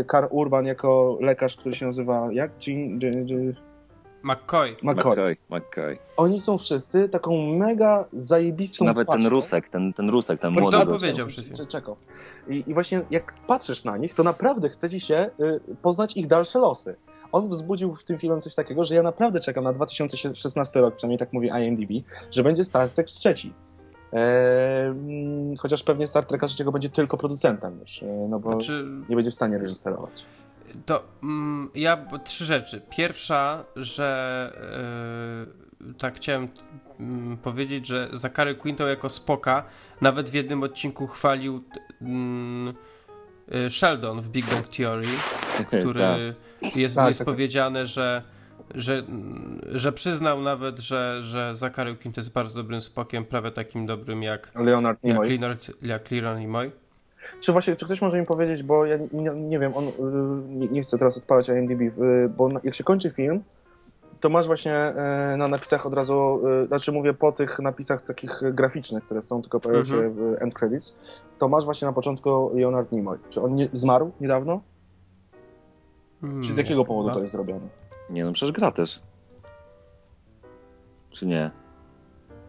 [0.00, 2.66] e, Karl Urban jako lekarz, który się nazywa jak?
[2.66, 3.54] Jean, Jean, Jean,
[4.22, 4.76] McCoy.
[4.82, 5.16] McCoy.
[5.16, 5.98] McCoy, McCoy.
[6.16, 9.26] Oni są wszyscy taką mega Czy zajebistą nawet ten.
[9.26, 11.00] Rusek, ten, ten Rusek, ten Właśnie młody gość.
[11.00, 11.66] powiedział przed chwilą.
[11.66, 11.98] Czekow.
[12.48, 16.26] I, I właśnie jak patrzysz na nich, to naprawdę chce ci się y, poznać ich
[16.26, 16.96] dalsze losy.
[17.32, 21.18] On wzbudził w tym filmie coś takiego, że ja naprawdę czekam na 2016 rok, przynajmniej
[21.18, 21.90] tak mówi IMDb,
[22.30, 23.52] że będzie Star Trek trzeci.
[25.58, 29.30] Chociaż pewnie Star Treka trzeciego będzie tylko producentem już, e, no bo Znaczy, nie będzie
[29.30, 30.26] w stanie reżyserować.
[30.86, 32.80] To mm, ja trzy rzeczy.
[32.90, 34.52] Pierwsza, że
[35.80, 36.48] yy, tak chciałem
[37.00, 39.64] mm, powiedzieć, że Zachary Quinto jako Spoka
[40.00, 41.64] nawet w jednym odcinku chwalił
[42.02, 42.74] mm,
[43.54, 45.08] y, Sheldon w Big Bang Theory,
[45.66, 47.24] który jest, Tak, jest tak, tak.
[47.24, 48.22] powiedziane, że
[48.74, 49.02] że,
[49.72, 54.52] że przyznał nawet, że, że Zachary Quinto jest bardzo dobrym Spokiem, prawie takim dobrym jak,
[54.54, 55.28] Leonard jak, Nimoy.
[55.28, 56.72] Leonard, jak Leonard Nimoy.
[57.40, 59.90] Czy właśnie, czy ktoś może mi powiedzieć, bo ja nie, nie wiem, on, y,
[60.48, 63.42] nie, nie chcę teraz odpalać IMDb, y, bo jak się kończy film,
[64.20, 64.92] to masz właśnie
[65.34, 69.60] y, na napisach od razu, znaczy mówię po tych napisach takich graficznych, które są, tylko
[69.60, 70.14] pojawiają się Mhm.
[70.14, 70.96] w end credits,
[71.38, 73.18] to masz właśnie na początku Leonard Nimoy.
[73.28, 74.60] Czy on nie, zmarł niedawno?
[76.42, 77.68] Czy z jakiego powodu to jest zrobione?
[78.10, 79.02] Nie no, przecież gra też.
[81.10, 81.50] Czy nie?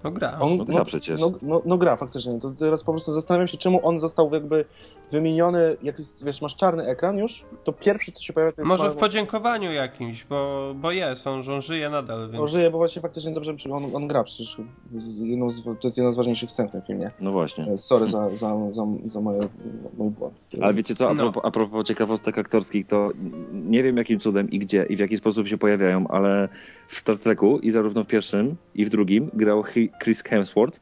[0.08, 0.38] No gra.
[0.40, 1.22] On, no gra przecież.
[1.22, 2.40] No, no, no gra, faktycznie.
[2.40, 4.66] To teraz po prostu zastanawiam się, czemu on został jakby
[5.12, 8.68] wymieniony, jak jest, wiesz, masz czarny ekran już, to pierwsze, co się pojawia, to jest...
[8.70, 12.34] Może w podziękowaniu jakimś, bo, bo jest, on, on żyje nadal, więc...
[12.34, 14.58] No, żyje, bo właśnie faktycznie dobrze on, on gra, przecież
[15.20, 17.12] jedną z, to jest jedna z ważniejszych scen w tym filmie.
[17.20, 17.64] No właśnie.
[17.66, 19.40] E, Sorry za, za, za, za moje,
[19.98, 20.34] mój błąd.
[20.62, 21.24] Ale wiecie co, a No.
[21.24, 23.10] propos, a propos ciekawostek aktorskich, to
[23.54, 26.50] nie wiem jakim cudem i gdzie i w jaki sposób się pojawiają, ale
[26.88, 30.80] w Star Treku i zarówno w pierwszym i w drugim grał Hi- Chris Hemsworth.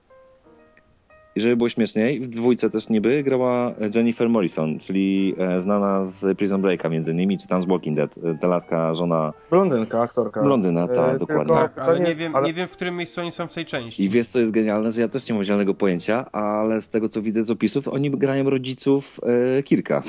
[1.37, 6.37] I żeby było śmieszniej, w dwójce też niby grała Jennifer Morrison, czyli e, znana z
[6.37, 10.43] Prison Breaka między innymi, czy tam z Walking Dead, e, ta laska, żona Blondynka, aktorka.
[10.43, 11.45] blondyna, tak, E, dokładnie.
[11.45, 13.47] tylko- Tak, ale nie nie, jest- wiem, ale- nie wiem, w którym miejscu oni są
[13.47, 14.03] w tej części.
[14.03, 17.09] I wiesz, co jest genialne, że ja też nie mam zielonego pojęcia, ale z tego,
[17.09, 19.19] co widzę z opisów, oni grają rodziców
[19.57, 20.03] e, Kirka.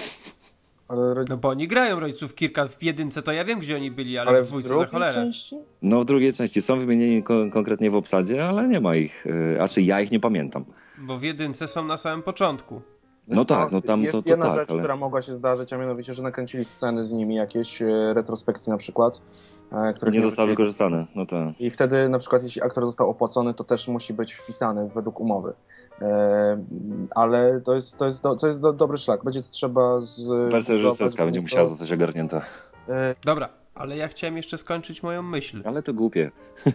[0.88, 4.18] Ale, No bo oni grają rodziców kilka w jedynce, to ja wiem, gdzie oni byli,
[4.18, 5.12] ale, ale w w dwójce za drugiej cholerę.
[5.14, 5.56] części?
[5.82, 9.24] No, w drugiej części są wymienieni kon- konkretnie w obsadzie, ale nie ma ich.
[9.60, 10.64] A czy ja ich nie pamiętam.
[10.98, 12.80] Bo w jedynce są na samym początku.
[13.28, 15.34] No Wiesz tak, no tam Jest to- to jedna tak, rzecz, ale- która mogła się
[15.34, 19.20] zdarzyć, a mianowicie, że nakręcili sceny z nimi, jakieś e, retrospekcje na przykład.
[19.72, 21.06] e, Które Nie zostały wykorzystane.
[21.14, 21.60] No tak.
[21.60, 25.52] I wtedy na przykład jeśli aktor został opłacony, to też musi być wpisany według umowy.
[27.14, 29.24] Ale to jest, to jest, do, to jest do, dobry szlak.
[29.24, 30.28] Będzie to trzeba z...
[30.52, 32.40] Wersja reżyserska będzie musiała zostać ogarnięta.
[32.88, 35.62] E, Dobra, ale ja chciałem jeszcze skończyć moją myśl.
[35.64, 36.30] Ale to głupie.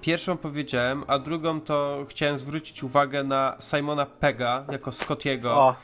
[0.00, 5.50] Pierwszą powiedziałem, a drugą to chciałem zwrócić uwagę na Simona Pega jako Scottiego.
[5.54, 5.76] o,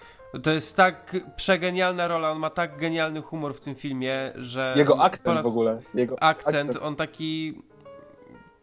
[0.43, 4.74] To jest tak przegenialna rola, on ma tak genialny humor w tym filmie, że...
[4.77, 5.79] jego akcent raz- w ogóle.
[5.95, 7.62] Jego akcent, on taki.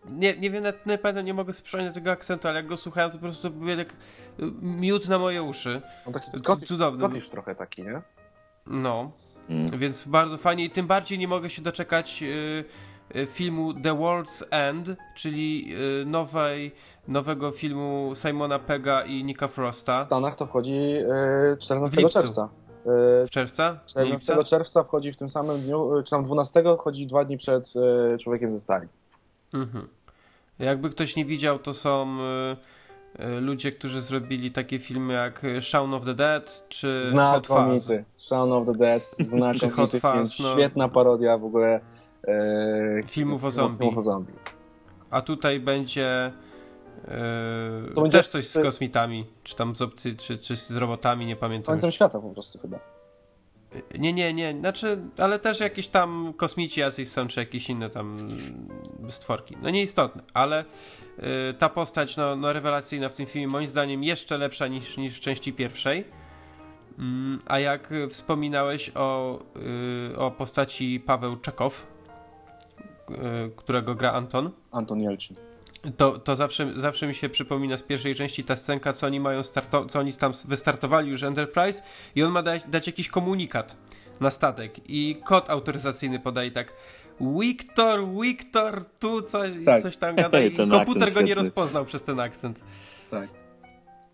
[0.10, 2.78] Nie, nie wiem, nawet nie pamiętam, nie mogę sobie przypomnieć tego akcentu, ale jak go
[2.78, 3.96] słuchałem, to po prostu był jak y,
[4.62, 5.82] miód na moje uszy.
[6.06, 7.00] On taki Scottish, cudowny.
[7.06, 8.02] Scottish trochę taki, nie?
[8.68, 9.12] No,
[9.50, 9.80] Mm.
[9.80, 12.66] więc bardzo fajnie i tym bardziej nie mogę się doczekać y,
[13.16, 16.76] y, filmu The World's End, czyli y, nowej,
[17.08, 20.04] nowego filmu Simona Pega i Nika W Frosta.
[20.06, 20.74] Stanach to wchodzi
[21.54, 22.14] e, 14 W lipcu.
[22.22, 22.50] czerwca.
[23.26, 23.80] W czerwca?
[23.86, 24.44] 14 Lipca?
[24.44, 27.74] czerwca wchodzi w tym samym dniu, czy tam 12 wchodzi dwa dni przed
[28.20, 28.88] Człowiekiem ze Stali.
[29.54, 29.88] Mhm.
[30.60, 32.18] Jakby ktoś nie widział, to są.
[32.20, 32.56] y,
[33.20, 37.92] e, ludzie, którzy zrobili takie filmy jak Shaun of the Dead czy Hot Fuzz.
[38.18, 40.54] Shaun of the Dead, znakomity Hot film, Fuzz, no.
[40.54, 41.80] świetna parodia w ogóle
[42.28, 43.78] e, Filmów o zombie.
[43.78, 44.34] filmów o zombie.
[45.10, 46.32] A tutaj będzie
[47.08, 47.12] e,
[47.96, 51.36] To będzie- też coś z kosmitami, czy tam z obcy, czy, czy z robotami, nie
[51.36, 51.74] Z pamiętam.
[51.74, 52.80] końcem świata po prostu chyba.
[54.00, 58.30] Nie, nie, nie, znaczy, ale też jakieś tam kosmici jacyś są, czy jakieś inne tam
[59.10, 59.58] stworki.
[59.62, 60.66] No nieistotne, ale
[61.20, 65.18] y, ta postać, no, no rewelacyjna w tym filmie, moim zdaniem jeszcze lepsza niż, niż
[65.18, 66.06] w części pierwszej.
[67.00, 69.40] Mm, a jak wspominałeś o,
[70.14, 71.88] y, o postaci Paweł Czekow,
[73.10, 73.16] y,
[73.56, 75.49] którego gra Anton, Anton Jelcin.
[75.98, 79.42] To, to zawsze, zawsze mi się przypomina z pierwszej części ta scenka, co oni mają
[79.42, 81.84] starto- co oni tam wystartowali już Enterprise
[82.16, 83.76] i on ma dać, dać jakiś komunikat
[84.20, 86.74] na statek i kod autoryzacyjny podaje tak
[87.22, 89.82] Wiktor, Wiktor, tu coś, Tak.
[89.82, 92.60] coś tam gada i komputer go nie rozpoznał przez ten akcent.
[93.12, 93.39] Tak.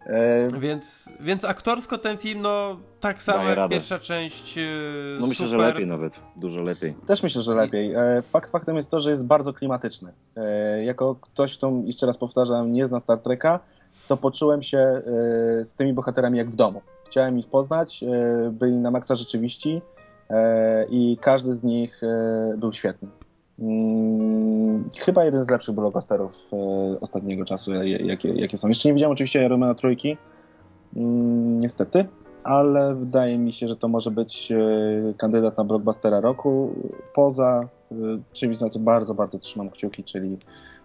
[0.06, 3.76] E, Więc, więc aktorsko ten film, no tak samo jak radę.
[3.76, 5.68] pierwsza część, yy, No myślę, że super.
[5.74, 6.94] lepiej nawet, dużo lepiej.
[7.08, 7.94] Też myślę, że lepiej.
[7.94, 10.14] E, Fakt faktem jest to, że jest bardzo klimatyczny.
[10.36, 13.60] E, Jako ktoś, kto, jeszcze raz powtarzam, nie zna Star Treka,
[14.08, 15.02] to poczułem się e,
[15.66, 16.82] z tymi bohaterami jak w domu.
[17.06, 18.08] Chciałem ich poznać, e,
[18.52, 19.82] byli na maksa rzeczywiści
[20.30, 23.08] e, i każdy z nich e, był świetny.
[23.60, 26.58] Mm, Chyba jeden z lepszych blockbusterów e,
[27.02, 28.68] ostatniego czasu, jakie, jakie są.
[28.68, 30.18] Jeszcze nie widziałem oczywiście Romana Trójki,
[30.96, 32.06] mm, niestety,
[32.44, 34.58] ale wydaje mi się, że to może być e,
[35.18, 36.76] kandydat na blockbustera roku,
[37.14, 37.96] poza e,
[38.34, 40.38] czymś, na co bardzo, bardzo trzymam kciuki, czyli,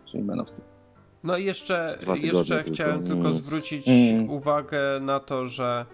[0.07, 0.67] czyli Man of Steel.
[1.25, 2.75] No i jeszcze, jeszcze tylko.
[2.75, 4.31] chciałem tylko zwrócić Mm.
[4.31, 5.87] uwagę na to, że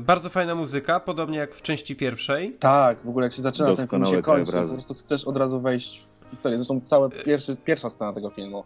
[0.00, 2.52] bardzo fajna muzyka, podobnie jak w części pierwszej.
[2.52, 5.36] Tak, w ogóle jak się zaczyna ten film Doskonałe się kończy, po prostu chcesz od
[5.36, 6.58] razu wejść w historię.
[6.58, 8.64] Zresztą cała pierwszy, pierwsza scena tego filmu.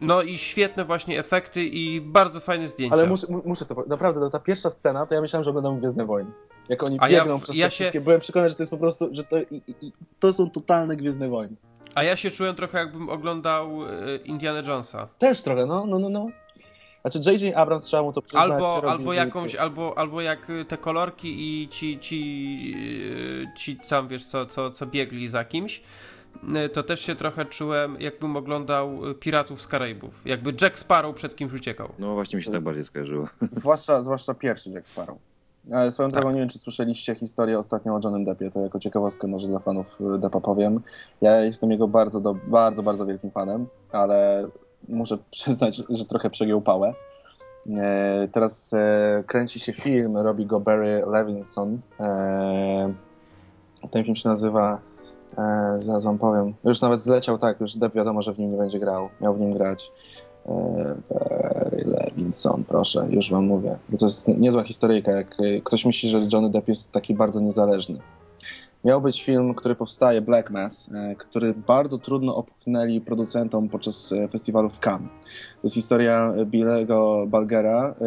[0.00, 2.94] No i świetne właśnie efekty i bardzo fajne zdjęcia.
[2.96, 5.78] Ale muszę, mu- muszę to powiedzieć, naprawdę, ta pierwsza scena, to ja myślałem, że oglądam
[5.78, 6.30] Gwiezdne Wojny.
[6.68, 8.62] Jak oni A ja biegną w- przez ja te się- wszystkie, byłem przekonany, że to
[8.62, 11.56] jest po prostu, że to, i, i, i, to są totalne Gwiezdne Wojny.
[11.94, 15.08] A ja się czułem trochę jakbym oglądał y, Indiana Jonesa.
[15.18, 16.26] Też trochę, no, no, no, no.
[17.02, 17.56] Znaczy J.J.
[17.56, 18.50] Abrams trzeba mu to przyznać.
[18.50, 24.08] Albo, albo jakąś, albo, albo jak y, te kolorki i ci, ci, y, ci tam
[24.08, 25.82] wiesz co, co, co biegli za kimś.
[26.66, 30.20] y, To też się trochę czułem, jakbym oglądał Piratów z Karaibów.
[30.24, 31.88] Jakby Jack Sparrow przed kimś uciekał.
[31.98, 33.28] No właśnie mi się tak bardziej skojarzyło.
[33.50, 35.18] Zwłaszcza, zwłaszcza pierwszy Jack Sparrow.
[35.72, 36.20] Ale swoją Tak.
[36.20, 39.58] drogą nie wiem, czy słyszeliście historię ostatnią o Johnem Deppie, to jako ciekawostkę może dla
[39.58, 40.80] fanów Deppa powiem.
[41.20, 44.48] Ja jestem jego bardzo, do, bardzo, bardzo wielkim fanem, ale
[44.88, 46.94] muszę przyznać, że trochę przegiął pałę.
[47.78, 51.78] E, teraz e, kręci się film, robi go Barry Levinson.
[52.00, 52.94] E,
[53.90, 54.80] ten film się nazywa,
[55.80, 58.78] zaraz wam powiem, już nawet zleciał tak, już Depp wiadomo, że w nim nie będzie
[58.78, 59.92] grał, miał w nim grać.
[61.10, 63.78] Barry Levinson, proszę, już wam mówię.
[63.88, 67.98] Bo to jest niezła historyjka, jak ktoś myśli, że Johnny Depp jest taki bardzo niezależny.
[68.84, 74.28] Miał być film, który powstaje, Black Mass, e, który bardzo trudno opchnęli producentom podczas e,
[74.28, 75.10] festiwalu w Cannes.
[75.30, 78.04] To jest historia Billego Balgera, e,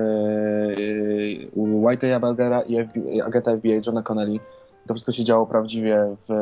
[1.56, 4.40] White'a Balgera i agenta FBI Johna Connelly.
[4.88, 6.34] To wszystko się działo prawdziwie w,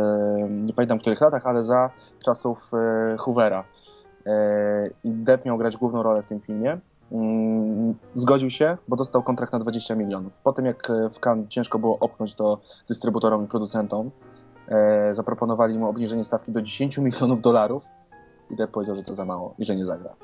[0.49, 1.89] nie pamiętam których latach, ale za
[2.25, 2.71] czasów
[3.17, 3.63] Hoovera.
[5.03, 6.77] I Depp miał grać główną rolę w tym filmie.
[7.11, 10.39] Mm, Zgodził się, bo dostał kontrakt na 20 milionów.
[10.43, 14.11] Po tym, jak e, w Cannes ciężko było opchnąć to dystrybutorom i producentom,
[14.67, 17.83] e, zaproponowali mu obniżenie stawki do 10 milionów dolarów
[18.49, 20.15] i Depp powiedział, że to za mało i że nie zagra.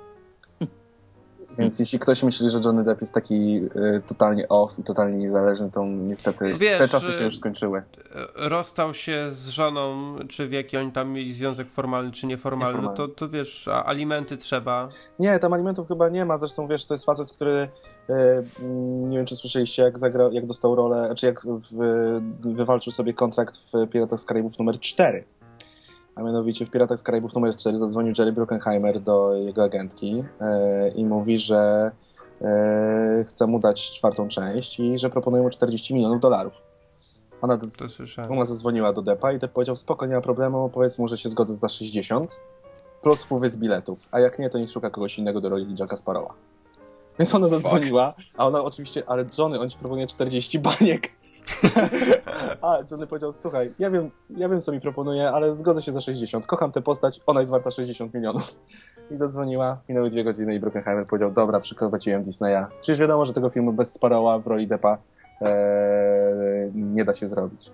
[1.57, 5.71] Więc jeśli ktoś myśli, że Johnny Depp jest taki e, totalnie off i totalnie niezależny,
[5.71, 7.83] to niestety Wiesz, te czasy e, się już skończyły.
[8.35, 12.81] Rozstał się z żoną, czy w jaki oni tam mieli związek formalny, czy nieformalny, no
[12.81, 13.15] to, Nieformalny.
[13.15, 14.89] to wiesz, a alimenty trzeba.
[15.19, 16.37] Nie, tam alimentów chyba nie ma.
[16.37, 17.69] Zresztą wiesz, to jest facet, który
[18.09, 21.41] mm, nie wiem, czy słyszeliście, jak zagrał, jak dostał rolę, czy jak
[22.39, 25.23] wywalczył sobie kontrakt w Piratach z Karaibów numer 4.
[26.17, 30.89] A mianowicie w Piratach z Karaibów numer 4 zadzwonił Jerry Bruckheimer do jego agentki e,
[30.89, 31.91] i mówi, że
[32.41, 36.53] e, chce mu dać czwartą część i że proponuje mu 40 milionów dolarów.
[37.41, 37.57] Ona,
[38.29, 41.29] ona zadzwoniła do Depa i Depp powiedział, spoko, nie ma problemu, powiedz mu, że się
[41.29, 42.39] zgodzę za 60
[43.01, 45.97] plus wpływy z biletów, a jak nie, to niech szuka kogoś innego do roli Jacka
[45.97, 46.33] Sparrowa.
[47.19, 51.11] Więc ona zadzwoniła, a ona oczywiście, ale Johnny, on ci proponuje 40 baniek.
[52.61, 56.01] a Johnny powiedział, słuchaj, ja wiem, ja wiem, co mi proponuje, ale zgodzę się za
[56.01, 56.47] 60.
[56.47, 58.55] Kocham tę postać, ona jest warta 60 milionów.
[59.11, 62.65] I zadzwoniła, minęły dwie godziny i Bruckheimer powiedział, dobra, przyprowadziłem Disneya.
[62.81, 64.97] Przecież wiadomo, że tego filmu bez Sparrowa w roli Deppa
[65.41, 67.71] e, nie da się zrobić.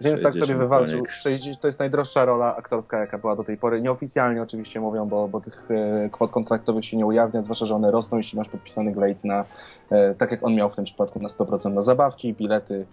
[0.00, 0.98] Więc tak sobie 60 wywalczył.
[0.98, 1.12] baniek.
[1.12, 3.82] 60, to jest najdroższa rola aktorska, jaka była do tej pory.
[3.82, 7.90] Nieoficjalnie oczywiście mówią, bo, bo tych e, kwot kontraktowych się nie ujawnia, zwłaszcza, że one
[7.90, 9.44] rosną, jeśli masz podpisany glade na,
[9.90, 12.86] e, tak jak on miał w tym przypadku, na 100% na zabawki, bilety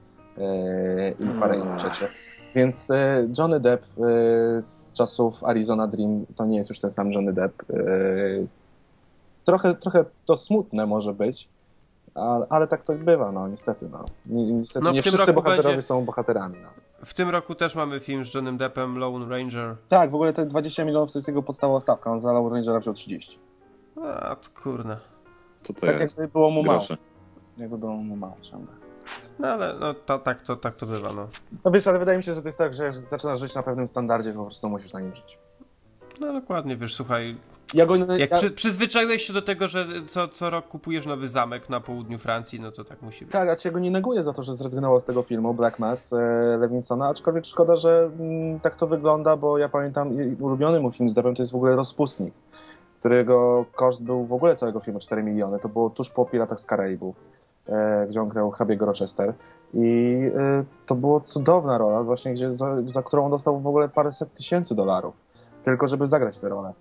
[1.20, 2.08] i parę innych rzeczy.
[2.56, 3.98] Więc e, Johnny Depp e,
[4.62, 7.64] z czasów Arizona Dream to nie jest już ten sam Johnny Depp.
[7.74, 7.76] E,
[9.46, 11.50] trochę, trochę to smutne może być,
[12.16, 13.90] ale, ale tak to bywa, no niestety.
[13.92, 14.06] No.
[14.26, 16.56] Ni- Niestety No, nie wszyscy bohaterowie będzie- są bohaterami.
[16.64, 16.70] No.
[17.06, 19.76] W tym roku też mamy film z Johnem Deppem, Lone Ranger.
[19.90, 22.12] Tak, w ogóle te 20 milionów to jest jego podstawowa stawka.
[22.12, 23.40] On za Lone Rangera wziął 30.
[24.04, 24.98] A, to kurna.
[25.62, 26.18] Co to tak jest?
[26.18, 26.80] jakby było mu mało.
[27.58, 28.79] Jakby było mu mało ciągle.
[29.40, 31.28] No ale no, to, tak, to, tak to bywa, no.
[31.66, 33.64] No wiesz, ale wydaje mi się, że to jest tak, że jak zaczynasz żyć na
[33.64, 35.40] pewnym standardzie, to po prostu musisz na nim żyć.
[36.20, 37.38] No dokładnie, wiesz, słuchaj,
[37.74, 41.28] Ja go, jak ja, przy, przyzwyczaiłeś się do tego, że co, co rok kupujesz nowy
[41.28, 43.32] zamek na południu Francji, no to tak musi być.
[43.32, 46.14] Tak, ja cię go nie neguję za to, że zrezygnował z tego filmu Black Mass
[46.14, 46.18] e,
[46.60, 51.14] Lewinsona, aczkolwiek szkoda, że mm, tak to wygląda, bo ja pamiętam ulubiony mu film z
[51.14, 52.34] to jest w ogóle Rozpustnik,
[53.00, 55.60] którego koszt był w ogóle całego filmu 4 miliony.
[55.60, 57.16] To było tuż po Piratach z Karaibów,
[58.10, 59.34] gdzie on grał Habiego Rochester
[59.74, 63.90] i e, to była cudowna rola, właśnie gdzie, za, za którą on dostał w ogóle
[63.90, 65.16] paręset tysięcy dolarów,
[65.64, 66.74] tylko żeby zagrać tę rolę.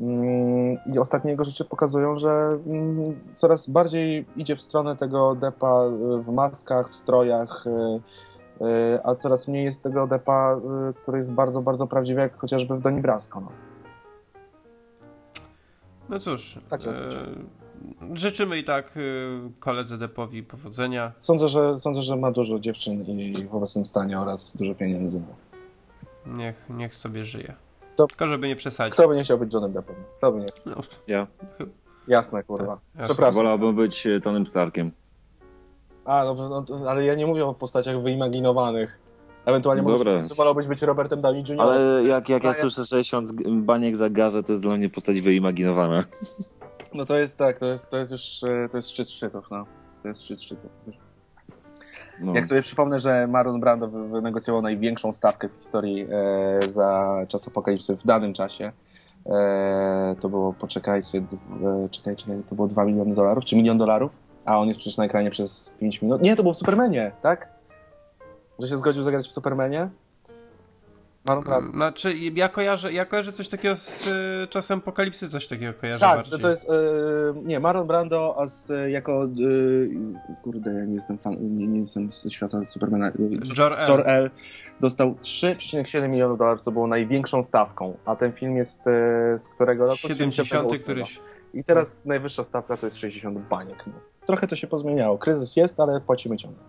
[0.00, 5.84] Mm, I ostatnie jego rzeczy pokazują, że mm, coraz bardziej idzie w stronę tego depa
[5.86, 7.64] y, w maskach, w strojach,
[9.04, 10.60] a coraz mniej jest tego depa,
[11.02, 13.40] który jest bardzo, bardzo prawdziwy, jak chociażby w Doni Brasco.
[13.40, 13.48] No.
[16.08, 17.63] No cóż, Tak się e.
[18.14, 19.00] życzymy i tak e,
[19.60, 21.12] koledze Deppowi powodzenia.
[21.18, 25.20] Sądzę, że, sądzę, że ma dużo dziewczyn i w obecnym stanie oraz dużo pieniędzy.
[26.26, 27.54] Niech, niech sobie żyje.
[27.96, 28.94] To- Tylko żeby nie przesadzić.
[28.94, 29.96] Kto by nie chciał być Johnem Deppem?
[30.18, 30.72] Kto by nie chciał?
[30.76, 31.26] No, Ja.
[32.08, 32.78] Jasne, kurwa.
[32.94, 33.04] Jasne.
[33.04, 33.34] Przepraszam.
[33.34, 34.90] Wolałbym być e, Tonym Starkiem.
[36.04, 38.98] A, dobrze, no, to- ale ja nie mówię o postaciach wyimaginowanych.
[39.46, 39.82] Ewentualnie
[40.36, 41.60] wolałbyś być Robertem Downey Jr.
[41.60, 43.30] Ale jak, jak ja słyszę 60
[43.62, 46.04] baniek za garze, to jest dla mnie postać wyimaginowana.
[46.94, 49.66] No to jest tak, to jest, to jest już e, to jest szczyt szczytów, no.
[50.02, 50.70] To jest szczyt szczytów.
[52.20, 52.34] No.
[52.34, 57.48] Jak sobie przypomnę, że Marlon Brando wy- wynegocjował największą stawkę w historii e, za czas
[57.48, 58.72] apokalipsy w danym czasie,
[59.26, 61.26] e, to było, poczekaj sobie,
[61.84, 64.18] e, czekaj, czekaj, to było 2 miliony dolarów, czy milion dolarów?
[64.44, 66.22] A on jest przecież na ekranie przez 5 minut.
[66.22, 67.48] Nie, to było w Supermanie, tak?
[68.58, 69.88] Że się zgodził zagrać w Supermanie?
[71.24, 71.72] Marlon Brando.
[71.72, 76.16] Znaczy, ja kojarzę, ja kojarzę coś takiego z y, czasem apokalipsy, coś takiego kojarzę Tak,
[76.16, 76.30] bardziej.
[76.30, 76.70] że to jest.
[76.70, 76.74] E,
[77.42, 79.24] nie, Marlon Brando a z, jako.
[79.24, 83.10] E, kurde, ja nie jestem fan, nie, nie jestem ze świata Supermana.
[83.56, 83.86] Jor-El.
[83.86, 84.30] Jor-El
[84.80, 87.96] dostał 3,7 milionów dolarów, co było największą stawką.
[88.04, 90.08] A ten film jest e, z którego roku?
[90.08, 90.84] 70 78.
[90.84, 91.20] któryś.
[91.54, 93.86] I teraz najwyższa stawka to jest 60 baniek.
[93.86, 93.92] No.
[94.26, 95.18] Trochę to się pozmieniało.
[95.18, 96.62] Kryzys jest, ale płacimy ciągle.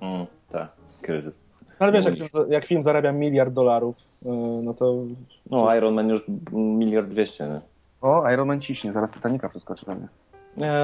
[0.00, 0.68] Mm, tak,
[1.02, 1.47] kryzys.
[1.78, 3.96] Ale wiesz, No jak jak film zarabia miliard dolarów,
[4.26, 4.28] e,
[4.62, 4.94] no to.
[5.50, 6.22] No, Iron Man już
[6.52, 7.60] miliard dwieście, nie?
[8.00, 10.08] O, Iron Man ciśnie, zaraz Titanica przeskoczy dla mnie.
[10.56, 10.78] Nie,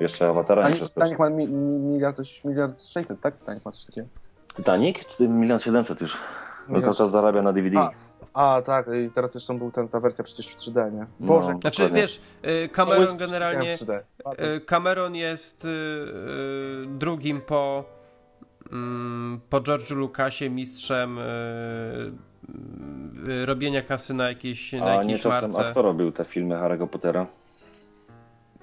[0.00, 1.10] jeszcze Awatara nie Titanic, przeskoczy.
[1.16, 3.38] Titanic ma mi, mi, miliard, coś- miliard 600, tak?
[3.38, 4.08] Titanic ma coś takiego.
[4.56, 5.06] Titanic?
[5.06, 6.12] Czy milion siedemset już?
[6.14, 6.84] No Miliard.
[6.84, 7.78] cały czas zarabia na DVD.
[7.78, 7.90] A,
[8.34, 10.98] A, tak, i teraz jeszcze był ten, ta wersja przecież w 3D, nie?
[10.98, 11.06] No.
[11.26, 12.00] Boże, jak Znaczy, Dokładnie.
[12.02, 12.20] wiesz,
[12.64, 13.76] y, Cameron generalnie...
[13.76, 14.00] w 3D.
[14.56, 15.68] y, Cameron jest y,
[16.88, 17.84] drugim po,
[19.50, 21.22] po George'u Lucasie mistrzem y,
[23.28, 25.66] y, robienia kasy na jakiejś, na A nie jakiejś czasem, marce.
[25.66, 27.26] a kto robił te filmy Harry'ego Pottera?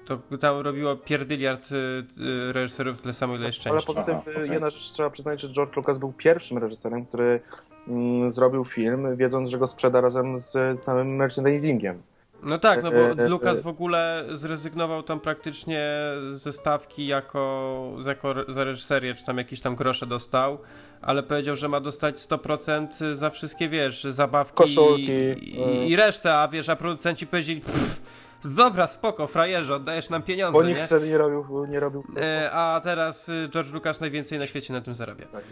[0.04, 3.86] To tam robiło pierdyliard y, reżyserów tyle samo, ile Ale szczęścia.
[3.86, 4.50] poza tym Aha, y, okej.
[4.50, 7.40] jedna rzecz trzeba przyznać, że George Lucas był pierwszym reżyserem, który
[7.88, 12.02] mm, zrobił film, wiedząc, że go sprzeda razem z całym merchandisingiem.
[12.42, 13.62] No tak, no E, e, bo e, Lukas e.
[13.62, 15.92] w ogóle zrezygnował tam praktycznie
[16.28, 20.58] ze stawki jako, jako za reżyserię, czy tam jakieś tam grosze dostał,
[21.02, 25.84] ale powiedział, że ma dostać 100% za wszystkie, wiesz, zabawki Koszulki, i, e.
[25.84, 28.02] i, i resztę, a wiesz, a producenci powiedzieli "Pff,
[28.44, 30.86] dobra, spoko, frajerze, oddajesz nam Bo pieniądze, nikt nie?
[30.86, 34.94] wtedy nie robił, nie robił E, a teraz George Lucas najwięcej na świecie na tym
[34.94, 35.26] zarabia.
[35.26, 35.44] Tak.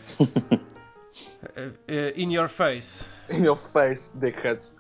[1.89, 3.05] E, e, In your face.
[3.31, 4.80] in your face, dickheads.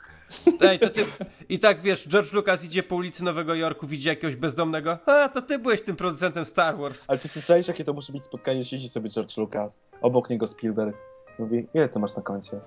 [0.60, 1.04] Ej, to ty...
[1.48, 4.98] I tak wiesz, George Lucas idzie po ulicy Nowego Jorku, widzi jakiegoś bezdomnego.
[5.06, 7.04] A, to ty byłeś tym producentem Star Wars.
[7.08, 10.46] Ale czy ty czaisz, jakie to musi być spotkanie, siedzi sobie George Lucas, obok niego
[10.46, 10.96] Spielberg.
[11.38, 12.60] Mówi, ile ty masz na koncie?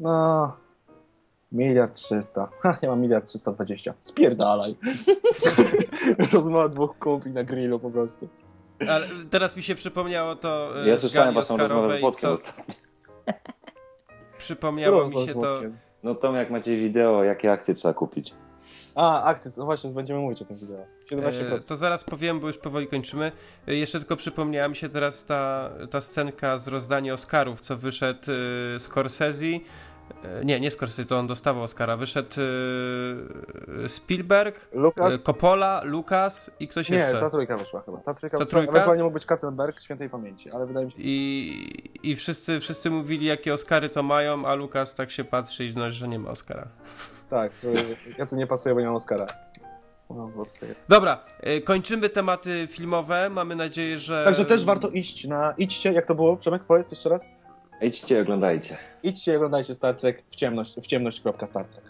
[0.00, 0.56] No,
[1.52, 2.48] miliard trzysta.
[2.62, 3.94] Ha, ja mam miliard trzysta dwadzieścia.
[4.00, 4.76] Spierdalaj.
[6.32, 8.28] Rozmowa dwóch kumpli na grillu po prostu.
[8.88, 12.30] Ale teraz mi się przypomniało to e, Ja słyszałem waszą rozmowę z Włodkiem.
[12.30, 12.74] ostatnio.
[14.38, 15.40] przypomniało mi się to...
[15.40, 15.78] Włodkiem.
[16.04, 18.34] No to jak macie wideo, jakie akcje trzeba kupić?
[18.94, 20.86] A, Axis, no właśnie, będziemy mówić o tym wideo.
[21.10, 21.54] 17%.
[21.54, 23.32] E, To zaraz powiem, bo już powoli kończymy.
[23.68, 28.32] E, Jeszcze tylko przypomniała mi się teraz ta, ta scenka z rozdania Oscarów, co wyszedł
[28.76, 29.46] e, Scorsese.
[30.24, 31.96] E, Nie, nie Scorsese, to on dostawał Oscara.
[31.96, 32.28] Wyszedł
[33.84, 35.12] e, Spielberg, Lucas?
[35.14, 37.20] e, Coppola, Lucas i ktoś Nie, jeszcze.
[37.20, 37.98] ta trójka wyszła chyba.
[37.98, 38.70] Ta trójka Ta trójka?
[38.70, 43.26] Ewentualnie mógł być Katzenberg świętej pamięci, ale wydaje mi się, I, I wszyscy, wszyscy mówili,
[43.26, 46.68] jakie Oscary to mają, a Lucas tak się patrzy i no, że nie ma Oscara.
[47.30, 47.52] tak,
[48.18, 49.26] ja tu nie pasuję, bo nie mam Oscara.
[50.10, 50.68] No, tak.
[50.88, 51.24] Dobra,
[51.64, 53.30] kończymy tematy filmowe.
[53.30, 54.24] Mamy nadzieję, że.
[54.24, 55.54] Także też warto iść na...
[55.58, 56.36] Idźcie, jak to było?
[56.36, 57.28] Przemek, powiedz jeszcze raz.
[57.80, 58.78] Idźcie, oglądajcie.
[59.04, 61.84] Idźcie i oglądajcie Star Trek w ciemność, w ciemność.star Trek.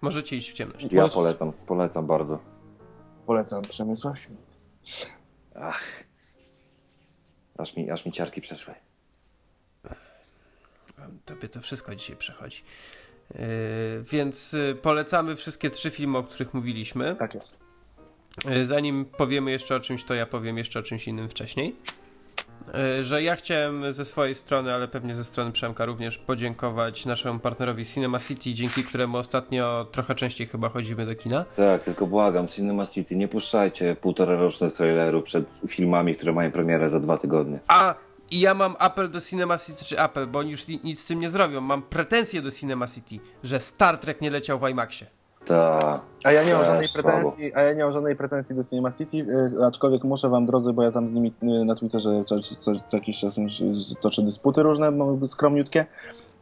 [0.00, 0.86] Możecie iść w ciemność.
[0.90, 2.38] Ja Możecie- polecam, polecam bardzo.
[3.26, 4.16] Polecam Przemysław.
[5.54, 5.82] Ach.
[7.58, 8.74] Aż mi, aż mi ciarki przeszły.
[11.24, 12.62] Tobie to wszystko dzisiaj przechodzi.
[13.34, 13.38] Yy,
[14.02, 17.16] więc yy, polecamy wszystkie trzy filmy, o których mówiliśmy.
[17.16, 17.64] Tak jest.
[18.44, 21.76] Yy, zanim powiemy jeszcze o czymś, to ja powiem jeszcze o czymś innym wcześniej.
[22.98, 27.38] Yy, że ja chciałem ze swojej strony, ale pewnie ze strony Przemka również podziękować naszemu
[27.38, 31.44] partnerowi Cinema City, dzięki któremu ostatnio trochę częściej chyba chodzimy do kina.
[31.56, 36.88] Tak, tylko błagam, Cinema City, nie puszczajcie półtora rocznych trailerów przed filmami, które mają premierę
[36.88, 37.58] za dwa tygodnie.
[37.68, 37.94] A!
[38.30, 41.06] I ja mam apel do Cinema City, czy apel, bo oni już ni- nic z
[41.06, 41.60] tym nie zrobią.
[41.60, 45.06] Mam pretensje do Cinema City, że Star Trek nie leciał w IMAXie.
[45.46, 46.00] Ta.
[46.24, 47.08] A ja nie mam żadnej słabo.
[47.08, 49.16] pretensji, a ja nie mam żadnej pretensji do Cinema City,
[49.60, 52.72] y, aczkolwiek muszę wam drodzy, bo ja tam z nimi y, na Twitterze co, co,
[52.86, 53.42] co jakiś czas y,
[54.00, 55.86] toczę dysputy różne, mamy skromniutkie,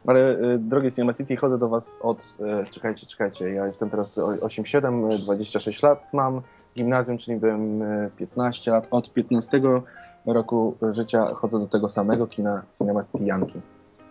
[0.07, 2.37] ale drogie Cinema City, chodzę do was od,
[2.71, 6.41] czekajcie, czekajcie, ja jestem teraz o- 8-7, y, 26 lat mam,
[6.75, 9.61] gimnazjum, czyli byłem y, 15 lat, od 15
[10.25, 13.61] roku życia chodzę do tego samego kina Cinema City Yankee.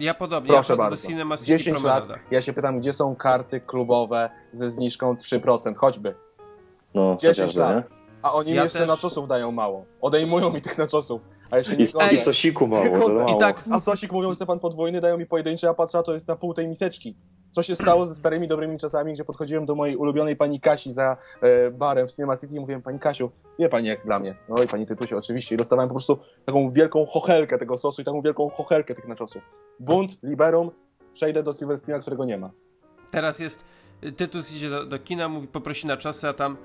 [0.01, 0.97] Ja podobnie, Proszę ja bardzo.
[1.03, 2.29] do Cinema City 10 lat, Promenada.
[2.31, 6.15] ja się pytam, gdzie są karty klubowe ze zniżką 3%, choćby.
[6.95, 7.89] No, 10 chociażby, lat.
[8.23, 9.27] A oni mi Ja jeszcze też- nie?
[9.27, 9.85] dają mało.
[10.01, 11.23] Odejmują mi tych naczosów.
[11.51, 11.79] A się nie?
[11.79, 12.15] nie I.
[12.15, 13.35] I sosiku mało, że I mało.
[13.41, 16.29] tak- A sosik mówią, że pan podwójny, dają mi pojedyncze, a patrzę, a to jest
[16.29, 17.17] na pół tej miseczki.
[17.55, 21.17] Co się stało ze starymi, dobrymi czasami, gdzie podchodziłem do mojej ulubionej pani Kasi za
[21.41, 24.37] e, barem w Cinema City i mówiłem, pani Kasiu, wie pani jak dla mnie.
[24.49, 25.55] No i pani Tytusie oczywiście.
[25.55, 29.43] I dostawałem po prostu taką wielką chochelkę tego sosu i taką wielką chochelkę tych naczosów.
[29.81, 30.71] Bunt, liberum,
[31.13, 32.51] przejdę do Silver Screena, którego nie ma.
[33.11, 33.65] Teraz jest,
[34.17, 36.57] Tytus idzie do, do kina, mówi poprosi na czosy, a tam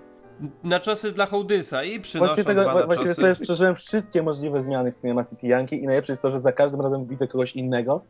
[0.63, 3.13] na czosy dla Hołdysa i przynoszą Właściwie, tego, dwa czosy.
[3.13, 6.51] sobie przeżyłem wszystkie możliwe zmiany w Cinema City Yankee i najlepsze jest to, że za
[6.51, 8.01] każdym razem widzę kogoś innego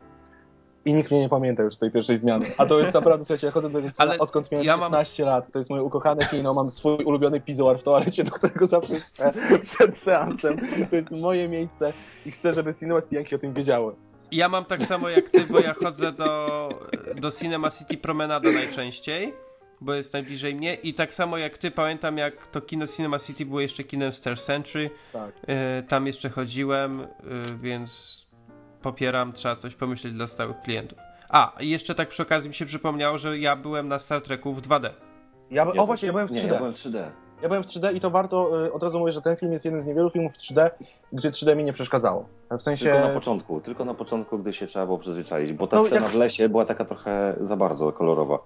[0.90, 2.46] i nikt mnie nie pamięta już z tej pierwszej zmiany.
[2.58, 5.26] A to jest naprawdę, słuchajcie, ja chodzę do kina, Ale odkąd miałem ja mam- 15
[5.26, 5.52] lat.
[5.52, 8.94] To jest moje ukochane kino, mam swój ulubiony pizoar w toalecie, do którego zawsze
[9.64, 10.58] przed seansem.
[10.90, 11.94] To jest moje miejsce
[12.26, 13.96] i chcę, żeby Cinema Yankee o tym wiedziały.
[14.32, 16.70] Ja mam tak samo jak ty, bo ja chodzę do,
[17.16, 19.34] do Cinema City Promenada najczęściej,
[19.82, 23.46] bo jest najbliżej mnie i tak samo jak ty, pamiętam jak to kino Cinema City
[23.46, 25.32] było jeszcze kinem Star Century, Tak.
[25.48, 27.06] e, tam jeszcze chodziłem, e,
[27.56, 28.19] więc
[28.82, 31.00] popieram, trzeba coś pomyśleć dla stałych klientów.
[31.30, 34.54] A, i jeszcze tak przy okazji mi się przypomniało, że ja byłem na Star Treku
[34.54, 34.90] w 2D.
[35.52, 36.44] Ja, o właśnie, ja byłem w 3D.
[36.44, 37.04] Nie, ja byłem 3D.
[37.42, 39.66] Ja byłem w 3D i to warto, y, od razu mówię, że ten film jest
[39.66, 40.70] jednym z niewielu filmów w 3D,
[41.14, 42.26] gdzie 3D mi nie przeszkadzało.
[42.52, 42.86] W sensie...
[42.86, 46.02] Tylko na początku, tylko na początku, gdy się trzeba było przyzwyczaić, bo ta No, scena
[46.02, 48.40] jak- w lesie była taka trochę za bardzo kolorowa.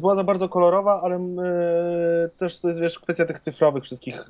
[0.00, 4.28] Była za bardzo kolorowa, ale y, też to jest, wiesz, kwestia tych cyfrowych wszystkich...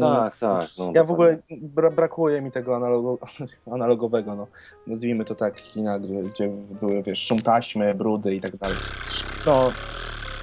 [0.00, 0.68] Tak, tak.
[0.78, 3.18] No, Ja w ogóle bra brakuje mi tego analogo,
[3.72, 4.46] analogowego, no.
[4.86, 6.50] Nazwijmy to tak, kina, gdzie, gdzie
[6.80, 8.76] były, wiesz, szum taśmy, brudy i tak dalej.
[9.46, 9.70] No,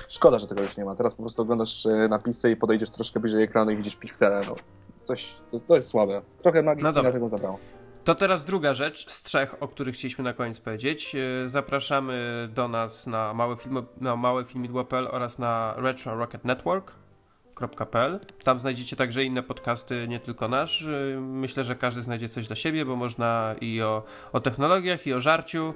[0.07, 0.95] szkoda, że tego już nie ma.
[0.95, 4.55] Teraz po prostu oglądasz e, napisy i podejdziesz troszkę bliżej ekranu i widzisz piksele, no.
[5.01, 6.21] Coś, to, to jest słabe.
[6.41, 7.11] Trochę magii No no dobra.
[7.11, 7.57] tego zabrało.
[8.03, 11.15] To teraz druga rzecz z trzech, o których chcieliśmy na koniec powiedzieć.
[11.15, 18.19] E, Zapraszamy do nas na małe, filmy, na małe filmidło.pl oraz na Retro Rocket Network.pl.
[18.43, 20.83] Tam znajdziecie także inne podcasty, nie tylko nasz.
[20.83, 24.03] E, Myślę, że każdy znajdzie coś dla siebie, bo można i o,
[24.33, 25.73] o technologiach, i o żarciu,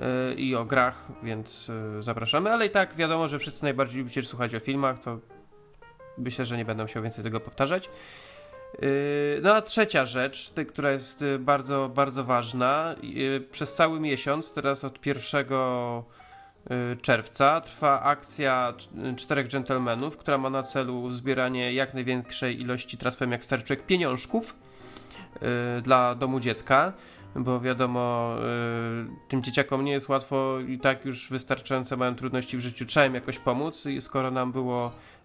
[0.00, 2.52] e, i o grach, więc e, zapraszamy.
[2.52, 5.18] Ale i tak wiadomo, że wszyscy najbardziej lubicie słuchać o filmach, to
[6.18, 7.90] myślę, że nie będę musiał więcej tego powtarzać.
[8.78, 12.94] Yy, No a trzecia rzecz, która jest y, bardzo, bardzo ważna.
[13.02, 15.46] Yy, Przez cały miesiąc, teraz od 1
[16.70, 22.98] y, czerwca, trwa akcja cz- Czterech Dżentelmenów, która ma na celu zbieranie jak największej ilości,
[22.98, 24.56] teraz powiem jak stary człowiek, pieniążków
[25.78, 26.92] y, dla domu dziecka.
[27.36, 32.60] Bo wiadomo, y, tym dzieciakom nie jest łatwo i tak już wystarczające mają trudności w
[32.60, 33.86] życiu, trzeba im jakoś pomóc.
[33.86, 35.19] I skoro nam było y,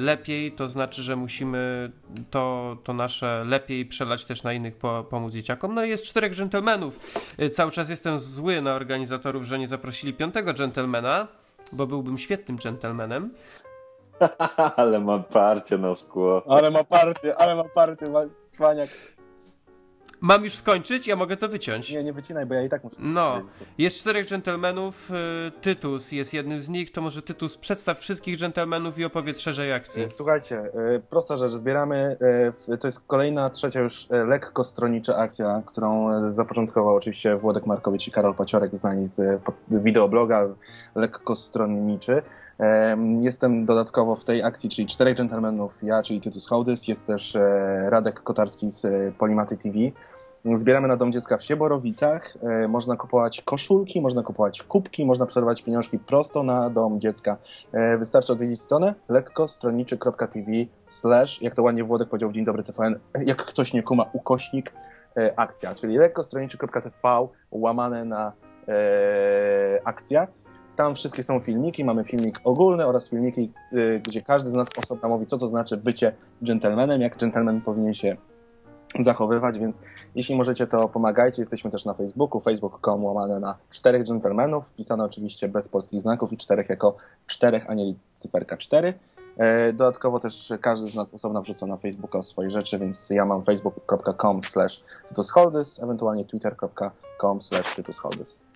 [0.00, 1.92] lepiej, to znaczy, że musimy
[2.30, 5.74] to, to nasze lepiej przelać też na innych, po, pomóc dzieciakom.
[5.74, 7.00] No i jest czterech dżentelmenów.
[7.40, 11.28] Y, Cały czas jestem zły na organizatorów, że nie zaprosili piątego dżentelmena,
[11.72, 13.34] bo byłbym świetnym dżentelmenem.
[14.76, 16.42] Ale ma parcie na szkło.
[16.48, 18.90] Ale ma parcie, ale ma parcie, ma cwaniak.
[20.26, 21.06] Mam już skończyć?
[21.06, 21.92] Ja mogę to wyciąć.
[21.92, 22.96] Nie, nie wycinaj, bo ja i tak muszę...
[22.98, 23.40] No,
[23.78, 28.98] jest czterech dżentelmenów, y, Tytus jest jednym z nich, to może Tytus przedstaw wszystkich dżentelmenów
[28.98, 30.02] i opowiedz szerzej akcji.
[30.02, 32.16] E, Słuchajcie, e, prosta rzecz, zbieramy,
[32.80, 38.10] to jest kolejna, trzecia już e, lekko stronnicza akcja, którą zapoczątkował oczywiście Włodek Markowicz i
[38.10, 40.48] Karol Paciorek, znani z wideobloga
[40.94, 42.22] lekko stronniczy.
[43.20, 47.90] Jestem dodatkowo w tej akcji, czyli czterech dżentelmenów, ja, czyli Tytus Hołdys, jest też e,
[47.90, 49.78] Radek Kotarski z Polimaty TV.
[50.54, 52.34] Zbieramy na Dom Dziecka w Sieborowicach.
[52.42, 57.36] E, Można kupować koszulki, można kupować kubki, można przerwać pieniążki prosto na Dom Dziecka.
[57.72, 60.52] E, Wystarczy odwiedzić stronę lekkostronniczy.tv
[60.86, 64.72] slash, jak to ładnie Włodek powiedział Dzień Dobry TVN, jak ktoś nie kuma, ukośnik
[65.16, 68.32] e, akcja, czyli lekkostronniczy.tv łamane na
[68.68, 70.26] e, akcja.
[70.76, 73.52] Tam wszystkie są filmiki, mamy filmik ogólny oraz filmiki,
[74.06, 76.12] gdzie każdy z nas osobno mówi, co to znaczy bycie
[76.44, 78.16] dżentelmenem, jak dżentelmen powinien się
[78.98, 79.80] zachowywać, więc
[80.14, 81.42] jeśli możecie, to pomagajcie.
[81.42, 86.36] Jesteśmy też na Facebooku, facebook.com łamane na czterech dżentelmenów, pisane oczywiście bez polskich znaków i
[86.36, 86.96] czterech jako
[87.26, 88.94] czterech, a nie cyferka cztery.
[89.36, 93.44] E, Dodatkowo też każdy z nas osobno wrzuca na Facebooka swoje rzeczy, więc ja mam
[93.44, 94.84] facebook.com slash
[95.82, 97.76] ewentualnie twitter.com slash.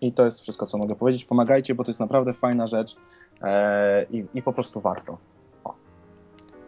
[0.01, 1.24] I to jest wszystko, co mogę powiedzieć.
[1.24, 2.97] Pomagajcie, bo to jest naprawdę fajna rzecz
[3.43, 5.19] e, i, i po prostu warto.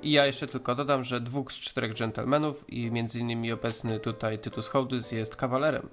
[0.02, 4.38] I ja jeszcze tylko dodam, że dwóch z czterech dżentelmenów i między innymi obecny tutaj
[4.38, 5.88] Tytus Hołdys jest kawalerem.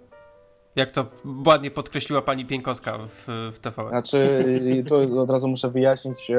[0.75, 1.05] Jak to
[1.45, 3.89] ładnie podkreśliła pani Pienkowska w, w TVN.
[3.89, 4.45] Znaczy,
[4.87, 6.37] to od razu muszę wyjaśnić, e,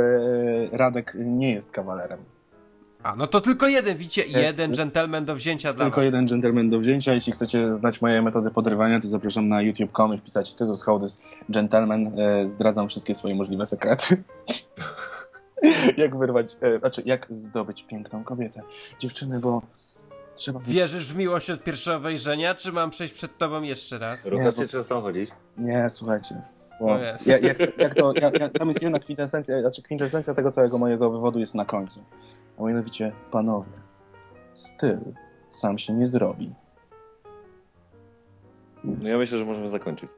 [0.73, 2.19] Radek nie jest kawalerem.
[3.03, 4.35] A, no to tylko jeden, widzicie, Jest.
[4.35, 6.05] jeden dżentelmen do wzięcia dla tylko was.
[6.05, 7.15] jeden gentleman do wzięcia.
[7.15, 12.19] Jeśli chcecie znać moje metody podrywania, to zapraszam na youtube.com i wpisać Tytus Hołdys Gentleman.
[12.19, 14.23] E, Zdradzam wszystkie swoje możliwe sekrety.
[15.97, 18.62] jak wyrwać, e, znaczy jak zdobyć piękną kobietę.
[18.99, 19.62] Dziewczyny, bo
[20.35, 20.69] trzeba być...
[20.69, 24.27] Wierzysz w miłość od pierwszego wejrzenia, czy mam przejść przed tobą jeszcze raz?
[24.27, 25.31] Rotację często chodzić.
[25.59, 26.43] Nie, słuchajcie.
[26.81, 27.27] Bo O jest.
[27.27, 31.11] ja, jak, jak to, ja, ja, tam jest jedna kwintesencja, znaczy kwintesencja tego całego mojego
[31.11, 32.05] wywodu jest na końcu.
[32.59, 33.73] A mianowicie, panowie,
[34.55, 34.99] styl
[35.51, 36.55] sam się nie zrobi.
[38.85, 40.11] No ja myślę, że możemy zakończyć.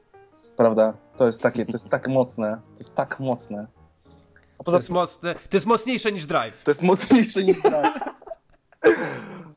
[0.57, 0.93] Prawda?
[1.17, 3.67] To jest takie, to jest tak mocne, to jest tak mocne.
[4.63, 6.63] A To poza jest, mocne, to jest mocniejsze niż drive.
[6.63, 7.93] to jest mocniejsze niż drive.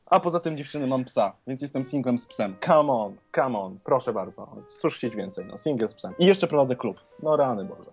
[0.05, 2.55] A poza tym dziewczyny mam psa, więc jestem singlem z psem.
[2.65, 4.47] Come on, come on, proszę bardzo.
[4.81, 6.13] Cóż chcieć więcej, no, single z psem.
[6.19, 6.97] I jeszcze prowadzę klub.
[7.23, 7.91] No rany Boże.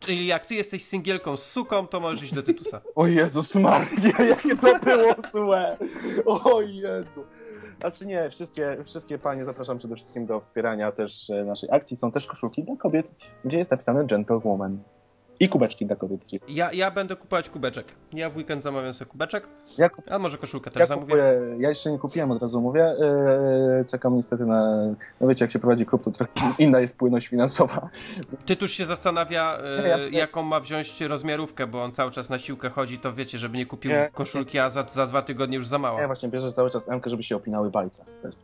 [0.00, 2.80] Czyli jak ty jesteś singielką z suką, to możesz iść do Tytusa.
[2.94, 5.76] O Jezus Maria, jakie to było złe!
[6.26, 7.24] O Jezu!
[7.80, 11.96] Znaczy nie, wszystkie, wszystkie panie zapraszam przede wszystkim do wspierania też e, naszej akcji.
[11.96, 13.14] Są też koszulki dla kobiet,
[13.44, 14.82] gdzie jest napisane gentlewoman.
[15.42, 16.32] I kubeczki dla kobiet.
[16.32, 17.86] jest- Ja, ja będę kupować kubeczek.
[18.12, 19.48] Ja w weekend zamawiam sobie kubeczek,
[19.78, 21.06] Ja, kup, a może koszulkę też ja, zamówię.
[21.06, 22.84] kupuję, ja jeszcze nie kupiłem, od razu mówię.
[22.84, 24.76] E, czekam niestety na...
[25.20, 27.88] No wiecie, jak się prowadzi klub, to trochę inna jest płynność finansowa.
[28.46, 32.38] Tytuś się zastanawia, e, ja- ja- jaką ma wziąć rozmiarówkę, bo on cały czas na
[32.38, 34.08] siłkę chodzi, to wiecie, żeby nie kupił Nie.
[34.14, 36.06] koszulki, a za, za dwa tygodnie już za Ja mała.
[36.06, 38.04] właśnie bierzę cały czas MK, żeby się opinały bajce.
[38.24, 38.38] Jest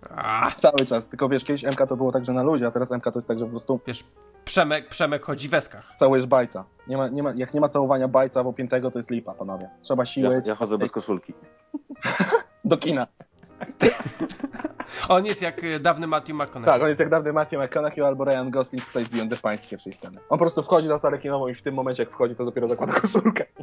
[0.57, 1.09] cały czas.
[1.09, 3.29] Tylko wiesz, kiedyś MK to było tak, że na luzie, a teraz MK to jest
[3.29, 4.05] tak, że po prostu wiesz,
[4.45, 5.93] Przemek, Przemek chodzi w eskach.
[5.97, 6.65] całujesz bajca.
[6.89, 9.71] Nie ma, nie ma, jak nie ma całowania bajca w opiętego, to jest lipa, panowie.
[9.83, 11.35] Trzeba siły Ja, ja chodzę bez koszulki.
[12.65, 13.07] do kina.
[15.09, 16.65] On jest jak e, dawny Matthew McConaughey.
[16.65, 19.61] Tak, on jest jak dawny Matthew McConaughey albo Ryan Gosling z Place Beyond the Pines
[19.61, 20.19] z pierwszej sceny.
[20.19, 22.69] On po prostu wchodzi na salę kinową i w tym momencie, jak wchodzi, to dopiero
[22.69, 23.45] zakłada koszulkę.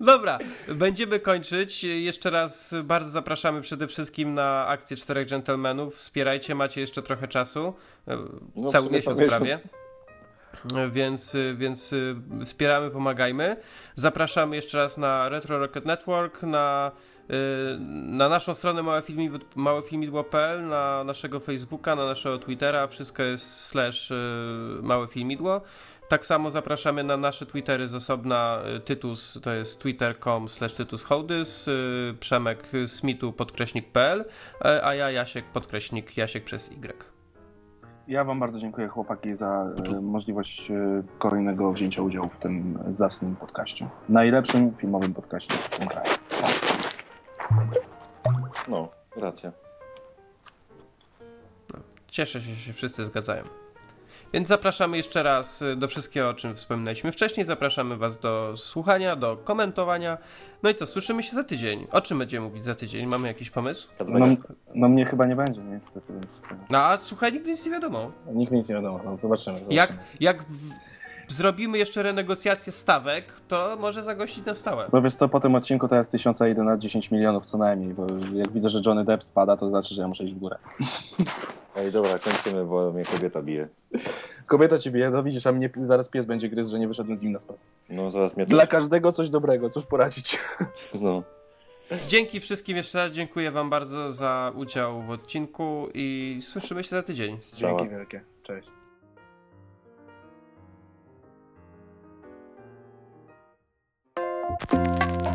[0.00, 0.38] Dobra,
[0.68, 1.84] będziemy kończyć.
[1.84, 5.94] Jeszcze raz bardzo zapraszamy przede wszystkim na akcję Czterech Gentlemanów.
[5.94, 7.74] Wspierajcie, macie jeszcze trochę czasu.
[8.56, 9.58] No, Cały miesiąc prawie.
[10.90, 11.94] Więc, więc
[12.44, 13.56] wspieramy, pomagajmy.
[13.94, 16.92] Zapraszamy jeszcze raz na Retro Rocket Network, na,
[17.30, 17.32] y,
[18.06, 22.86] na naszą stronę małefilmidło- małefilmidło.pl, na naszego Facebooka, na naszego Twittera.
[22.86, 24.14] Wszystko jest slash y,
[24.82, 25.60] małe filmidło.
[26.08, 28.62] Tak samo zapraszamy na nasze Twittery z osobna.
[28.76, 34.24] y, Tytus to jest twitter.com slash tytushołdys, y, Przemek Smitu podkreśnik.pl,
[34.64, 37.04] e, a ja Jasiek podkreśnik Jasiek przez Y.
[38.08, 39.66] Ja wam bardzo dziękuję chłopaki za
[40.02, 40.72] możliwość
[41.18, 43.88] kolejnego wzięcia udziału w tym zacnym podcaście.
[44.08, 46.10] Najlepszym filmowym podcaście w tym kraju.
[48.68, 49.52] No, racja.
[52.06, 53.42] Cieszę się, że się wszyscy zgadzają.
[54.32, 57.46] Więc zapraszamy jeszcze raz y, do wszystkiego, o czym wspominaliśmy wcześniej.
[57.46, 60.18] Zapraszamy Was do słuchania, do komentowania.
[60.62, 61.86] No i co, słyszymy się za tydzień.
[61.92, 63.06] O czym będziemy mówić za tydzień?
[63.06, 63.88] Mamy jakiś pomysł?
[64.00, 64.38] No, Vegas.
[64.74, 68.10] no mnie chyba nie będzie niestety, więc No a słuchaj, nigdy nic nie wiadomo.
[68.32, 69.00] nigdy nic nie wiadomo.
[69.04, 69.56] No, zobaczymy.
[69.58, 69.74] zobaczymy.
[69.74, 70.70] Jak, jak w,
[71.28, 74.88] zrobimy jeszcze renegocjację stawek, to może zagościć na stałe.
[74.92, 78.06] Bo wiesz co, po tym odcinku to jest 1001 na 10 milionów co najmniej, bo
[78.34, 80.56] jak widzę, że Johnny Depp spada, to znaczy, że ja muszę iść w górę.
[81.76, 83.68] Ej, dobra, kończymy, bo mnie kobieta bije.
[84.46, 87.22] Kobieta ci bije, no widzisz, a mnie zaraz pies będzie gryzł, że nie wyszedłem z
[87.22, 87.66] nim na spacer.
[87.88, 90.38] No zaraz mnie Dla każdego coś dobrego, cóż poradzić.
[91.00, 91.22] No.
[92.08, 97.02] Dzięki wszystkim jeszcze raz, dziękuję wam bardzo za udział w odcinku i słyszymy się za
[97.02, 97.38] tydzień.
[97.40, 97.84] Strzała.
[97.84, 98.68] wielkie, cześć.
[104.66, 105.27] Música